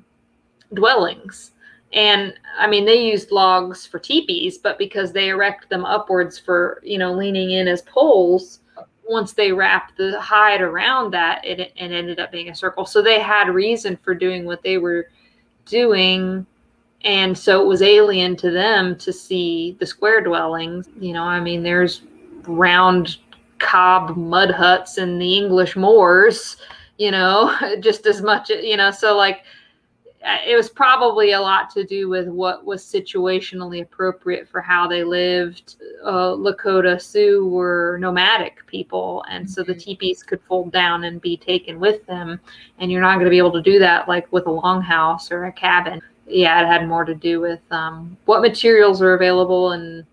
dwellings 0.74 1.52
and 1.92 2.34
I 2.58 2.66
mean 2.66 2.84
they 2.84 3.08
used 3.08 3.30
logs 3.30 3.86
for 3.86 3.98
teepees, 3.98 4.58
but 4.58 4.78
because 4.78 5.12
they 5.12 5.28
erect 5.28 5.68
them 5.70 5.84
upwards 5.84 6.38
for 6.38 6.80
you 6.84 6.98
know 6.98 7.12
leaning 7.12 7.52
in 7.52 7.68
as 7.68 7.82
poles, 7.82 8.60
once 9.08 9.32
they 9.32 9.52
wrapped 9.52 9.96
the 9.96 10.20
hide 10.20 10.60
around 10.60 11.12
that, 11.12 11.44
it, 11.44 11.60
it 11.60 11.72
ended 11.76 12.18
up 12.18 12.32
being 12.32 12.50
a 12.50 12.54
circle. 12.54 12.84
So 12.86 13.02
they 13.02 13.20
had 13.20 13.48
reason 13.48 13.96
for 14.02 14.14
doing 14.14 14.44
what 14.44 14.62
they 14.62 14.78
were 14.78 15.08
doing, 15.64 16.46
and 17.02 17.36
so 17.36 17.62
it 17.62 17.66
was 17.66 17.82
alien 17.82 18.36
to 18.36 18.50
them 18.50 18.96
to 18.96 19.12
see 19.12 19.76
the 19.78 19.86
square 19.86 20.20
dwellings. 20.20 20.88
You 20.98 21.12
know, 21.12 21.22
I 21.22 21.40
mean, 21.40 21.62
there's 21.62 22.02
round 22.46 23.16
cob 23.58 24.16
mud 24.16 24.50
huts 24.50 24.98
in 24.98 25.18
the 25.18 25.36
English 25.38 25.76
moors. 25.76 26.56
You 26.98 27.10
know, 27.10 27.56
just 27.80 28.06
as 28.06 28.22
much. 28.22 28.50
You 28.50 28.76
know, 28.76 28.90
so 28.90 29.16
like 29.16 29.44
it 30.26 30.56
was 30.56 30.68
probably 30.68 31.32
a 31.32 31.40
lot 31.40 31.70
to 31.70 31.84
do 31.84 32.08
with 32.08 32.26
what 32.26 32.64
was 32.64 32.82
situationally 32.82 33.82
appropriate 33.82 34.48
for 34.48 34.60
how 34.60 34.88
they 34.88 35.04
lived. 35.04 35.76
Uh, 36.04 36.32
Lakota 36.32 37.00
Sioux 37.00 37.46
were 37.46 37.96
nomadic 38.00 38.66
people, 38.66 39.24
and 39.30 39.48
so 39.48 39.62
the 39.62 39.72
mm-hmm. 39.72 39.80
teepees 39.80 40.24
could 40.24 40.40
fold 40.48 40.72
down 40.72 41.04
and 41.04 41.20
be 41.20 41.36
taken 41.36 41.78
with 41.78 42.04
them. 42.06 42.40
And 42.78 42.90
you're 42.90 43.00
not 43.00 43.14
going 43.14 43.26
to 43.26 43.30
be 43.30 43.38
able 43.38 43.52
to 43.52 43.62
do 43.62 43.78
that 43.78 44.08
like 44.08 44.30
with 44.32 44.46
a 44.46 44.50
longhouse 44.50 45.30
or 45.30 45.44
a 45.44 45.52
cabin. 45.52 46.00
Yeah, 46.26 46.60
it 46.60 46.66
had 46.66 46.88
more 46.88 47.04
to 47.04 47.14
do 47.14 47.40
with 47.40 47.60
um, 47.70 48.16
what 48.24 48.42
materials 48.42 49.00
are 49.00 49.14
available 49.14 49.72
and 49.72 50.04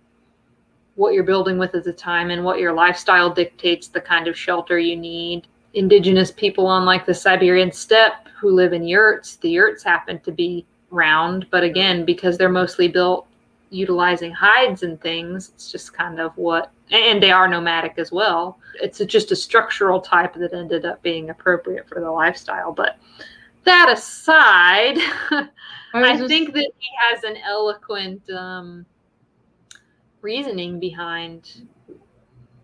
what 0.93 1.15
you're 1.15 1.23
building 1.23 1.57
with 1.57 1.73
at 1.73 1.83
the 1.83 1.93
time, 1.93 2.29
and 2.29 2.45
what 2.45 2.59
your 2.59 2.71
lifestyle 2.71 3.33
dictates 3.33 3.87
the 3.87 4.01
kind 4.01 4.27
of 4.27 4.37
shelter 4.37 4.77
you 4.77 4.95
need. 4.95 5.47
Indigenous 5.73 6.29
people 6.29 6.67
on 6.67 6.85
like 6.85 7.07
the 7.07 7.15
Siberian 7.15 7.71
steppe 7.71 8.29
who 8.43 8.51
live 8.51 8.73
in 8.73 8.85
yurts, 8.85 9.37
the 9.37 9.49
yurts 9.49 9.83
happen 9.83 10.19
to 10.19 10.31
be 10.31 10.65
round, 10.91 11.47
but 11.49 11.63
again, 11.63 12.03
because 12.03 12.37
they're 12.37 12.49
mostly 12.49 12.89
built 12.89 13.25
utilizing 13.69 14.33
hides 14.33 14.83
and 14.83 14.99
things, 14.99 15.51
it's 15.55 15.71
just 15.71 15.93
kind 15.93 16.19
of 16.19 16.35
what, 16.37 16.71
and 16.91 17.23
they 17.23 17.31
are 17.31 17.47
nomadic 17.47 17.93
as 17.97 18.11
well. 18.11 18.59
It's 18.81 18.99
just 19.05 19.31
a 19.31 19.35
structural 19.35 20.01
type 20.01 20.33
that 20.33 20.53
ended 20.53 20.85
up 20.85 21.01
being 21.01 21.29
appropriate 21.29 21.87
for 21.87 22.01
the 22.01 22.11
lifestyle. 22.11 22.73
But 22.73 22.99
that 23.63 23.89
aside, 23.89 24.97
I, 24.97 25.47
I 25.93 26.17
just... 26.17 26.27
think 26.27 26.53
that 26.53 26.69
he 26.77 26.89
has 27.09 27.23
an 27.23 27.37
eloquent 27.37 28.29
um, 28.29 28.85
reasoning 30.21 30.81
behind, 30.81 31.65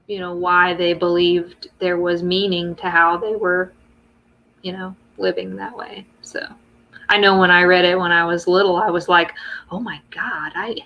you 0.07 0.19
know, 0.19 0.35
why 0.35 0.73
they 0.73 0.91
believed 0.91 1.69
there 1.79 1.97
was 1.97 2.21
meaning 2.21 2.75
to 2.75 2.89
how 2.89 3.15
they 3.15 3.37
were, 3.37 3.71
you 4.61 4.73
know, 4.73 4.93
living 5.19 5.55
that 5.55 5.75
way. 5.75 6.05
So 6.21 6.41
I 7.09 7.17
know 7.17 7.39
when 7.39 7.51
I 7.51 7.63
read 7.63 7.85
it 7.85 7.97
when 7.97 8.11
I 8.11 8.25
was 8.25 8.47
little, 8.47 8.77
I 8.77 8.89
was 8.89 9.07
like, 9.09 9.33
oh 9.71 9.79
my 9.79 10.01
God, 10.11 10.51
I 10.55 10.77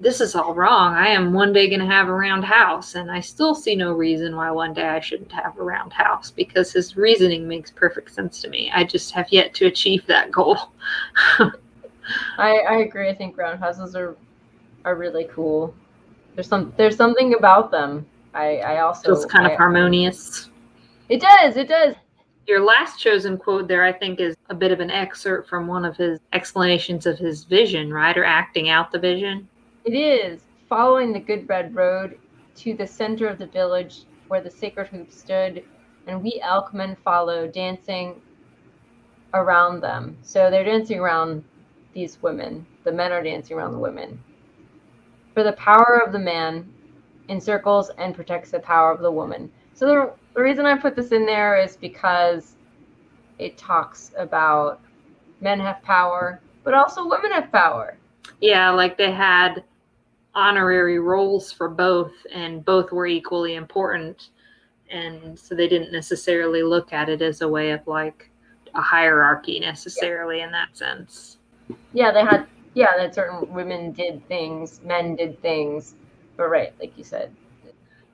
this 0.00 0.20
is 0.20 0.34
all 0.34 0.54
wrong. 0.54 0.94
I 0.94 1.08
am 1.08 1.32
one 1.32 1.52
day 1.52 1.68
going 1.68 1.80
to 1.80 1.86
have 1.86 2.08
a 2.08 2.12
round 2.12 2.44
house. 2.44 2.94
And 2.94 3.10
I 3.10 3.20
still 3.20 3.54
see 3.54 3.74
no 3.74 3.92
reason 3.92 4.36
why 4.36 4.50
one 4.50 4.72
day 4.72 4.88
I 4.88 5.00
shouldn't 5.00 5.32
have 5.32 5.58
a 5.58 5.62
round 5.62 5.92
house 5.92 6.30
because 6.30 6.72
his 6.72 6.96
reasoning 6.96 7.48
makes 7.48 7.70
perfect 7.70 8.12
sense 8.12 8.40
to 8.42 8.48
me. 8.48 8.70
I 8.72 8.84
just 8.84 9.10
have 9.12 9.26
yet 9.32 9.54
to 9.54 9.66
achieve 9.66 10.06
that 10.06 10.30
goal. 10.30 10.56
I, 12.38 12.58
I 12.58 12.76
agree. 12.78 13.08
I 13.08 13.14
think 13.14 13.36
round 13.36 13.58
houses 13.58 13.96
are 13.96 14.16
are 14.84 14.94
really 14.94 15.28
cool. 15.32 15.74
There's 16.34 16.48
some 16.48 16.72
there's 16.76 16.96
something 16.96 17.34
about 17.34 17.70
them. 17.70 18.06
I, 18.34 18.58
I 18.58 18.80
also 18.80 19.14
feels 19.14 19.26
kind 19.26 19.46
I, 19.46 19.50
of 19.50 19.58
harmonious. 19.58 20.50
It 21.08 21.20
does, 21.20 21.56
it 21.56 21.68
does. 21.68 21.94
Your 22.48 22.64
last 22.64 22.98
chosen 22.98 23.36
quote 23.36 23.68
there, 23.68 23.84
I 23.84 23.92
think, 23.92 24.20
is 24.20 24.34
a 24.48 24.54
bit 24.54 24.72
of 24.72 24.80
an 24.80 24.90
excerpt 24.90 25.50
from 25.50 25.66
one 25.66 25.84
of 25.84 25.98
his 25.98 26.18
explanations 26.32 27.04
of 27.04 27.18
his 27.18 27.44
vision, 27.44 27.92
right? 27.92 28.16
Or 28.16 28.24
acting 28.24 28.70
out 28.70 28.90
the 28.90 28.98
vision. 28.98 29.46
It 29.84 29.92
is. 29.92 30.40
Following 30.66 31.12
the 31.12 31.20
good 31.20 31.46
red 31.46 31.74
road 31.74 32.18
to 32.56 32.72
the 32.72 32.86
center 32.86 33.28
of 33.28 33.36
the 33.36 33.48
village 33.48 34.04
where 34.28 34.40
the 34.40 34.50
sacred 34.50 34.88
hoop 34.88 35.12
stood, 35.12 35.62
and 36.06 36.22
we 36.22 36.40
elkmen 36.42 36.96
follow, 37.04 37.46
dancing 37.46 38.18
around 39.34 39.82
them. 39.82 40.16
So 40.22 40.50
they're 40.50 40.64
dancing 40.64 41.00
around 41.00 41.44
these 41.92 42.22
women. 42.22 42.64
The 42.84 42.92
men 42.92 43.12
are 43.12 43.22
dancing 43.22 43.58
around 43.58 43.72
the 43.72 43.78
women. 43.78 44.18
For 45.34 45.42
the 45.42 45.52
power 45.52 46.02
of 46.04 46.12
the 46.12 46.18
man 46.18 46.72
encircles 47.28 47.90
and 47.98 48.14
protects 48.14 48.52
the 48.52 48.60
power 48.60 48.90
of 48.90 49.00
the 49.00 49.12
woman. 49.12 49.52
So 49.74 49.86
the, 49.86 50.12
the 50.38 50.44
reason 50.44 50.66
I 50.66 50.78
put 50.78 50.94
this 50.94 51.10
in 51.10 51.26
there 51.26 51.60
is 51.60 51.76
because 51.76 52.54
it 53.40 53.58
talks 53.58 54.12
about 54.16 54.80
men 55.40 55.58
have 55.58 55.82
power, 55.82 56.40
but 56.62 56.74
also 56.74 57.08
women 57.08 57.32
have 57.32 57.50
power. 57.50 57.96
Yeah, 58.40 58.70
like 58.70 58.96
they 58.96 59.10
had 59.10 59.64
honorary 60.36 61.00
roles 61.00 61.50
for 61.50 61.68
both, 61.68 62.12
and 62.32 62.64
both 62.64 62.92
were 62.92 63.08
equally 63.08 63.56
important. 63.56 64.28
And 64.92 65.36
so 65.36 65.56
they 65.56 65.66
didn't 65.66 65.90
necessarily 65.90 66.62
look 66.62 66.92
at 66.92 67.08
it 67.08 67.20
as 67.20 67.40
a 67.40 67.48
way 67.48 67.72
of 67.72 67.84
like 67.88 68.30
a 68.76 68.80
hierarchy 68.80 69.58
necessarily 69.58 70.38
yeah. 70.38 70.44
in 70.44 70.52
that 70.52 70.76
sense. 70.76 71.38
Yeah, 71.92 72.12
they 72.12 72.22
had, 72.22 72.46
yeah, 72.74 72.96
that 72.96 73.12
certain 73.12 73.52
women 73.52 73.90
did 73.90 74.24
things, 74.28 74.80
men 74.84 75.16
did 75.16 75.42
things, 75.42 75.96
but 76.36 76.48
right, 76.48 76.72
like 76.78 76.96
you 76.96 77.02
said, 77.02 77.34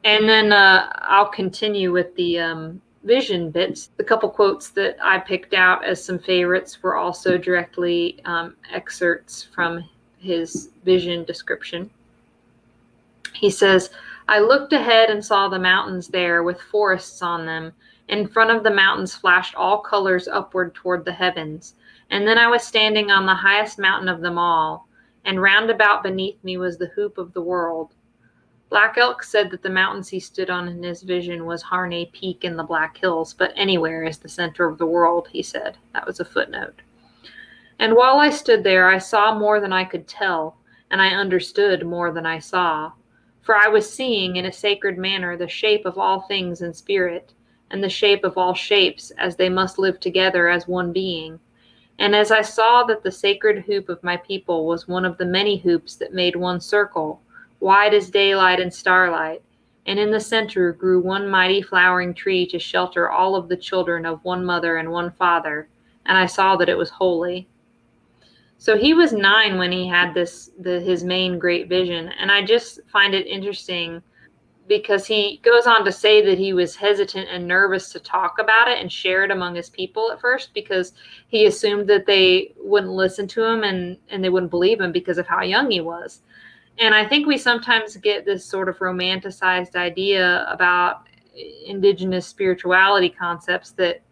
and 0.04 0.28
then 0.28 0.52
uh, 0.52 0.92
I'll 1.00 1.28
continue 1.28 1.92
with 1.92 2.14
the 2.14 2.38
um, 2.38 2.80
vision 3.04 3.50
bits. 3.50 3.90
The 3.96 4.04
couple 4.04 4.28
quotes 4.28 4.70
that 4.70 4.96
I 5.02 5.18
picked 5.18 5.54
out 5.54 5.84
as 5.84 6.04
some 6.04 6.18
favorites 6.18 6.82
were 6.82 6.96
also 6.96 7.38
directly 7.38 8.20
um, 8.24 8.56
excerpts 8.72 9.42
from 9.42 9.88
his 10.18 10.70
vision 10.84 11.24
description. 11.24 11.90
He 13.34 13.50
says, 13.50 13.90
I 14.28 14.38
looked 14.38 14.72
ahead 14.72 15.10
and 15.10 15.24
saw 15.24 15.48
the 15.48 15.58
mountains 15.58 16.08
there 16.08 16.42
with 16.42 16.60
forests 16.60 17.20
on 17.20 17.44
them. 17.44 17.72
In 18.08 18.28
front 18.28 18.50
of 18.50 18.62
the 18.62 18.70
mountains 18.70 19.14
flashed 19.14 19.54
all 19.54 19.78
colors 19.78 20.28
upward 20.28 20.74
toward 20.74 21.04
the 21.04 21.12
heavens. 21.12 21.74
And 22.10 22.26
then 22.26 22.38
I 22.38 22.48
was 22.48 22.62
standing 22.62 23.10
on 23.10 23.26
the 23.26 23.34
highest 23.34 23.78
mountain 23.78 24.08
of 24.08 24.20
them 24.20 24.38
all, 24.38 24.86
and 25.24 25.40
round 25.40 25.70
about 25.70 26.02
beneath 26.02 26.42
me 26.44 26.58
was 26.58 26.76
the 26.76 26.88
hoop 26.94 27.18
of 27.18 27.32
the 27.32 27.42
world. 27.42 27.94
Black 28.70 28.98
Elk 28.98 29.22
said 29.22 29.50
that 29.50 29.62
the 29.62 29.70
mountains 29.70 30.08
he 30.08 30.18
stood 30.18 30.50
on 30.50 30.68
in 30.68 30.82
his 30.82 31.02
vision 31.02 31.46
was 31.46 31.62
Harney 31.62 32.10
Peak 32.12 32.44
in 32.44 32.56
the 32.56 32.64
Black 32.64 32.96
Hills, 32.96 33.34
but 33.34 33.52
anywhere 33.56 34.04
is 34.04 34.18
the 34.18 34.28
center 34.28 34.66
of 34.66 34.78
the 34.78 34.86
world, 34.86 35.28
he 35.30 35.42
said. 35.42 35.76
That 35.92 36.06
was 36.06 36.18
a 36.18 36.24
footnote. 36.24 36.82
And 37.78 37.94
while 37.94 38.18
I 38.18 38.30
stood 38.30 38.64
there, 38.64 38.88
I 38.88 38.98
saw 38.98 39.38
more 39.38 39.60
than 39.60 39.72
I 39.72 39.84
could 39.84 40.08
tell, 40.08 40.56
and 40.90 41.00
I 41.02 41.08
understood 41.08 41.86
more 41.86 42.12
than 42.12 42.26
I 42.26 42.38
saw. 42.38 42.92
For 43.42 43.54
I 43.56 43.68
was 43.68 43.92
seeing 43.92 44.36
in 44.36 44.46
a 44.46 44.52
sacred 44.52 44.96
manner 44.96 45.36
the 45.36 45.48
shape 45.48 45.84
of 45.84 45.98
all 45.98 46.22
things 46.22 46.62
in 46.62 46.72
spirit, 46.72 47.32
and 47.70 47.82
the 47.82 47.88
shape 47.88 48.24
of 48.24 48.38
all 48.38 48.54
shapes, 48.54 49.10
as 49.18 49.36
they 49.36 49.48
must 49.48 49.78
live 49.78 50.00
together 50.00 50.48
as 50.48 50.66
one 50.66 50.92
being. 50.92 51.38
And 51.98 52.16
as 52.16 52.30
I 52.30 52.42
saw 52.42 52.84
that 52.84 53.02
the 53.02 53.12
sacred 53.12 53.64
hoop 53.64 53.88
of 53.88 54.02
my 54.02 54.16
people 54.16 54.66
was 54.66 54.88
one 54.88 55.04
of 55.04 55.18
the 55.18 55.26
many 55.26 55.58
hoops 55.58 55.96
that 55.96 56.14
made 56.14 56.36
one 56.36 56.60
circle, 56.60 57.20
wide 57.64 57.94
as 57.94 58.10
daylight 58.10 58.60
and 58.60 58.72
starlight, 58.72 59.42
and 59.86 59.98
in 59.98 60.10
the 60.10 60.20
center 60.20 60.70
grew 60.70 61.00
one 61.00 61.26
mighty 61.26 61.62
flowering 61.62 62.12
tree 62.12 62.46
to 62.46 62.58
shelter 62.58 63.08
all 63.10 63.34
of 63.34 63.48
the 63.48 63.56
children 63.56 64.04
of 64.04 64.22
one 64.22 64.44
mother 64.44 64.76
and 64.76 64.92
one 64.92 65.10
father, 65.12 65.66
and 66.04 66.18
I 66.18 66.26
saw 66.26 66.56
that 66.56 66.68
it 66.68 66.76
was 66.76 66.90
holy. 66.90 67.48
So 68.58 68.76
he 68.76 68.92
was 68.92 69.14
nine 69.14 69.56
when 69.56 69.72
he 69.72 69.88
had 69.88 70.12
this 70.12 70.50
the, 70.60 70.78
his 70.78 71.04
main 71.04 71.38
great 71.38 71.70
vision, 71.70 72.10
and 72.20 72.30
I 72.30 72.44
just 72.44 72.80
find 72.92 73.14
it 73.14 73.26
interesting 73.26 74.02
because 74.68 75.06
he 75.06 75.40
goes 75.42 75.66
on 75.66 75.86
to 75.86 75.92
say 75.92 76.22
that 76.24 76.36
he 76.36 76.52
was 76.52 76.76
hesitant 76.76 77.28
and 77.30 77.48
nervous 77.48 77.90
to 77.92 77.98
talk 77.98 78.38
about 78.38 78.68
it 78.68 78.78
and 78.78 78.92
share 78.92 79.24
it 79.24 79.30
among 79.30 79.54
his 79.54 79.70
people 79.70 80.12
at 80.12 80.20
first 80.20 80.52
because 80.52 80.92
he 81.28 81.46
assumed 81.46 81.88
that 81.88 82.04
they 82.04 82.52
wouldn't 82.58 82.92
listen 82.92 83.26
to 83.28 83.42
him 83.42 83.64
and 83.64 83.96
and 84.10 84.22
they 84.22 84.28
wouldn't 84.28 84.50
believe 84.50 84.82
him 84.82 84.92
because 84.92 85.16
of 85.16 85.26
how 85.26 85.40
young 85.40 85.70
he 85.70 85.80
was 85.80 86.20
and 86.78 86.94
I 86.94 87.06
think 87.06 87.26
we 87.26 87.38
sometimes 87.38 87.96
get 87.96 88.24
this 88.24 88.44
sort 88.44 88.68
of 88.68 88.78
romanticized 88.78 89.76
idea 89.76 90.46
about 90.48 91.06
indigenous 91.66 92.26
spirituality 92.26 93.08
concepts 93.08 93.72
that 93.72 94.02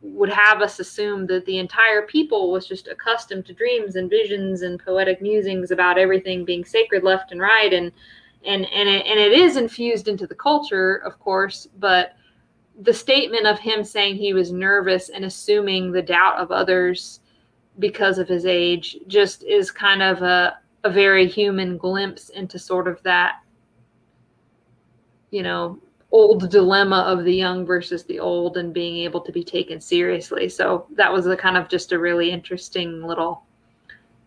would 0.00 0.28
have 0.28 0.60
us 0.60 0.78
assume 0.80 1.26
that 1.26 1.46
the 1.46 1.58
entire 1.58 2.02
people 2.02 2.52
was 2.52 2.66
just 2.66 2.88
accustomed 2.88 3.46
to 3.46 3.54
dreams 3.54 3.96
and 3.96 4.10
visions 4.10 4.62
and 4.62 4.84
poetic 4.84 5.22
musings 5.22 5.70
about 5.70 5.98
everything 5.98 6.44
being 6.44 6.64
sacred 6.64 7.02
left 7.02 7.32
and 7.32 7.40
right. 7.40 7.72
And 7.72 7.90
and 8.44 8.66
and 8.66 8.88
it, 8.88 9.06
and 9.06 9.18
it 9.18 9.32
is 9.32 9.56
infused 9.56 10.08
into 10.08 10.26
the 10.26 10.34
culture 10.34 10.96
of 10.96 11.18
course 11.18 11.66
but 11.78 12.12
the 12.80 12.92
statement 12.92 13.46
of 13.46 13.58
him 13.58 13.84
saying 13.84 14.16
he 14.16 14.34
was 14.34 14.52
nervous 14.52 15.08
and 15.08 15.24
assuming 15.24 15.92
the 15.92 16.02
doubt 16.02 16.38
of 16.38 16.50
others 16.50 17.20
because 17.78 18.18
of 18.18 18.28
his 18.28 18.46
age 18.46 18.96
just 19.06 19.44
is 19.44 19.70
kind 19.70 20.02
of 20.02 20.22
a 20.22 20.58
a 20.84 20.90
very 20.90 21.26
human 21.26 21.76
glimpse 21.76 22.28
into 22.28 22.58
sort 22.58 22.86
of 22.86 23.02
that, 23.02 23.40
you 25.30 25.42
know, 25.42 25.78
old 26.12 26.48
dilemma 26.48 27.00
of 27.08 27.24
the 27.24 27.34
young 27.34 27.66
versus 27.66 28.04
the 28.04 28.20
old 28.20 28.56
and 28.56 28.72
being 28.72 28.98
able 28.98 29.20
to 29.20 29.32
be 29.32 29.42
taken 29.42 29.80
seriously. 29.80 30.48
So 30.48 30.86
that 30.94 31.12
was 31.12 31.26
a 31.26 31.36
kind 31.36 31.56
of 31.56 31.68
just 31.68 31.90
a 31.90 31.98
really 31.98 32.30
interesting 32.30 33.02
little 33.02 33.42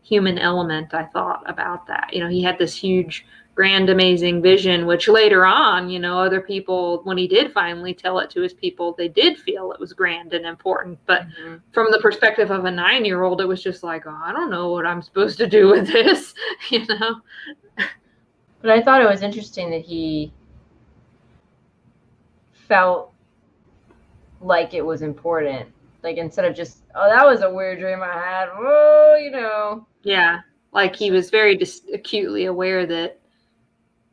human 0.01 0.37
element, 0.37 0.93
I 0.93 1.05
thought, 1.05 1.43
about 1.49 1.87
that. 1.87 2.09
You 2.11 2.19
know, 2.19 2.29
he 2.29 2.43
had 2.43 2.57
this 2.57 2.75
huge, 2.75 3.25
grand, 3.57 3.89
amazing 3.89 4.39
vision, 4.39 4.85
which 4.85 5.07
later 5.07 5.43
on, 5.43 5.89
you 5.89 5.97
know, 5.97 6.19
other 6.19 6.39
people, 6.39 7.01
when 7.05 7.17
he 7.17 7.27
did 7.27 7.51
finally 7.51 7.91
tell 7.91 8.19
it 8.19 8.29
to 8.29 8.39
his 8.39 8.53
people, 8.53 8.93
they 8.95 9.07
did 9.07 9.35
feel 9.35 9.71
it 9.71 9.79
was 9.79 9.93
grand 9.93 10.35
and 10.35 10.45
important. 10.45 10.99
But 11.07 11.23
mm-hmm. 11.23 11.55
from 11.71 11.87
the 11.89 11.97
perspective 11.97 12.51
of 12.51 12.65
a 12.65 12.71
nine 12.71 13.03
year 13.03 13.23
old, 13.23 13.41
it 13.41 13.47
was 13.47 13.63
just 13.63 13.81
like, 13.81 14.05
oh, 14.05 14.21
I 14.23 14.31
don't 14.31 14.51
know 14.51 14.69
what 14.69 14.85
I'm 14.85 15.01
supposed 15.01 15.39
to 15.39 15.47
do 15.47 15.69
with 15.69 15.87
this, 15.87 16.35
you 16.69 16.85
know? 16.85 17.15
But 18.61 18.69
I 18.69 18.79
thought 18.79 19.01
it 19.01 19.09
was 19.09 19.23
interesting 19.23 19.71
that 19.71 19.81
he 19.81 20.31
felt 22.67 23.11
like 24.39 24.75
it 24.75 24.85
was 24.85 25.01
important. 25.01 25.67
Like 26.03 26.17
instead 26.17 26.45
of 26.45 26.55
just, 26.55 26.83
oh, 26.93 27.09
that 27.09 27.25
was 27.25 27.41
a 27.41 27.51
weird 27.51 27.79
dream 27.79 28.03
I 28.03 28.13
had. 28.13 28.49
Oh, 28.53 29.17
you 29.19 29.31
know. 29.31 29.87
Yeah, 30.03 30.41
like 30.73 30.95
he 30.95 31.09
was 31.09 31.31
very 31.31 31.57
dis- 31.57 31.87
acutely 31.91 32.45
aware 32.45 32.85
that, 32.85 33.19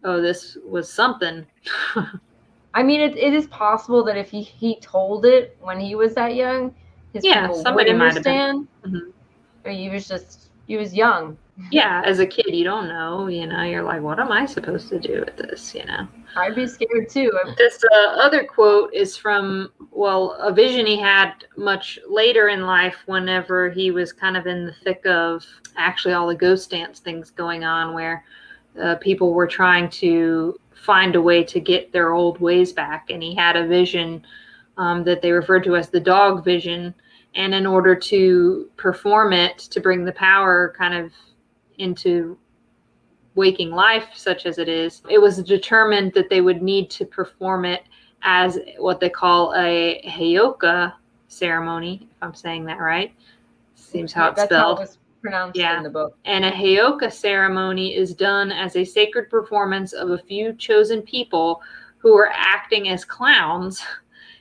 oh, 0.04 0.20
this 0.20 0.56
was 0.64 0.90
something. 0.90 1.46
I 2.74 2.82
mean, 2.82 3.00
it, 3.00 3.16
it 3.16 3.34
is 3.34 3.46
possible 3.48 4.04
that 4.04 4.16
if 4.16 4.30
he, 4.30 4.42
he 4.42 4.78
told 4.80 5.26
it 5.26 5.56
when 5.60 5.78
he 5.78 5.94
was 5.94 6.14
that 6.14 6.34
young, 6.34 6.74
his 7.12 7.24
yeah, 7.24 7.52
somebody 7.52 7.92
would 7.92 8.00
understand. 8.00 8.68
Might 8.82 8.84
have 8.84 8.92
been. 8.92 9.02
Mm-hmm. 9.02 9.68
Or 9.68 9.70
he 9.70 9.88
was 9.88 10.06
just 10.08 10.50
he 10.66 10.76
was 10.76 10.92
young 10.92 11.38
yeah, 11.70 12.02
as 12.04 12.18
a 12.18 12.26
kid, 12.26 12.54
you 12.54 12.64
don't 12.64 12.88
know. 12.88 13.28
You 13.28 13.46
know, 13.46 13.62
you're 13.62 13.82
like, 13.82 14.02
what 14.02 14.18
am 14.18 14.32
I 14.32 14.44
supposed 14.44 14.88
to 14.88 14.98
do 14.98 15.20
with 15.24 15.36
this? 15.36 15.74
You 15.74 15.84
know, 15.84 16.08
I'd 16.36 16.54
be 16.54 16.66
scared 16.66 17.08
too. 17.08 17.30
This 17.56 17.82
uh, 17.92 18.08
other 18.20 18.44
quote 18.44 18.92
is 18.92 19.16
from, 19.16 19.70
well, 19.92 20.32
a 20.40 20.52
vision 20.52 20.84
he 20.84 20.98
had 20.98 21.44
much 21.56 21.98
later 22.08 22.48
in 22.48 22.66
life 22.66 22.96
whenever 23.06 23.70
he 23.70 23.92
was 23.92 24.12
kind 24.12 24.36
of 24.36 24.46
in 24.46 24.66
the 24.66 24.74
thick 24.82 25.06
of 25.06 25.46
actually 25.76 26.14
all 26.14 26.26
the 26.26 26.34
ghost 26.34 26.70
dance 26.70 26.98
things 26.98 27.30
going 27.30 27.62
on 27.62 27.94
where 27.94 28.24
uh, 28.82 28.96
people 28.96 29.32
were 29.32 29.46
trying 29.46 29.88
to 29.88 30.58
find 30.74 31.16
a 31.16 31.22
way 31.22 31.42
to 31.44 31.60
get 31.60 31.92
their 31.92 32.12
old 32.12 32.40
ways 32.40 32.72
back. 32.72 33.10
And 33.10 33.22
he 33.22 33.34
had 33.34 33.56
a 33.56 33.66
vision 33.66 34.24
um, 34.76 35.04
that 35.04 35.22
they 35.22 35.32
referred 35.32 35.64
to 35.64 35.76
as 35.76 35.88
the 35.88 36.00
dog 36.00 36.44
vision. 36.44 36.94
And 37.34 37.54
in 37.54 37.66
order 37.66 37.94
to 37.94 38.70
perform 38.76 39.32
it, 39.32 39.58
to 39.58 39.80
bring 39.80 40.04
the 40.04 40.12
power 40.12 40.74
kind 40.76 40.94
of 40.94 41.12
into 41.78 42.38
waking 43.34 43.70
life, 43.70 44.08
such 44.14 44.46
as 44.46 44.58
it 44.58 44.68
is, 44.68 45.02
it 45.08 45.20
was 45.20 45.42
determined 45.42 46.12
that 46.14 46.30
they 46.30 46.40
would 46.40 46.62
need 46.62 46.90
to 46.90 47.04
perform 47.04 47.64
it 47.64 47.82
as 48.22 48.58
what 48.78 49.00
they 49.00 49.10
call 49.10 49.52
a 49.56 50.00
heyoka 50.06 50.92
ceremony, 51.28 52.08
if 52.10 52.16
I'm 52.22 52.34
saying 52.34 52.64
that 52.66 52.78
right. 52.78 53.12
Seems 53.74 54.12
how 54.12 54.28
it's 54.28 54.36
That's 54.36 54.48
spelled. 54.48 54.78
How 54.78 54.84
it 54.84 54.86
was 54.86 54.98
pronounced 55.24 55.58
yeah. 55.58 55.78
in 55.78 55.82
the 55.82 55.88
book. 55.88 56.18
And 56.26 56.44
a 56.44 56.52
heyoka 56.52 57.10
ceremony 57.10 57.96
is 57.96 58.14
done 58.14 58.52
as 58.52 58.76
a 58.76 58.84
sacred 58.84 59.30
performance 59.30 59.94
of 59.94 60.10
a 60.10 60.18
few 60.18 60.52
chosen 60.52 61.00
people 61.00 61.62
who 61.96 62.14
are 62.14 62.30
acting 62.30 62.90
as 62.90 63.06
clowns 63.06 63.82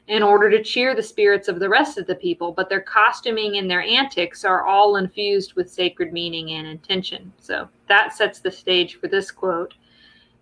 in 0.10 0.22
order 0.22 0.50
to 0.50 0.62
cheer 0.62 0.94
the 0.94 1.02
spirits 1.02 1.48
of 1.48 1.62
the 1.62 1.70
rest 1.70 1.98
of 1.98 2.06
the 2.06 2.16
people, 2.16 2.52
but 2.52 2.68
their 2.68 2.82
costuming 2.82 3.56
and 3.56 3.72
their 3.72 3.82
antics 3.82 4.44
are 4.44 4.66
all 4.66 4.98
infused 4.98 5.54
with 5.54 5.72
sacred 5.72 6.12
meaning 6.12 6.52
and 6.52 6.68
intention. 6.68 7.32
So 7.40 7.70
that 7.88 8.12
sets 8.12 8.40
the 8.40 8.52
stage 8.52 9.00
for 9.00 9.08
this 9.08 9.32
quote. 9.32 9.76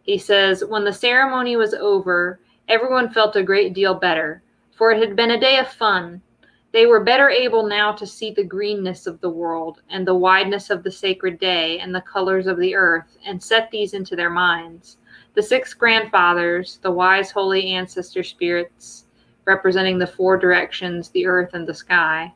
He 0.02 0.18
says, 0.18 0.66
When 0.66 0.84
the 0.84 0.92
ceremony 0.92 1.56
was 1.56 1.76
over, 1.76 2.39
everyone 2.68 3.14
felt 3.14 3.36
a 3.36 3.44
great 3.44 3.76
deal 3.76 3.94
better, 3.94 4.42
for 4.76 4.92
it 4.92 5.08
had 5.08 5.16
been 5.16 5.30
a 5.30 5.39
day 5.39 5.60
of 5.60 5.68
fun. 5.68 6.20
They 6.74 6.86
were 6.86 7.03
better 7.03 7.30
able 7.30 7.67
now 7.67 7.91
to 7.91 8.07
see 8.07 8.32
the 8.32 8.45
greenness 8.45 9.05
of 9.05 9.19
the 9.19 9.30
world 9.30 9.82
and 9.89 10.07
the 10.07 10.15
wideness 10.15 10.69
of 10.69 10.84
the 10.84 10.91
sacred 10.91 11.38
day 11.38 11.80
and 11.80 11.93
the 11.93 12.01
colors 12.01 12.47
of 12.47 12.57
the 12.57 12.76
earth 12.76 13.17
and 13.26 13.43
set 13.43 13.69
these 13.72 13.93
into 13.93 14.15
their 14.15 14.30
minds. 14.30 14.97
The 15.34 15.41
six 15.41 15.74
grandfathers, 15.74 16.80
the 16.82 16.91
wise 16.91 17.30
holy 17.30 17.72
ancestor 17.72 18.24
spirits, 18.24 19.05
representing 19.45 19.97
the 19.97 20.07
four 20.07 20.38
directions, 20.38 21.09
the 21.09 21.26
earth 21.26 21.53
and 21.53 21.67
the 21.67 21.74
sky, 21.74 22.34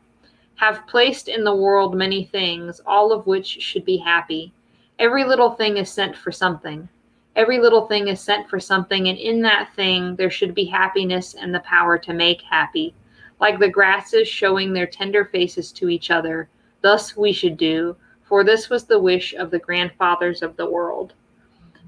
have 0.55 0.85
placed 0.87 1.29
in 1.29 1.45
the 1.45 1.55
world 1.55 1.95
many 1.95 2.25
things, 2.25 2.81
all 2.85 3.13
of 3.13 3.25
which 3.27 3.45
should 3.45 3.85
be 3.85 3.97
happy. 3.97 4.53
Every 4.99 5.23
little 5.23 5.51
thing 5.51 5.77
is 5.77 5.89
sent 5.89 6.15
for 6.15 6.31
something. 6.31 6.89
Every 7.37 7.59
little 7.59 7.87
thing 7.87 8.09
is 8.09 8.19
sent 8.19 8.49
for 8.49 8.59
something, 8.59 9.07
and 9.07 9.17
in 9.17 9.41
that 9.43 9.73
thing 9.75 10.15
there 10.15 10.29
should 10.29 10.53
be 10.53 10.65
happiness 10.65 11.35
and 11.35 11.53
the 11.53 11.59
power 11.61 11.97
to 11.97 12.13
make 12.13 12.41
happy. 12.41 12.93
Like 13.39 13.59
the 13.59 13.69
grasses 13.69 14.27
showing 14.27 14.73
their 14.73 14.87
tender 14.87 15.25
faces 15.25 15.71
to 15.73 15.89
each 15.89 16.09
other, 16.09 16.49
thus 16.81 17.17
we 17.17 17.33
should 17.33 17.57
do, 17.57 17.95
for 18.23 18.43
this 18.43 18.69
was 18.69 18.85
the 18.85 18.99
wish 18.99 19.33
of 19.33 19.51
the 19.51 19.59
grandfathers 19.59 20.41
of 20.41 20.55
the 20.55 20.69
world. 20.69 21.13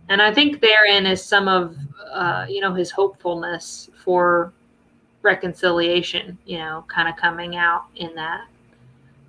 And 0.09 0.21
I 0.21 0.33
think 0.33 0.61
therein 0.61 1.05
is 1.05 1.23
some 1.23 1.47
of, 1.47 1.75
uh, 2.11 2.45
you 2.47 2.61
know, 2.61 2.73
his 2.73 2.91
hopefulness 2.91 3.89
for 4.03 4.53
reconciliation, 5.21 6.37
you 6.45 6.57
know, 6.59 6.85
kind 6.87 7.09
of 7.09 7.15
coming 7.17 7.57
out 7.57 7.85
in 7.95 8.15
that 8.15 8.47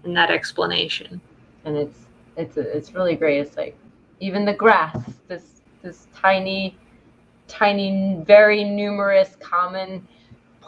in 0.05 0.15
that 0.15 0.31
explanation. 0.31 1.21
And 1.65 1.77
it's 1.77 1.99
it's 2.37 2.57
it's 2.57 2.95
really 2.95 3.17
great. 3.17 3.41
It's 3.41 3.57
like 3.57 3.77
even 4.21 4.45
the 4.45 4.53
grass, 4.53 4.97
this 5.27 5.63
this 5.83 6.07
tiny, 6.15 6.77
tiny, 7.49 8.23
very 8.25 8.63
numerous 8.65 9.37
common 9.41 10.07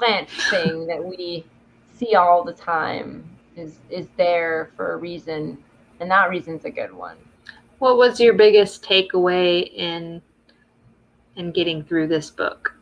plant 0.00 0.30
thing 0.30 0.86
that 0.86 1.04
we 1.04 1.44
see 1.94 2.14
all 2.14 2.42
the 2.42 2.54
time 2.54 3.22
is 3.54 3.76
is 3.90 4.06
there 4.16 4.70
for 4.76 4.94
a 4.94 4.96
reason, 4.96 5.58
and 6.00 6.10
that 6.10 6.30
reason's 6.30 6.64
a 6.64 6.70
good 6.70 6.92
one. 6.92 7.16
What 7.80 7.98
was 7.98 8.18
your 8.18 8.32
biggest 8.32 8.82
takeaway 8.82 9.70
in 9.74 10.22
in 11.36 11.52
getting 11.52 11.84
through 11.84 12.08
this 12.08 12.30
book? 12.30 12.74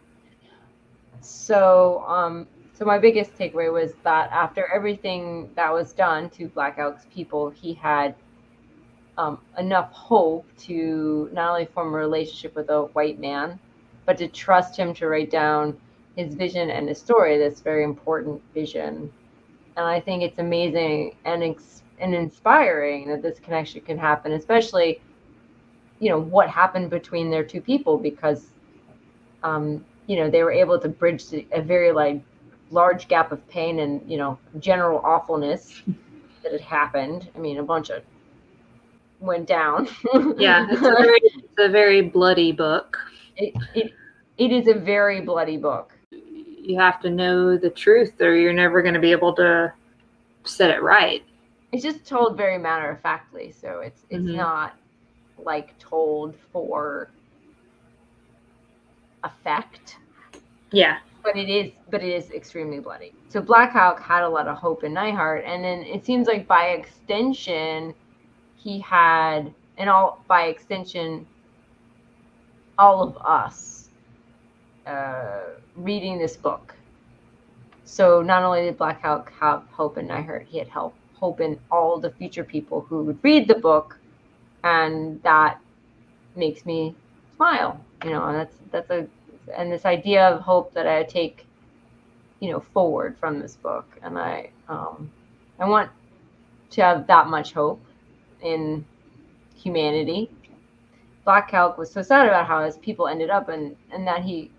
So, 1.20 2.04
um, 2.06 2.46
so 2.72 2.84
my 2.84 2.98
biggest 2.98 3.36
takeaway 3.36 3.72
was 3.72 3.92
that 4.04 4.30
after 4.30 4.72
everything 4.72 5.50
that 5.56 5.72
was 5.72 5.92
done 5.92 6.30
to 6.30 6.46
Black 6.48 6.78
Elk's 6.78 7.06
people, 7.12 7.50
he 7.50 7.74
had 7.74 8.14
um, 9.16 9.40
enough 9.58 9.90
hope 9.90 10.46
to 10.58 11.28
not 11.32 11.50
only 11.50 11.66
form 11.66 11.88
a 11.88 11.96
relationship 11.96 12.54
with 12.54 12.70
a 12.70 12.82
white 12.92 13.18
man, 13.18 13.58
but 14.06 14.16
to 14.18 14.28
trust 14.28 14.76
him 14.76 14.94
to 14.94 15.08
write 15.08 15.32
down 15.32 15.76
his 16.18 16.34
vision 16.34 16.70
and 16.70 16.88
his 16.88 16.98
story. 16.98 17.38
This 17.38 17.60
very 17.60 17.84
important 17.84 18.42
vision, 18.52 19.10
and 19.76 19.86
I 19.86 20.00
think 20.00 20.22
it's 20.22 20.38
amazing 20.38 21.16
and 21.24 21.42
ex- 21.42 21.82
and 21.98 22.14
inspiring 22.14 23.08
that 23.08 23.22
this 23.22 23.38
connection 23.38 23.80
can 23.80 23.98
happen, 23.98 24.32
especially, 24.32 25.00
you 25.98 26.10
know, 26.10 26.20
what 26.20 26.48
happened 26.48 26.90
between 26.90 27.30
their 27.30 27.44
two 27.44 27.60
people 27.60 27.96
because. 27.96 28.48
Um, 29.44 29.84
you 30.08 30.16
know 30.16 30.28
they 30.28 30.42
were 30.42 30.50
able 30.50 30.80
to 30.80 30.88
bridge 30.88 31.22
a 31.52 31.62
very 31.62 31.92
like 31.92 32.20
large 32.70 33.06
gap 33.08 33.30
of 33.30 33.46
pain 33.48 33.78
and 33.78 34.02
you 34.10 34.18
know 34.18 34.38
general 34.58 34.98
awfulness 35.04 35.82
that 36.42 36.52
had 36.52 36.60
happened. 36.60 37.30
I 37.36 37.38
mean, 37.38 37.58
a 37.58 37.62
bunch 37.62 37.90
of 37.90 38.02
went 39.20 39.46
down. 39.46 39.88
yeah, 40.38 40.66
it's 40.70 40.80
a, 40.80 41.02
very, 41.02 41.20
it's 41.22 41.58
a 41.58 41.68
very 41.68 42.02
bloody 42.02 42.52
book. 42.52 42.98
It, 43.36 43.54
it 43.74 43.92
it 44.38 44.52
is 44.52 44.68
a 44.68 44.74
very 44.74 45.20
bloody 45.20 45.56
book. 45.56 45.97
You 46.68 46.78
have 46.78 47.00
to 47.00 47.08
know 47.08 47.56
the 47.56 47.70
truth, 47.70 48.20
or 48.20 48.36
you're 48.36 48.52
never 48.52 48.82
going 48.82 48.92
to 48.92 49.00
be 49.00 49.10
able 49.10 49.32
to 49.36 49.72
set 50.44 50.70
it 50.70 50.82
right. 50.82 51.24
It's 51.72 51.82
just 51.82 52.04
told 52.04 52.36
very 52.36 52.58
matter 52.58 52.90
of 52.90 53.00
factly, 53.00 53.52
so 53.52 53.80
it's 53.80 54.02
it's 54.10 54.22
mm-hmm. 54.22 54.36
not 54.36 54.76
like 55.38 55.78
told 55.78 56.34
for 56.52 57.08
effect. 59.24 59.96
Yeah. 60.70 60.98
But 61.22 61.38
it 61.38 61.48
is 61.48 61.72
but 61.90 62.02
it 62.02 62.10
is 62.10 62.30
extremely 62.32 62.80
bloody. 62.80 63.14
So 63.30 63.40
Black 63.40 63.74
Elk 63.74 63.98
had 64.00 64.22
a 64.22 64.28
lot 64.28 64.46
of 64.46 64.58
hope 64.58 64.84
in 64.84 64.92
Neihardt, 64.92 65.46
and 65.46 65.64
then 65.64 65.84
it 65.84 66.04
seems 66.04 66.26
like 66.26 66.46
by 66.46 66.66
extension 66.66 67.94
he 68.56 68.78
had 68.78 69.54
and 69.78 69.88
all 69.88 70.22
by 70.28 70.48
extension 70.48 71.26
all 72.76 73.02
of 73.02 73.16
us 73.24 73.77
uh, 74.88 75.40
reading 75.76 76.18
this 76.18 76.36
book. 76.36 76.74
So 77.84 78.22
not 78.22 78.42
only 78.42 78.62
did 78.62 78.78
Black 78.78 79.00
Elk 79.04 79.32
have 79.38 79.62
hope 79.70 79.98
in 79.98 80.08
Neihardt, 80.08 80.46
he 80.46 80.58
had 80.58 80.68
help, 80.68 80.94
hope 81.14 81.40
in 81.40 81.58
all 81.70 82.00
the 82.00 82.10
future 82.10 82.44
people 82.44 82.80
who 82.80 83.04
would 83.04 83.18
read 83.22 83.48
the 83.48 83.54
book, 83.54 83.98
and 84.64 85.22
that 85.22 85.58
makes 86.36 86.64
me 86.66 86.94
smile. 87.36 87.80
You 88.04 88.10
know, 88.10 88.24
and 88.24 88.36
that's 88.36 88.56
that's 88.70 88.90
a 88.90 89.06
and 89.56 89.72
this 89.72 89.84
idea 89.84 90.28
of 90.28 90.40
hope 90.40 90.72
that 90.74 90.86
I 90.86 91.02
take, 91.02 91.46
you 92.40 92.50
know, 92.50 92.60
forward 92.60 93.16
from 93.18 93.40
this 93.40 93.56
book, 93.56 93.86
and 94.02 94.18
I 94.18 94.50
um, 94.68 95.10
I 95.58 95.68
want 95.68 95.90
to 96.70 96.82
have 96.82 97.06
that 97.06 97.28
much 97.28 97.52
hope 97.52 97.80
in 98.42 98.84
humanity. 99.54 100.30
Black 101.24 101.52
Elk 101.52 101.76
was 101.78 101.90
so 101.90 102.02
sad 102.02 102.26
about 102.26 102.46
how 102.46 102.64
his 102.64 102.76
people 102.78 103.08
ended 103.08 103.30
up, 103.30 103.48
and 103.48 103.76
and 103.92 104.06
that 104.06 104.22
he 104.22 104.50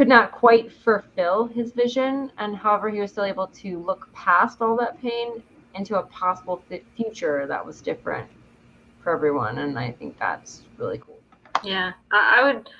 could 0.00 0.08
not 0.08 0.32
quite 0.32 0.72
fulfill 0.72 1.44
his 1.44 1.72
vision, 1.72 2.32
and 2.38 2.56
however 2.56 2.88
he 2.88 3.02
was 3.02 3.10
still 3.10 3.24
able 3.24 3.46
to 3.48 3.78
look 3.80 4.10
past 4.14 4.62
all 4.62 4.74
that 4.74 4.98
pain 4.98 5.42
into 5.74 5.98
a 5.98 6.02
possible 6.04 6.64
future 6.96 7.46
that 7.46 7.66
was 7.66 7.82
different. 7.82 8.26
for 9.02 9.12
everyone, 9.12 9.58
and 9.58 9.78
I 9.78 9.92
think 9.92 10.18
that's 10.18 10.62
really 10.78 10.96
cool. 10.96 11.18
Yeah, 11.62 11.92
I, 12.10 12.38
I 12.38 12.42
would 12.44 12.70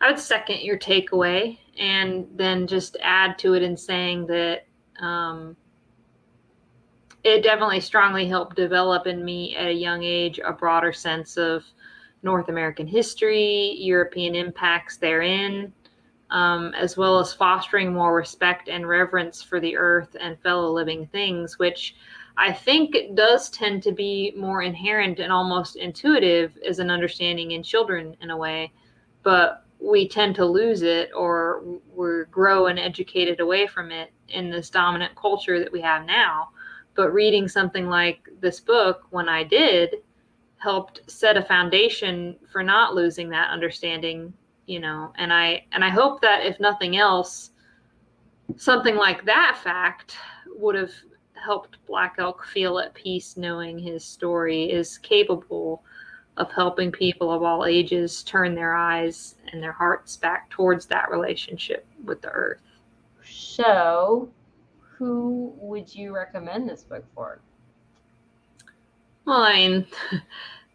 I 0.00 0.10
would 0.10 0.18
second 0.18 0.62
your 0.62 0.76
takeaway 0.76 1.56
and 1.78 2.26
then 2.34 2.66
just 2.66 2.96
add 3.00 3.38
to 3.38 3.54
it 3.54 3.62
in 3.62 3.76
saying 3.76 4.26
that 4.26 4.66
um, 4.98 5.56
it 7.22 7.44
definitely 7.44 7.78
strongly 7.78 8.26
helped 8.26 8.56
develop 8.56 9.06
in 9.06 9.24
me 9.24 9.54
at 9.54 9.68
a 9.68 9.72
young 9.72 10.02
age 10.02 10.40
a 10.44 10.52
broader 10.52 10.92
sense 10.92 11.36
of 11.36 11.62
North 12.24 12.48
American 12.48 12.88
history, 12.88 13.76
European 13.78 14.34
impacts 14.34 14.96
therein, 14.96 15.72
um, 16.30 16.74
as 16.74 16.96
well 16.96 17.18
as 17.18 17.32
fostering 17.32 17.92
more 17.92 18.14
respect 18.14 18.68
and 18.68 18.88
reverence 18.88 19.42
for 19.42 19.60
the 19.60 19.76
earth 19.76 20.16
and 20.20 20.40
fellow 20.40 20.72
living 20.72 21.06
things, 21.06 21.58
which 21.58 21.94
I 22.36 22.52
think 22.52 22.96
does 23.14 23.48
tend 23.48 23.82
to 23.84 23.92
be 23.92 24.34
more 24.36 24.62
inherent 24.62 25.20
and 25.20 25.32
almost 25.32 25.76
intuitive 25.76 26.56
as 26.68 26.78
an 26.78 26.90
understanding 26.90 27.52
in 27.52 27.62
children 27.62 28.16
in 28.20 28.30
a 28.30 28.36
way. 28.36 28.72
But 29.22 29.64
we 29.78 30.08
tend 30.08 30.34
to 30.36 30.44
lose 30.44 30.82
it 30.82 31.10
or 31.14 31.62
we're 31.94 32.24
grow 32.26 32.66
and 32.66 32.78
educated 32.78 33.40
away 33.40 33.66
from 33.66 33.90
it 33.90 34.12
in 34.28 34.50
this 34.50 34.70
dominant 34.70 35.14
culture 35.16 35.58
that 35.58 35.72
we 35.72 35.80
have 35.80 36.04
now. 36.04 36.50
But 36.94 37.12
reading 37.12 37.46
something 37.46 37.88
like 37.88 38.28
this 38.40 38.58
book, 38.58 39.06
when 39.10 39.28
I 39.28 39.44
did, 39.44 39.96
helped 40.58 41.10
set 41.10 41.36
a 41.36 41.42
foundation 41.42 42.36
for 42.50 42.62
not 42.62 42.94
losing 42.94 43.28
that 43.30 43.50
understanding 43.50 44.32
you 44.66 44.80
know 44.80 45.12
and 45.16 45.32
i 45.32 45.64
and 45.72 45.84
i 45.84 45.88
hope 45.88 46.20
that 46.20 46.44
if 46.44 46.58
nothing 46.60 46.96
else 46.96 47.50
something 48.56 48.96
like 48.96 49.24
that 49.24 49.58
fact 49.62 50.16
would 50.48 50.74
have 50.74 50.92
helped 51.34 51.78
black 51.86 52.16
elk 52.18 52.44
feel 52.44 52.78
at 52.78 52.94
peace 52.94 53.36
knowing 53.36 53.78
his 53.78 54.04
story 54.04 54.70
is 54.70 54.98
capable 54.98 55.82
of 56.36 56.52
helping 56.52 56.92
people 56.92 57.32
of 57.32 57.42
all 57.42 57.64
ages 57.64 58.22
turn 58.22 58.54
their 58.54 58.74
eyes 58.74 59.36
and 59.52 59.62
their 59.62 59.72
hearts 59.72 60.16
back 60.16 60.50
towards 60.50 60.86
that 60.86 61.10
relationship 61.10 61.86
with 62.04 62.20
the 62.20 62.28
earth. 62.28 62.60
So 63.24 64.28
who 64.78 65.54
would 65.56 65.94
you 65.94 66.14
recommend 66.14 66.68
this 66.68 66.82
book 66.82 67.04
for? 67.14 67.40
Well, 69.24 69.40
I 69.40 69.54
mean, 69.54 69.86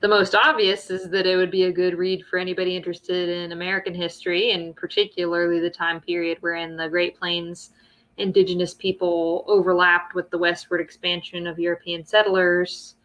the 0.01 0.07
most 0.07 0.33
obvious 0.33 0.89
is 0.89 1.09
that 1.11 1.27
it 1.27 1.35
would 1.35 1.51
be 1.51 1.65
a 1.65 1.71
good 1.71 1.95
read 1.95 2.25
for 2.25 2.39
anybody 2.39 2.75
interested 2.75 3.29
in 3.29 3.51
American 3.51 3.93
history 3.93 4.51
and 4.51 4.75
particularly 4.75 5.59
the 5.59 5.69
time 5.69 6.01
period 6.01 6.39
wherein 6.41 6.75
the 6.75 6.89
Great 6.89 7.17
Plains 7.17 7.69
indigenous 8.17 8.73
people 8.73 9.45
overlapped 9.47 10.15
with 10.15 10.29
the 10.31 10.37
westward 10.37 10.81
expansion 10.81 11.45
of 11.45 11.59
European 11.59 12.03
settlers. 12.03 12.95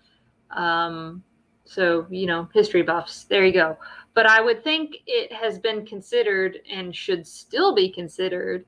Um, 0.50 1.22
so, 1.64 2.06
you 2.08 2.26
know, 2.26 2.48
history 2.54 2.82
buffs, 2.82 3.24
there 3.24 3.44
you 3.44 3.52
go. 3.52 3.76
But 4.14 4.26
I 4.26 4.40
would 4.40 4.64
think 4.64 4.96
it 5.06 5.30
has 5.32 5.58
been 5.58 5.84
considered 5.84 6.60
and 6.70 6.96
should 6.96 7.26
still 7.26 7.74
be 7.74 7.90
considered 7.92 8.64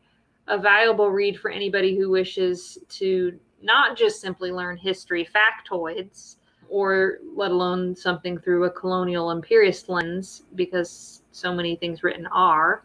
a 0.48 0.58
valuable 0.58 1.10
read 1.10 1.38
for 1.38 1.50
anybody 1.50 1.96
who 1.96 2.10
wishes 2.10 2.76
to 2.90 3.38
not 3.62 3.96
just 3.96 4.20
simply 4.20 4.52
learn 4.52 4.76
history 4.76 5.26
factoids 5.26 6.36
or 6.68 7.18
let 7.34 7.50
alone 7.50 7.96
something 7.96 8.38
through 8.38 8.64
a 8.64 8.70
colonial 8.70 9.30
imperialist 9.30 9.88
lens, 9.88 10.42
because 10.54 11.22
so 11.32 11.54
many 11.54 11.76
things 11.76 12.02
written 12.02 12.26
are, 12.26 12.84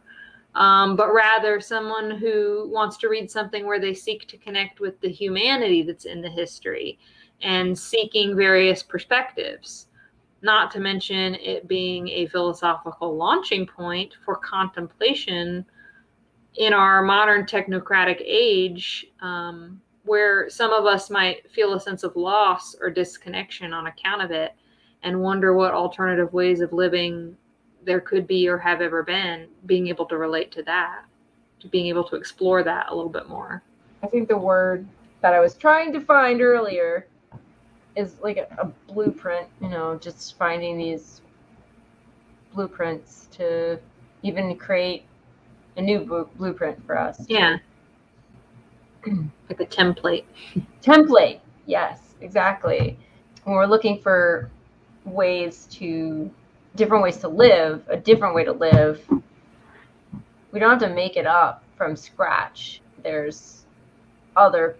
um, 0.55 0.95
but 0.95 1.13
rather 1.13 1.59
someone 1.59 2.11
who 2.11 2.69
wants 2.71 2.97
to 2.97 3.09
read 3.09 3.29
something 3.29 3.65
where 3.65 3.79
they 3.79 3.93
seek 3.93 4.27
to 4.27 4.37
connect 4.37 4.79
with 4.79 4.99
the 5.01 5.09
humanity 5.09 5.81
that's 5.83 6.05
in 6.05 6.21
the 6.21 6.29
history 6.29 6.99
and 7.41 7.77
seeking 7.77 8.35
various 8.35 8.83
perspectives. 8.83 9.87
Not 10.41 10.71
to 10.71 10.79
mention 10.79 11.35
it 11.35 11.67
being 11.67 12.07
a 12.09 12.27
philosophical 12.27 13.15
launching 13.15 13.65
point 13.65 14.13
for 14.25 14.35
contemplation 14.35 15.65
in 16.55 16.73
our 16.73 17.01
modern 17.01 17.45
technocratic 17.45 18.21
age. 18.23 19.07
Um, 19.21 19.81
where 20.05 20.49
some 20.49 20.73
of 20.73 20.85
us 20.85 21.09
might 21.09 21.49
feel 21.51 21.73
a 21.73 21.79
sense 21.79 22.03
of 22.03 22.15
loss 22.15 22.75
or 22.81 22.89
disconnection 22.89 23.73
on 23.73 23.87
account 23.87 24.21
of 24.21 24.31
it 24.31 24.53
and 25.03 25.21
wonder 25.21 25.53
what 25.53 25.73
alternative 25.73 26.31
ways 26.33 26.61
of 26.61 26.73
living 26.73 27.35
there 27.85 28.01
could 28.01 28.27
be 28.27 28.47
or 28.47 28.57
have 28.57 28.81
ever 28.81 29.03
been, 29.03 29.47
being 29.65 29.87
able 29.87 30.05
to 30.05 30.17
relate 30.17 30.51
to 30.51 30.63
that, 30.63 31.03
to 31.59 31.67
being 31.67 31.87
able 31.87 32.03
to 32.03 32.15
explore 32.15 32.63
that 32.63 32.87
a 32.89 32.95
little 32.95 33.11
bit 33.11 33.27
more. 33.27 33.61
I 34.01 34.07
think 34.07 34.27
the 34.27 34.37
word 34.37 34.87
that 35.21 35.33
I 35.33 35.39
was 35.39 35.55
trying 35.55 35.93
to 35.93 36.01
find 36.01 36.41
earlier 36.41 37.07
is 37.95 38.15
like 38.21 38.37
a, 38.37 38.47
a 38.57 38.65
blueprint, 38.91 39.47
you 39.61 39.69
know, 39.69 39.97
just 39.97 40.37
finding 40.37 40.77
these 40.77 41.21
blueprints 42.53 43.27
to 43.31 43.79
even 44.21 44.55
create 44.57 45.05
a 45.77 45.81
new 45.81 46.27
blueprint 46.37 46.85
for 46.85 46.97
us. 46.97 47.25
Yeah. 47.27 47.57
like 49.49 49.59
a 49.59 49.65
template. 49.65 50.25
Template, 50.81 51.39
yes, 51.65 52.15
exactly. 52.21 52.97
When 53.43 53.55
we're 53.55 53.65
looking 53.65 53.99
for 53.99 54.49
ways 55.05 55.67
to, 55.71 56.31
different 56.75 57.03
ways 57.03 57.17
to 57.17 57.27
live, 57.27 57.83
a 57.89 57.97
different 57.97 58.35
way 58.35 58.43
to 58.43 58.53
live, 58.53 59.05
we 60.51 60.59
don't 60.59 60.69
have 60.69 60.89
to 60.89 60.95
make 60.95 61.17
it 61.17 61.27
up 61.27 61.63
from 61.75 61.95
scratch. 61.95 62.81
There's 63.01 63.65
other 64.35 64.77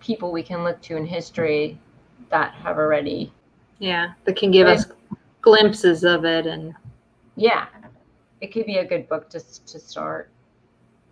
people 0.00 0.30
we 0.30 0.42
can 0.42 0.64
look 0.64 0.80
to 0.82 0.96
in 0.96 1.06
history 1.06 1.78
that 2.30 2.52
have 2.54 2.76
already. 2.76 3.32
Yeah, 3.78 4.12
that 4.24 4.36
can 4.36 4.50
give 4.50 4.66
us 4.66 4.86
glimpses 5.40 6.04
of 6.04 6.24
it 6.24 6.46
and. 6.46 6.74
Yeah, 7.36 7.66
it 8.40 8.52
could 8.52 8.66
be 8.66 8.78
a 8.78 8.84
good 8.84 9.08
book 9.08 9.28
to 9.30 9.40
to 9.40 9.78
start 9.78 10.30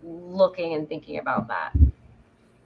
looking 0.03 0.75
and 0.75 0.87
thinking 0.87 1.19
about 1.19 1.47
that. 1.47 1.73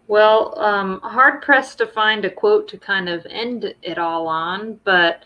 Well, 0.07 0.57
um, 0.59 1.01
hard 1.01 1.41
pressed 1.41 1.79
to 1.79 1.87
find 1.87 2.23
a 2.23 2.29
quote 2.29 2.67
to 2.69 2.77
kind 2.77 3.09
of 3.09 3.25
end 3.29 3.73
it 3.81 3.97
all 3.97 4.27
on, 4.27 4.79
but 4.85 5.23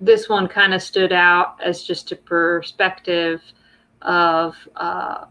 this 0.00 0.28
one 0.28 0.48
kind 0.48 0.74
of 0.74 0.82
stood 0.82 1.12
out 1.12 1.56
as 1.62 1.84
just 1.84 2.10
a 2.10 2.16
perspective 2.16 3.40
of 4.02 4.56
uh, 4.74 5.26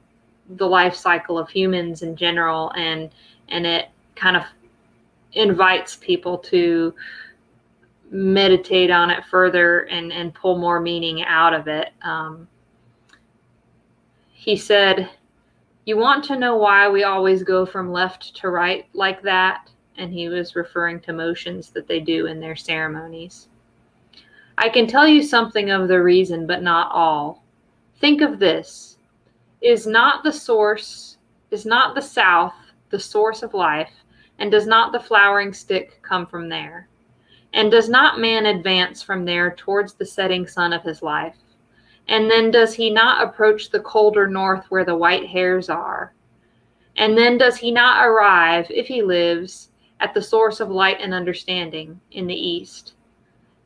the 0.55 0.65
life 0.65 0.95
cycle 0.95 1.37
of 1.37 1.49
humans 1.49 2.01
in 2.01 2.15
general, 2.15 2.71
and 2.71 3.11
and 3.49 3.65
it 3.65 3.89
kind 4.15 4.37
of 4.37 4.43
invites 5.33 5.97
people 5.97 6.37
to 6.37 6.93
meditate 8.09 8.89
on 8.89 9.09
it 9.09 9.25
further 9.25 9.81
and 9.81 10.13
and 10.13 10.33
pull 10.33 10.57
more 10.57 10.79
meaning 10.79 11.23
out 11.23 11.53
of 11.53 11.67
it. 11.67 11.89
Um, 12.03 12.47
he 14.31 14.55
said 14.55 15.09
you 15.85 15.97
want 15.97 16.23
to 16.25 16.37
know 16.37 16.55
why 16.55 16.89
we 16.89 17.03
always 17.03 17.43
go 17.43 17.65
from 17.65 17.91
left 17.91 18.35
to 18.37 18.49
right 18.49 18.85
like 18.93 19.21
that? 19.23 19.69
And 19.97 20.11
he 20.11 20.29
was 20.29 20.55
referring 20.55 20.99
to 21.01 21.13
motions 21.13 21.69
that 21.71 21.87
they 21.87 21.99
do 21.99 22.25
in 22.25 22.39
their 22.39 22.55
ceremonies. 22.55 23.47
I 24.57 24.69
can 24.69 24.87
tell 24.87 25.07
you 25.07 25.23
something 25.23 25.71
of 25.71 25.87
the 25.87 26.01
reason, 26.01 26.47
but 26.47 26.61
not 26.63 26.91
all. 26.91 27.43
Think 27.99 28.21
of 28.21 28.39
this 28.39 28.97
is 29.61 29.87
not 29.87 30.23
the 30.23 30.33
source, 30.33 31.17
is 31.51 31.65
not 31.65 31.95
the 31.95 32.01
south 32.01 32.53
the 32.93 32.99
source 32.99 33.41
of 33.41 33.55
life, 33.55 33.91
and 34.37 34.51
does 34.51 34.67
not 34.67 34.91
the 34.91 34.99
flowering 34.99 35.51
stick 35.51 35.99
come 36.03 36.27
from 36.27 36.47
there? 36.47 36.87
And 37.53 37.71
does 37.71 37.89
not 37.89 38.19
man 38.19 38.45
advance 38.45 39.01
from 39.01 39.25
there 39.25 39.55
towards 39.55 39.95
the 39.95 40.05
setting 40.05 40.45
sun 40.45 40.73
of 40.73 40.83
his 40.83 41.01
life? 41.01 41.35
And 42.07 42.29
then 42.29 42.51
does 42.51 42.73
he 42.73 42.89
not 42.89 43.23
approach 43.23 43.69
the 43.69 43.79
colder 43.79 44.27
north 44.27 44.65
where 44.69 44.85
the 44.85 44.95
white 44.95 45.27
hairs 45.27 45.69
are? 45.69 46.13
And 46.97 47.17
then 47.17 47.37
does 47.37 47.57
he 47.57 47.71
not 47.71 48.05
arrive, 48.05 48.67
if 48.69 48.87
he 48.87 49.01
lives, 49.01 49.69
at 49.99 50.13
the 50.13 50.21
source 50.21 50.59
of 50.59 50.69
light 50.69 50.97
and 50.99 51.13
understanding 51.13 51.99
in 52.11 52.27
the 52.27 52.35
east? 52.35 52.93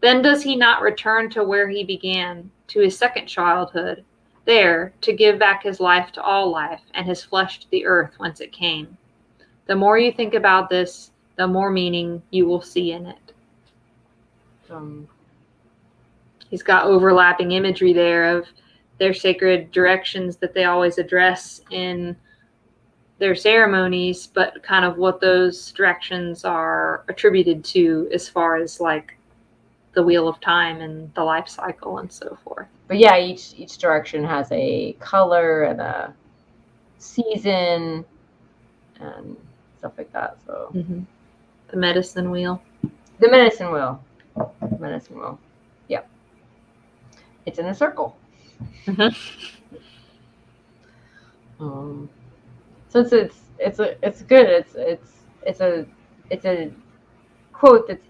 Then 0.01 0.21
does 0.21 0.43
he 0.43 0.55
not 0.55 0.81
return 0.81 1.29
to 1.31 1.43
where 1.43 1.67
he 1.67 1.83
began, 1.83 2.51
to 2.67 2.79
his 2.79 2.97
second 2.97 3.25
childhood, 3.25 4.05
there 4.45 4.93
to 5.01 5.13
give 5.13 5.39
back 5.39 5.63
his 5.63 5.79
life 5.79 6.11
to 6.13 6.21
all 6.21 6.49
life 6.51 6.81
and 6.93 7.05
his 7.05 7.23
flesh 7.23 7.59
to 7.59 7.69
the 7.71 7.85
earth 7.85 8.13
whence 8.17 8.39
it 8.39 8.51
came? 8.51 8.97
The 9.65 9.75
more 9.75 9.97
you 9.97 10.11
think 10.11 10.33
about 10.35 10.69
this, 10.69 11.11
the 11.35 11.47
more 11.47 11.71
meaning 11.71 12.21
you 12.29 12.45
will 12.45 12.61
see 12.61 12.91
in 12.91 13.07
it. 13.07 13.33
Um, 14.69 15.07
he's 16.49 16.63
got 16.63 16.85
overlapping 16.85 17.51
imagery 17.51 17.93
there 17.93 18.37
of 18.37 18.47
their 18.97 19.13
sacred 19.13 19.71
directions 19.71 20.37
that 20.37 20.53
they 20.53 20.63
always 20.63 20.97
address 20.97 21.61
in 21.71 22.15
their 23.19 23.35
ceremonies, 23.35 24.27
but 24.27 24.61
kind 24.63 24.85
of 24.85 24.97
what 24.97 25.19
those 25.19 25.71
directions 25.71 26.45
are 26.45 27.03
attributed 27.07 27.63
to 27.63 28.07
as 28.13 28.29
far 28.29 28.57
as 28.57 28.79
like 28.79 29.17
the 29.93 30.03
wheel 30.03 30.27
of 30.27 30.39
time 30.39 30.81
and 30.81 31.11
the 31.15 31.23
life 31.23 31.47
cycle 31.47 31.97
and 31.97 32.11
so 32.11 32.37
forth. 32.43 32.67
But 32.87 32.97
yeah, 32.97 33.17
each 33.17 33.53
each 33.57 33.77
direction 33.79 34.23
has 34.23 34.47
a 34.51 34.95
color 34.99 35.63
and 35.63 35.81
a 35.81 36.13
season 36.99 38.05
and 38.99 39.37
stuff 39.79 39.93
like 39.97 40.11
that. 40.13 40.37
So 40.45 40.71
mm-hmm. 40.73 41.01
the 41.69 41.77
medicine 41.77 42.29
wheel. 42.29 42.61
The 43.19 43.29
medicine 43.29 43.71
wheel. 43.71 44.03
Medicine 44.79 45.17
wheel. 45.17 45.39
It's 47.47 47.57
in 47.59 47.65
a 47.65 47.73
circle. 47.73 48.15
Mhm. 48.85 49.15
Um, 51.59 52.09
so 52.89 52.99
it's 52.99 53.13
it's 53.13 53.39
it's 53.57 53.79
a 53.79 54.05
it's 54.05 54.21
good. 54.21 54.47
It's 54.47 54.75
it's 54.75 55.11
it's 55.43 55.61
a 55.61 55.85
it's 56.29 56.45
a 56.45 56.71
quote 57.53 57.87
that's 57.87 58.05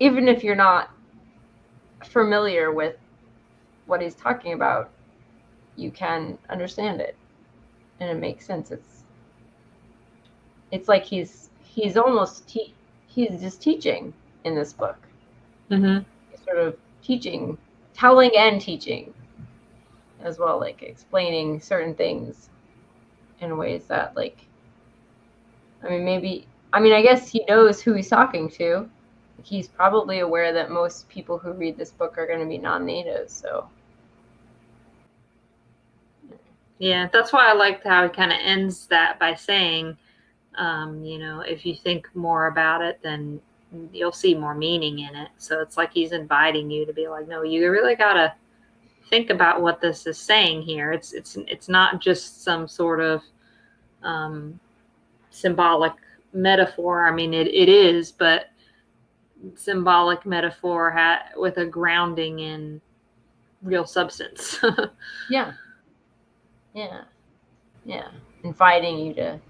even 0.00 0.26
if 0.28 0.42
you're 0.42 0.56
not 0.56 0.90
familiar 2.04 2.72
with 2.72 2.96
what 3.86 4.00
he's 4.00 4.14
talking 4.14 4.54
about, 4.54 4.90
you 5.76 5.90
can 5.90 6.38
understand 6.48 7.00
it, 7.00 7.16
and 8.00 8.08
it 8.10 8.18
makes 8.18 8.46
sense. 8.46 8.70
It's 8.70 9.04
it's 10.72 10.88
like 10.88 11.04
he's 11.04 11.50
he's 11.62 11.96
almost 11.96 12.48
te- 12.48 12.74
he's 13.06 13.40
just 13.40 13.60
teaching 13.60 14.12
in 14.44 14.54
this 14.54 14.72
book. 14.72 14.96
Mhm. 15.70 16.04
He's 16.30 16.40
sort 16.44 16.58
of 16.58 16.76
teaching, 17.02 17.58
telling 18.00 18.30
and 18.36 18.60
teaching 18.60 19.12
as 20.22 20.38
well, 20.38 20.58
like 20.58 20.82
explaining 20.82 21.60
certain 21.60 21.94
things 21.94 22.48
in 23.40 23.56
ways 23.56 23.84
that 23.86 24.16
like 24.16 24.38
I 25.84 25.88
mean 25.90 26.04
maybe 26.04 26.46
I 26.72 26.80
mean 26.80 26.92
I 26.92 27.02
guess 27.02 27.28
he 27.28 27.44
knows 27.48 27.80
who 27.82 27.92
he's 27.94 28.08
talking 28.08 28.50
to. 28.52 28.88
He's 29.42 29.68
probably 29.68 30.20
aware 30.20 30.52
that 30.52 30.70
most 30.70 31.08
people 31.08 31.38
who 31.38 31.52
read 31.52 31.76
this 31.76 31.92
book 31.92 32.18
are 32.18 32.26
going 32.26 32.40
to 32.40 32.46
be 32.46 32.58
non-natives, 32.58 33.32
so 33.32 33.68
Yeah, 36.80 37.08
that's 37.12 37.30
why 37.30 37.46
I 37.46 37.52
liked 37.52 37.86
how 37.86 38.04
he 38.04 38.08
kind 38.08 38.32
of 38.32 38.38
ends 38.42 38.86
that 38.86 39.18
by 39.18 39.34
saying, 39.34 39.98
um, 40.56 41.04
you 41.04 41.18
know, 41.18 41.40
if 41.40 41.66
you 41.66 41.74
think 41.74 42.08
more 42.16 42.46
about 42.46 42.80
it, 42.80 42.98
then 43.02 43.38
you'll 43.92 44.12
see 44.12 44.34
more 44.34 44.54
meaning 44.54 45.00
in 45.00 45.14
it. 45.14 45.28
So 45.38 45.60
it's 45.60 45.76
like 45.76 45.92
he's 45.92 46.12
inviting 46.12 46.70
you 46.70 46.84
to 46.86 46.92
be 46.92 47.08
like, 47.08 47.28
no, 47.28 47.42
you 47.42 47.70
really 47.70 47.94
gotta 47.94 48.34
think 49.08 49.30
about 49.30 49.60
what 49.60 49.80
this 49.80 50.06
is 50.06 50.18
saying 50.18 50.62
here. 50.62 50.92
It's 50.92 51.12
it's 51.12 51.36
it's 51.48 51.68
not 51.68 52.00
just 52.00 52.42
some 52.42 52.66
sort 52.66 53.00
of 53.00 53.22
um, 54.02 54.58
symbolic 55.30 55.92
metaphor. 56.32 57.06
I 57.06 57.12
mean, 57.12 57.34
it, 57.34 57.48
it 57.48 57.68
is, 57.68 58.12
but 58.12 58.46
symbolic 59.54 60.26
metaphor 60.26 60.90
ha- 60.90 61.24
with 61.36 61.58
a 61.58 61.66
grounding 61.66 62.40
in 62.40 62.80
real 63.62 63.86
substance. 63.86 64.58
yeah. 65.30 65.52
Yeah. 66.74 67.02
Yeah. 67.84 68.08
Inviting 68.44 68.98
you 68.98 69.14
to 69.14 69.40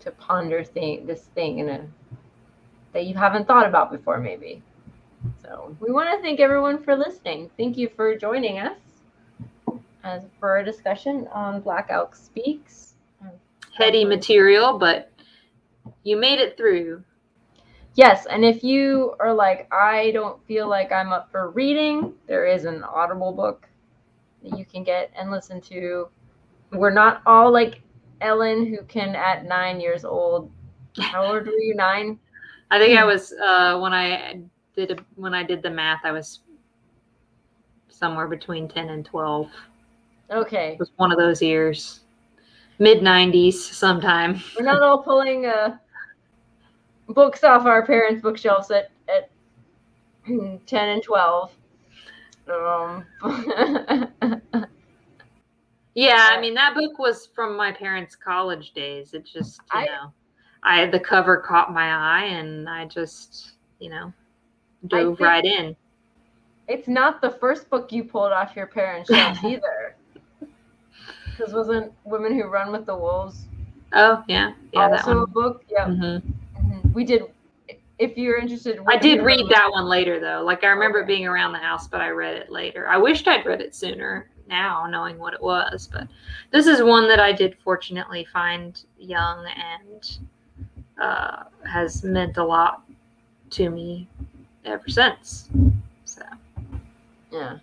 to 0.00 0.10
ponder 0.12 0.62
thing 0.62 1.06
this 1.06 1.22
thing 1.34 1.58
in 1.58 1.68
a 1.68 1.86
that 2.98 3.06
you 3.06 3.14
haven't 3.14 3.46
thought 3.46 3.64
about 3.64 3.92
before 3.92 4.18
maybe. 4.18 4.60
So 5.40 5.76
we 5.78 5.92
want 5.92 6.10
to 6.10 6.20
thank 6.20 6.40
everyone 6.40 6.82
for 6.82 6.96
listening. 6.96 7.48
Thank 7.56 7.76
you 7.76 7.88
for 7.94 8.16
joining 8.16 8.58
us 8.58 8.76
as 10.02 10.22
for 10.40 10.50
our 10.50 10.64
discussion 10.64 11.28
on 11.32 11.60
Black 11.60 11.90
Elk 11.90 12.16
Speaks. 12.16 12.94
Heady 13.76 14.04
material, 14.04 14.78
but 14.78 15.12
you 16.02 16.16
made 16.16 16.40
it 16.40 16.56
through. 16.56 17.04
Yes, 17.94 18.26
and 18.26 18.44
if 18.44 18.64
you 18.64 19.14
are 19.20 19.32
like, 19.32 19.72
I 19.72 20.10
don't 20.10 20.44
feel 20.46 20.68
like 20.68 20.90
I'm 20.90 21.12
up 21.12 21.30
for 21.30 21.50
reading, 21.50 22.14
there 22.26 22.46
is 22.46 22.64
an 22.64 22.82
Audible 22.82 23.30
book 23.30 23.68
that 24.42 24.58
you 24.58 24.64
can 24.64 24.82
get 24.82 25.12
and 25.16 25.30
listen 25.30 25.60
to. 25.60 26.08
We're 26.72 26.90
not 26.90 27.22
all 27.26 27.52
like 27.52 27.80
Ellen, 28.20 28.66
who 28.66 28.82
can 28.86 29.14
at 29.14 29.44
nine 29.44 29.78
years 29.80 30.04
old. 30.04 30.50
How 30.98 31.26
old 31.26 31.46
were 31.46 31.52
you? 31.52 31.76
Nine. 31.76 32.18
I 32.70 32.78
think 32.78 32.98
I 32.98 33.04
was 33.04 33.32
uh, 33.32 33.78
when 33.78 33.92
I 33.94 34.40
did 34.76 34.90
a, 34.92 34.96
when 35.16 35.34
I 35.34 35.42
did 35.42 35.62
the 35.62 35.70
math, 35.70 36.00
I 36.04 36.12
was 36.12 36.40
somewhere 37.88 38.28
between 38.28 38.68
ten 38.68 38.90
and 38.90 39.04
twelve. 39.04 39.50
Okay, 40.30 40.72
It 40.74 40.78
was 40.78 40.90
one 40.96 41.10
of 41.10 41.18
those 41.18 41.40
years, 41.40 42.00
mid 42.78 42.98
'90s, 42.98 43.54
sometime. 43.54 44.40
we're 44.58 44.64
not 44.66 44.82
all 44.82 45.02
pulling 45.02 45.46
uh, 45.46 45.78
books 47.08 47.42
off 47.44 47.64
our 47.64 47.84
parents' 47.86 48.20
bookshelves 48.22 48.70
at 48.70 48.90
at 49.08 49.30
ten 50.66 50.88
and 50.90 51.02
twelve. 51.02 51.52
Um, 52.50 53.04
Yeah, 55.94 56.28
I 56.30 56.40
mean 56.40 56.54
that 56.54 56.74
book 56.76 56.96
was 57.00 57.26
from 57.34 57.56
my 57.56 57.72
parents' 57.72 58.14
college 58.14 58.70
days. 58.72 59.14
It 59.14 59.24
just 59.26 59.60
you 59.74 59.80
I- 59.80 59.86
know, 59.86 60.12
I 60.68 60.86
the 60.86 61.00
cover 61.00 61.38
caught 61.38 61.72
my 61.72 61.90
eye, 62.22 62.26
and 62.26 62.68
I 62.68 62.86
just 62.86 63.52
you 63.80 63.90
know 63.90 64.12
dove 64.88 65.20
right 65.20 65.44
in. 65.44 65.76
it's 66.68 66.88
not 66.88 67.20
the 67.20 67.30
first 67.30 67.70
book 67.70 67.92
you 67.92 68.04
pulled 68.04 68.32
off 68.32 68.56
your 68.56 68.66
parents' 68.66 69.10
shelves 69.10 69.42
either. 69.44 69.96
Because 71.36 71.54
wasn't 71.54 71.92
Women 72.04 72.34
Who 72.38 72.48
Run 72.48 72.72
with 72.72 72.86
the 72.86 72.96
Wolves 72.96 73.46
Oh 73.94 74.22
yeah, 74.28 74.52
yeah, 74.72 74.88
that 74.88 75.04
also 75.04 75.22
a 75.22 75.26
one. 75.26 75.32
book? 75.32 75.64
Yeah, 75.70 75.86
Mhm. 75.88 76.22
mhm. 76.60 76.92
we 76.94 77.04
did. 77.04 77.22
If 77.98 78.16
you're 78.16 78.38
interested, 78.38 78.78
I 78.86 78.96
did 78.96 79.22
read 79.24 79.48
that 79.48 79.70
one 79.72 79.86
later 79.86 80.20
though. 80.20 80.42
Like 80.44 80.64
I 80.64 80.68
remember 80.68 81.00
it 81.00 81.02
Okay. 81.02 81.14
being 81.14 81.26
around 81.26 81.52
the 81.52 81.58
house, 81.58 81.88
but 81.88 82.00
I 82.00 82.10
read 82.10 82.36
it 82.36 82.50
later. 82.50 82.88
I 82.88 82.96
wished 82.98 83.26
I'd 83.28 83.46
read 83.46 83.60
it 83.60 83.74
sooner 83.74 84.30
now, 84.48 84.86
knowing 84.86 85.18
what 85.18 85.34
it 85.34 85.42
was. 85.42 85.88
But 85.92 86.08
this 86.50 86.66
is 86.66 86.82
one 86.82 87.08
that 87.08 87.20
I 87.20 87.32
did 87.32 87.56
fortunately 87.64 88.24
find 88.32 88.80
young 88.98 89.46
and 89.46 90.18
uh, 90.98 91.44
has 91.64 92.02
meant 92.02 92.36
a 92.36 92.44
lot 92.44 92.82
to 93.50 93.70
me 93.70 94.08
ever 94.64 94.88
since. 94.88 95.48
So 96.04 96.22
Yeah, 97.30 97.58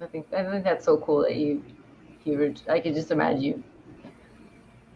I 0.00 0.06
think 0.06 0.26
I 0.32 0.44
think 0.44 0.64
that's 0.64 0.84
so 0.84 0.98
cool 0.98 1.22
that 1.22 1.36
you 1.36 1.62
you 2.24 2.38
were. 2.38 2.54
I 2.72 2.80
could 2.80 2.94
just 2.94 3.10
imagine 3.10 3.42
you. 3.42 3.62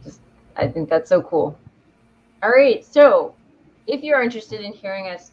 Just, 0.05 0.21
I 0.57 0.69
think 0.69 0.89
that's 0.89 1.09
so 1.09 1.23
cool. 1.23 1.59
All 2.43 2.51
right, 2.51 2.85
so 2.85 3.35
if 3.87 4.03
you're 4.03 4.23
interested 4.23 4.61
in 4.61 4.73
hearing 4.73 5.09
us 5.09 5.33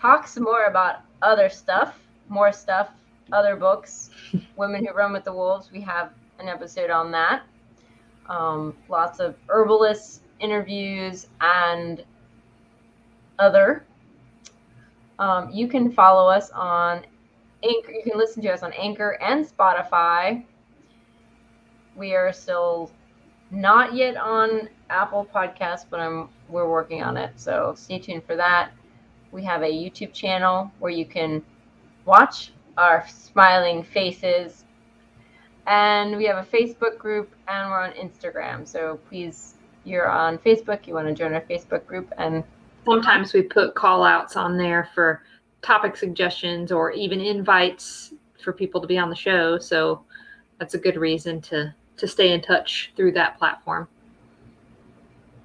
talk 0.00 0.28
some 0.28 0.44
more 0.44 0.66
about 0.66 1.00
other 1.22 1.48
stuff, 1.48 1.98
more 2.28 2.52
stuff, 2.52 2.90
other 3.32 3.56
books, 3.56 4.10
Women 4.56 4.86
Who 4.86 4.92
Run 4.92 5.12
with 5.12 5.24
the 5.24 5.32
Wolves, 5.32 5.70
we 5.72 5.80
have 5.80 6.12
an 6.38 6.48
episode 6.48 6.90
on 6.90 7.10
that. 7.12 7.42
Um, 8.28 8.76
lots 8.88 9.20
of 9.20 9.34
herbalist 9.48 10.22
interviews 10.40 11.26
and 11.40 12.04
other. 13.38 13.84
Um, 15.18 15.50
you 15.50 15.68
can 15.68 15.92
follow 15.92 16.28
us 16.28 16.50
on 16.50 17.04
Anchor. 17.62 17.92
You 17.92 18.02
can 18.02 18.18
listen 18.18 18.42
to 18.42 18.52
us 18.52 18.62
on 18.62 18.72
Anchor 18.72 19.18
and 19.22 19.46
Spotify. 19.46 20.44
We 21.96 22.14
are 22.14 22.32
still 22.32 22.90
not 23.50 23.94
yet 23.94 24.16
on 24.16 24.68
Apple 24.90 25.28
Podcasts, 25.32 25.84
but 25.88 26.00
I'm 26.00 26.28
we're 26.48 26.68
working 26.68 27.02
on 27.02 27.16
it. 27.16 27.32
So 27.36 27.74
stay 27.76 27.98
tuned 27.98 28.24
for 28.24 28.36
that. 28.36 28.72
We 29.32 29.44
have 29.44 29.62
a 29.62 29.70
YouTube 29.70 30.12
channel 30.12 30.70
where 30.78 30.92
you 30.92 31.06
can 31.06 31.42
watch 32.04 32.52
our 32.76 33.06
smiling 33.08 33.82
faces. 33.82 34.64
And 35.66 36.16
we 36.16 36.26
have 36.26 36.36
a 36.36 36.48
Facebook 36.56 36.98
group 36.98 37.32
and 37.48 37.70
we're 37.70 37.80
on 37.80 37.92
Instagram. 37.92 38.68
So 38.68 38.98
please, 39.08 39.53
you're 39.84 40.08
on 40.08 40.38
Facebook, 40.38 40.86
you 40.86 40.94
want 40.94 41.08
to 41.08 41.14
join 41.14 41.34
our 41.34 41.40
Facebook 41.42 41.86
group 41.86 42.12
and 42.18 42.44
sometimes 42.84 43.32
we 43.32 43.42
put 43.42 43.74
call 43.74 44.04
outs 44.04 44.36
on 44.36 44.56
there 44.56 44.88
for 44.94 45.22
topic 45.62 45.96
suggestions 45.96 46.70
or 46.72 46.90
even 46.92 47.20
invites 47.20 48.12
for 48.42 48.52
people 48.52 48.80
to 48.80 48.86
be 48.86 48.98
on 48.98 49.08
the 49.10 49.16
show. 49.16 49.58
So 49.58 50.04
that's 50.58 50.74
a 50.74 50.78
good 50.78 50.96
reason 50.96 51.40
to 51.42 51.74
to 51.96 52.08
stay 52.08 52.32
in 52.32 52.42
touch 52.42 52.92
through 52.96 53.12
that 53.12 53.38
platform. 53.38 53.88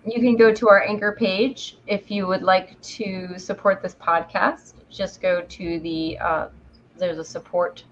you 0.05 0.19
can 0.19 0.35
go 0.35 0.53
to 0.53 0.69
our 0.69 0.83
anchor 0.83 1.11
page 1.11 1.77
if 1.87 2.09
you 2.09 2.25
would 2.27 2.41
like 2.41 2.79
to 2.81 3.37
support 3.37 3.81
this 3.81 3.95
podcast 3.95 4.73
just 4.89 5.21
go 5.21 5.41
to 5.43 5.79
the 5.81 6.17
uh, 6.19 6.47
there's 6.97 7.17
a 7.17 7.23
support 7.23 7.83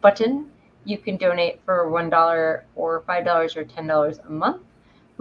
button 0.00 0.50
you 0.84 0.98
can 0.98 1.16
donate 1.16 1.60
for 1.64 1.88
one 1.88 2.10
dollar 2.10 2.64
or 2.74 3.02
five 3.06 3.24
dollars 3.24 3.56
or 3.56 3.64
ten 3.64 3.86
dollars 3.86 4.18
a 4.26 4.30
month 4.30 4.62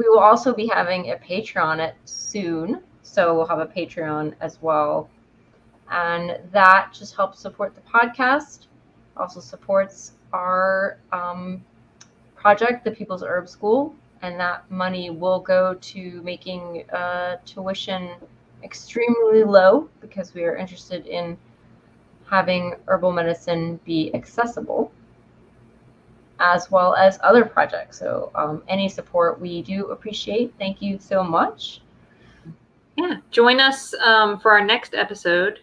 we 0.02 0.10
will 0.10 0.20
also 0.20 0.54
be 0.54 0.68
having 0.68 1.12
a 1.12 1.16
patreon 1.16 1.80
it 1.80 1.96
soon 2.06 2.82
so 3.04 3.36
we'll 3.36 3.46
have 3.46 3.60
a 3.60 3.66
patreon 3.66 4.34
as 4.40 4.62
well. 4.62 5.10
And 5.92 6.40
that 6.52 6.92
just 6.94 7.16
helps 7.16 7.40
support 7.40 7.76
the 7.76 7.82
podcast 7.82 8.68
also 9.18 9.42
supports 9.42 10.14
our 10.32 10.98
um, 11.12 11.64
project 12.36 12.86
the 12.86 12.92
people's 12.92 13.22
herb 13.22 13.50
school 13.50 13.94
and 14.22 14.40
that 14.40 14.70
money 14.72 15.10
will 15.10 15.40
go 15.40 15.76
to 15.76 16.22
making 16.24 16.90
uh, 16.92 17.36
tuition 17.46 18.12
extremely 18.64 19.44
low 19.44 19.90
because 20.00 20.34
we 20.34 20.44
are 20.46 20.56
interested 20.56 21.06
in 21.06 21.38
having 22.30 22.76
herbal 22.88 23.12
medicine 23.12 23.80
be 23.84 24.14
accessible 24.16 24.92
as 26.42 26.70
well 26.72 26.96
as 26.96 27.20
other 27.24 27.46
projects 27.46 27.98
so 28.00 28.32
um, 28.36 28.64
any 28.68 28.90
support 28.90 29.40
we 29.40 29.62
do 29.62 29.88
appreciate 29.88 30.54
thank 30.60 30.82
you 30.82 30.98
so 31.00 31.24
much 31.24 31.82
Yeah, 32.98 33.18
join 33.32 33.60
us 33.60 33.94
um, 33.96 34.40
for 34.40 34.52
our 34.52 34.66
next 34.66 34.94
episode 34.96 35.60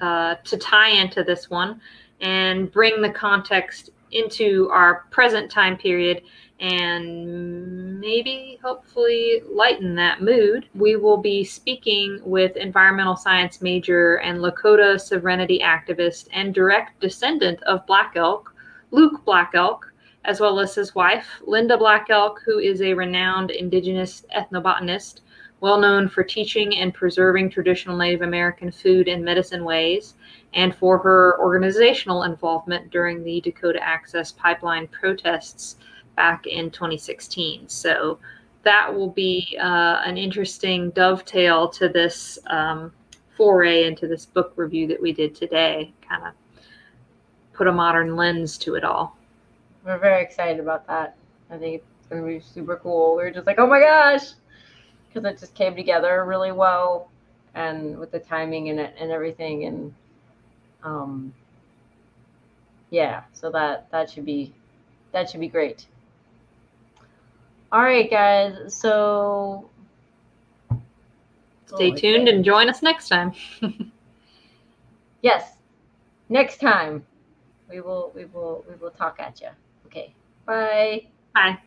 uh, 0.00 0.34
to 0.44 0.56
tie 0.58 0.90
into 0.90 1.22
this 1.24 1.48
one. 1.50 1.80
and 2.20 2.70
bring 2.70 3.00
the 3.00 3.10
context 3.10 3.90
into 4.12 4.68
our 4.72 5.06
present 5.10 5.50
time 5.50 5.76
period 5.76 6.22
and 6.60 7.98
maybe 7.98 8.58
hopefully 8.62 9.42
lighten 9.50 9.94
that 9.94 10.20
mood. 10.20 10.68
We 10.74 10.96
will 10.96 11.16
be 11.16 11.42
speaking 11.44 12.20
with 12.22 12.56
environmental 12.56 13.16
science 13.16 13.62
major 13.62 14.16
and 14.16 14.38
Lakota 14.40 15.00
sovereignty 15.00 15.60
activist 15.64 16.28
and 16.32 16.52
direct 16.54 17.00
descendant 17.00 17.62
of 17.62 17.86
Black 17.86 18.12
Elk, 18.16 18.54
Luke 18.90 19.24
Black 19.24 19.52
Elk, 19.54 19.89
as 20.24 20.40
well 20.40 20.60
as 20.60 20.74
his 20.74 20.94
wife, 20.94 21.40
Linda 21.46 21.76
Black 21.78 22.08
Elk, 22.10 22.40
who 22.44 22.58
is 22.58 22.82
a 22.82 22.94
renowned 22.94 23.50
indigenous 23.50 24.24
ethnobotanist, 24.36 25.20
well 25.60 25.78
known 25.78 26.08
for 26.08 26.22
teaching 26.22 26.76
and 26.76 26.94
preserving 26.94 27.50
traditional 27.50 27.96
Native 27.96 28.22
American 28.22 28.70
food 28.70 29.08
and 29.08 29.24
medicine 29.24 29.64
ways, 29.64 30.14
and 30.54 30.74
for 30.74 30.98
her 30.98 31.38
organizational 31.40 32.24
involvement 32.24 32.90
during 32.90 33.22
the 33.22 33.40
Dakota 33.40 33.82
Access 33.82 34.32
Pipeline 34.32 34.88
protests 34.88 35.76
back 36.16 36.46
in 36.46 36.70
2016. 36.70 37.68
So 37.68 38.18
that 38.62 38.94
will 38.94 39.10
be 39.10 39.56
uh, 39.60 40.02
an 40.04 40.18
interesting 40.18 40.90
dovetail 40.90 41.68
to 41.68 41.88
this 41.88 42.38
um, 42.46 42.92
foray 43.36 43.84
into 43.84 44.06
this 44.06 44.26
book 44.26 44.52
review 44.56 44.86
that 44.88 45.00
we 45.00 45.12
did 45.12 45.34
today. 45.34 45.92
Kind 46.06 46.26
of 46.26 46.34
put 47.54 47.66
a 47.66 47.72
modern 47.72 48.16
lens 48.16 48.58
to 48.58 48.74
it 48.74 48.84
all. 48.84 49.16
We're 49.84 49.98
very 49.98 50.22
excited 50.22 50.60
about 50.60 50.86
that. 50.86 51.16
I 51.50 51.56
think 51.56 51.82
it's 51.82 52.06
going 52.08 52.22
to 52.22 52.28
be 52.28 52.40
super 52.40 52.76
cool. 52.76 53.16
We 53.16 53.22
are 53.24 53.30
just 53.30 53.46
like, 53.46 53.58
oh 53.58 53.66
my 53.66 53.80
gosh, 53.80 54.32
because 55.08 55.30
it 55.30 55.38
just 55.40 55.54
came 55.54 55.74
together 55.74 56.24
really 56.24 56.52
well, 56.52 57.10
and 57.54 57.98
with 57.98 58.10
the 58.10 58.18
timing 58.18 58.68
and 58.68 58.78
it 58.78 58.94
and 58.98 59.10
everything, 59.10 59.64
and 59.64 59.94
um, 60.82 61.34
yeah. 62.90 63.22
So 63.32 63.50
that 63.50 63.90
that 63.90 64.10
should 64.10 64.26
be 64.26 64.52
that 65.12 65.30
should 65.30 65.40
be 65.40 65.48
great. 65.48 65.86
All 67.72 67.82
right, 67.82 68.10
guys. 68.10 68.74
So 68.74 69.70
stay 71.66 71.92
oh, 71.92 71.94
tuned 71.94 72.28
and 72.28 72.44
join 72.44 72.68
us 72.68 72.82
next 72.82 73.08
time. 73.08 73.32
yes, 75.22 75.54
next 76.28 76.60
time 76.60 77.06
we 77.70 77.80
will 77.80 78.12
we 78.14 78.26
will 78.26 78.64
we 78.68 78.74
will 78.76 78.90
talk 78.90 79.20
at 79.20 79.40
you. 79.40 79.48
Okay. 79.90 80.14
Bye. 80.46 81.08
Bye. 81.34 81.58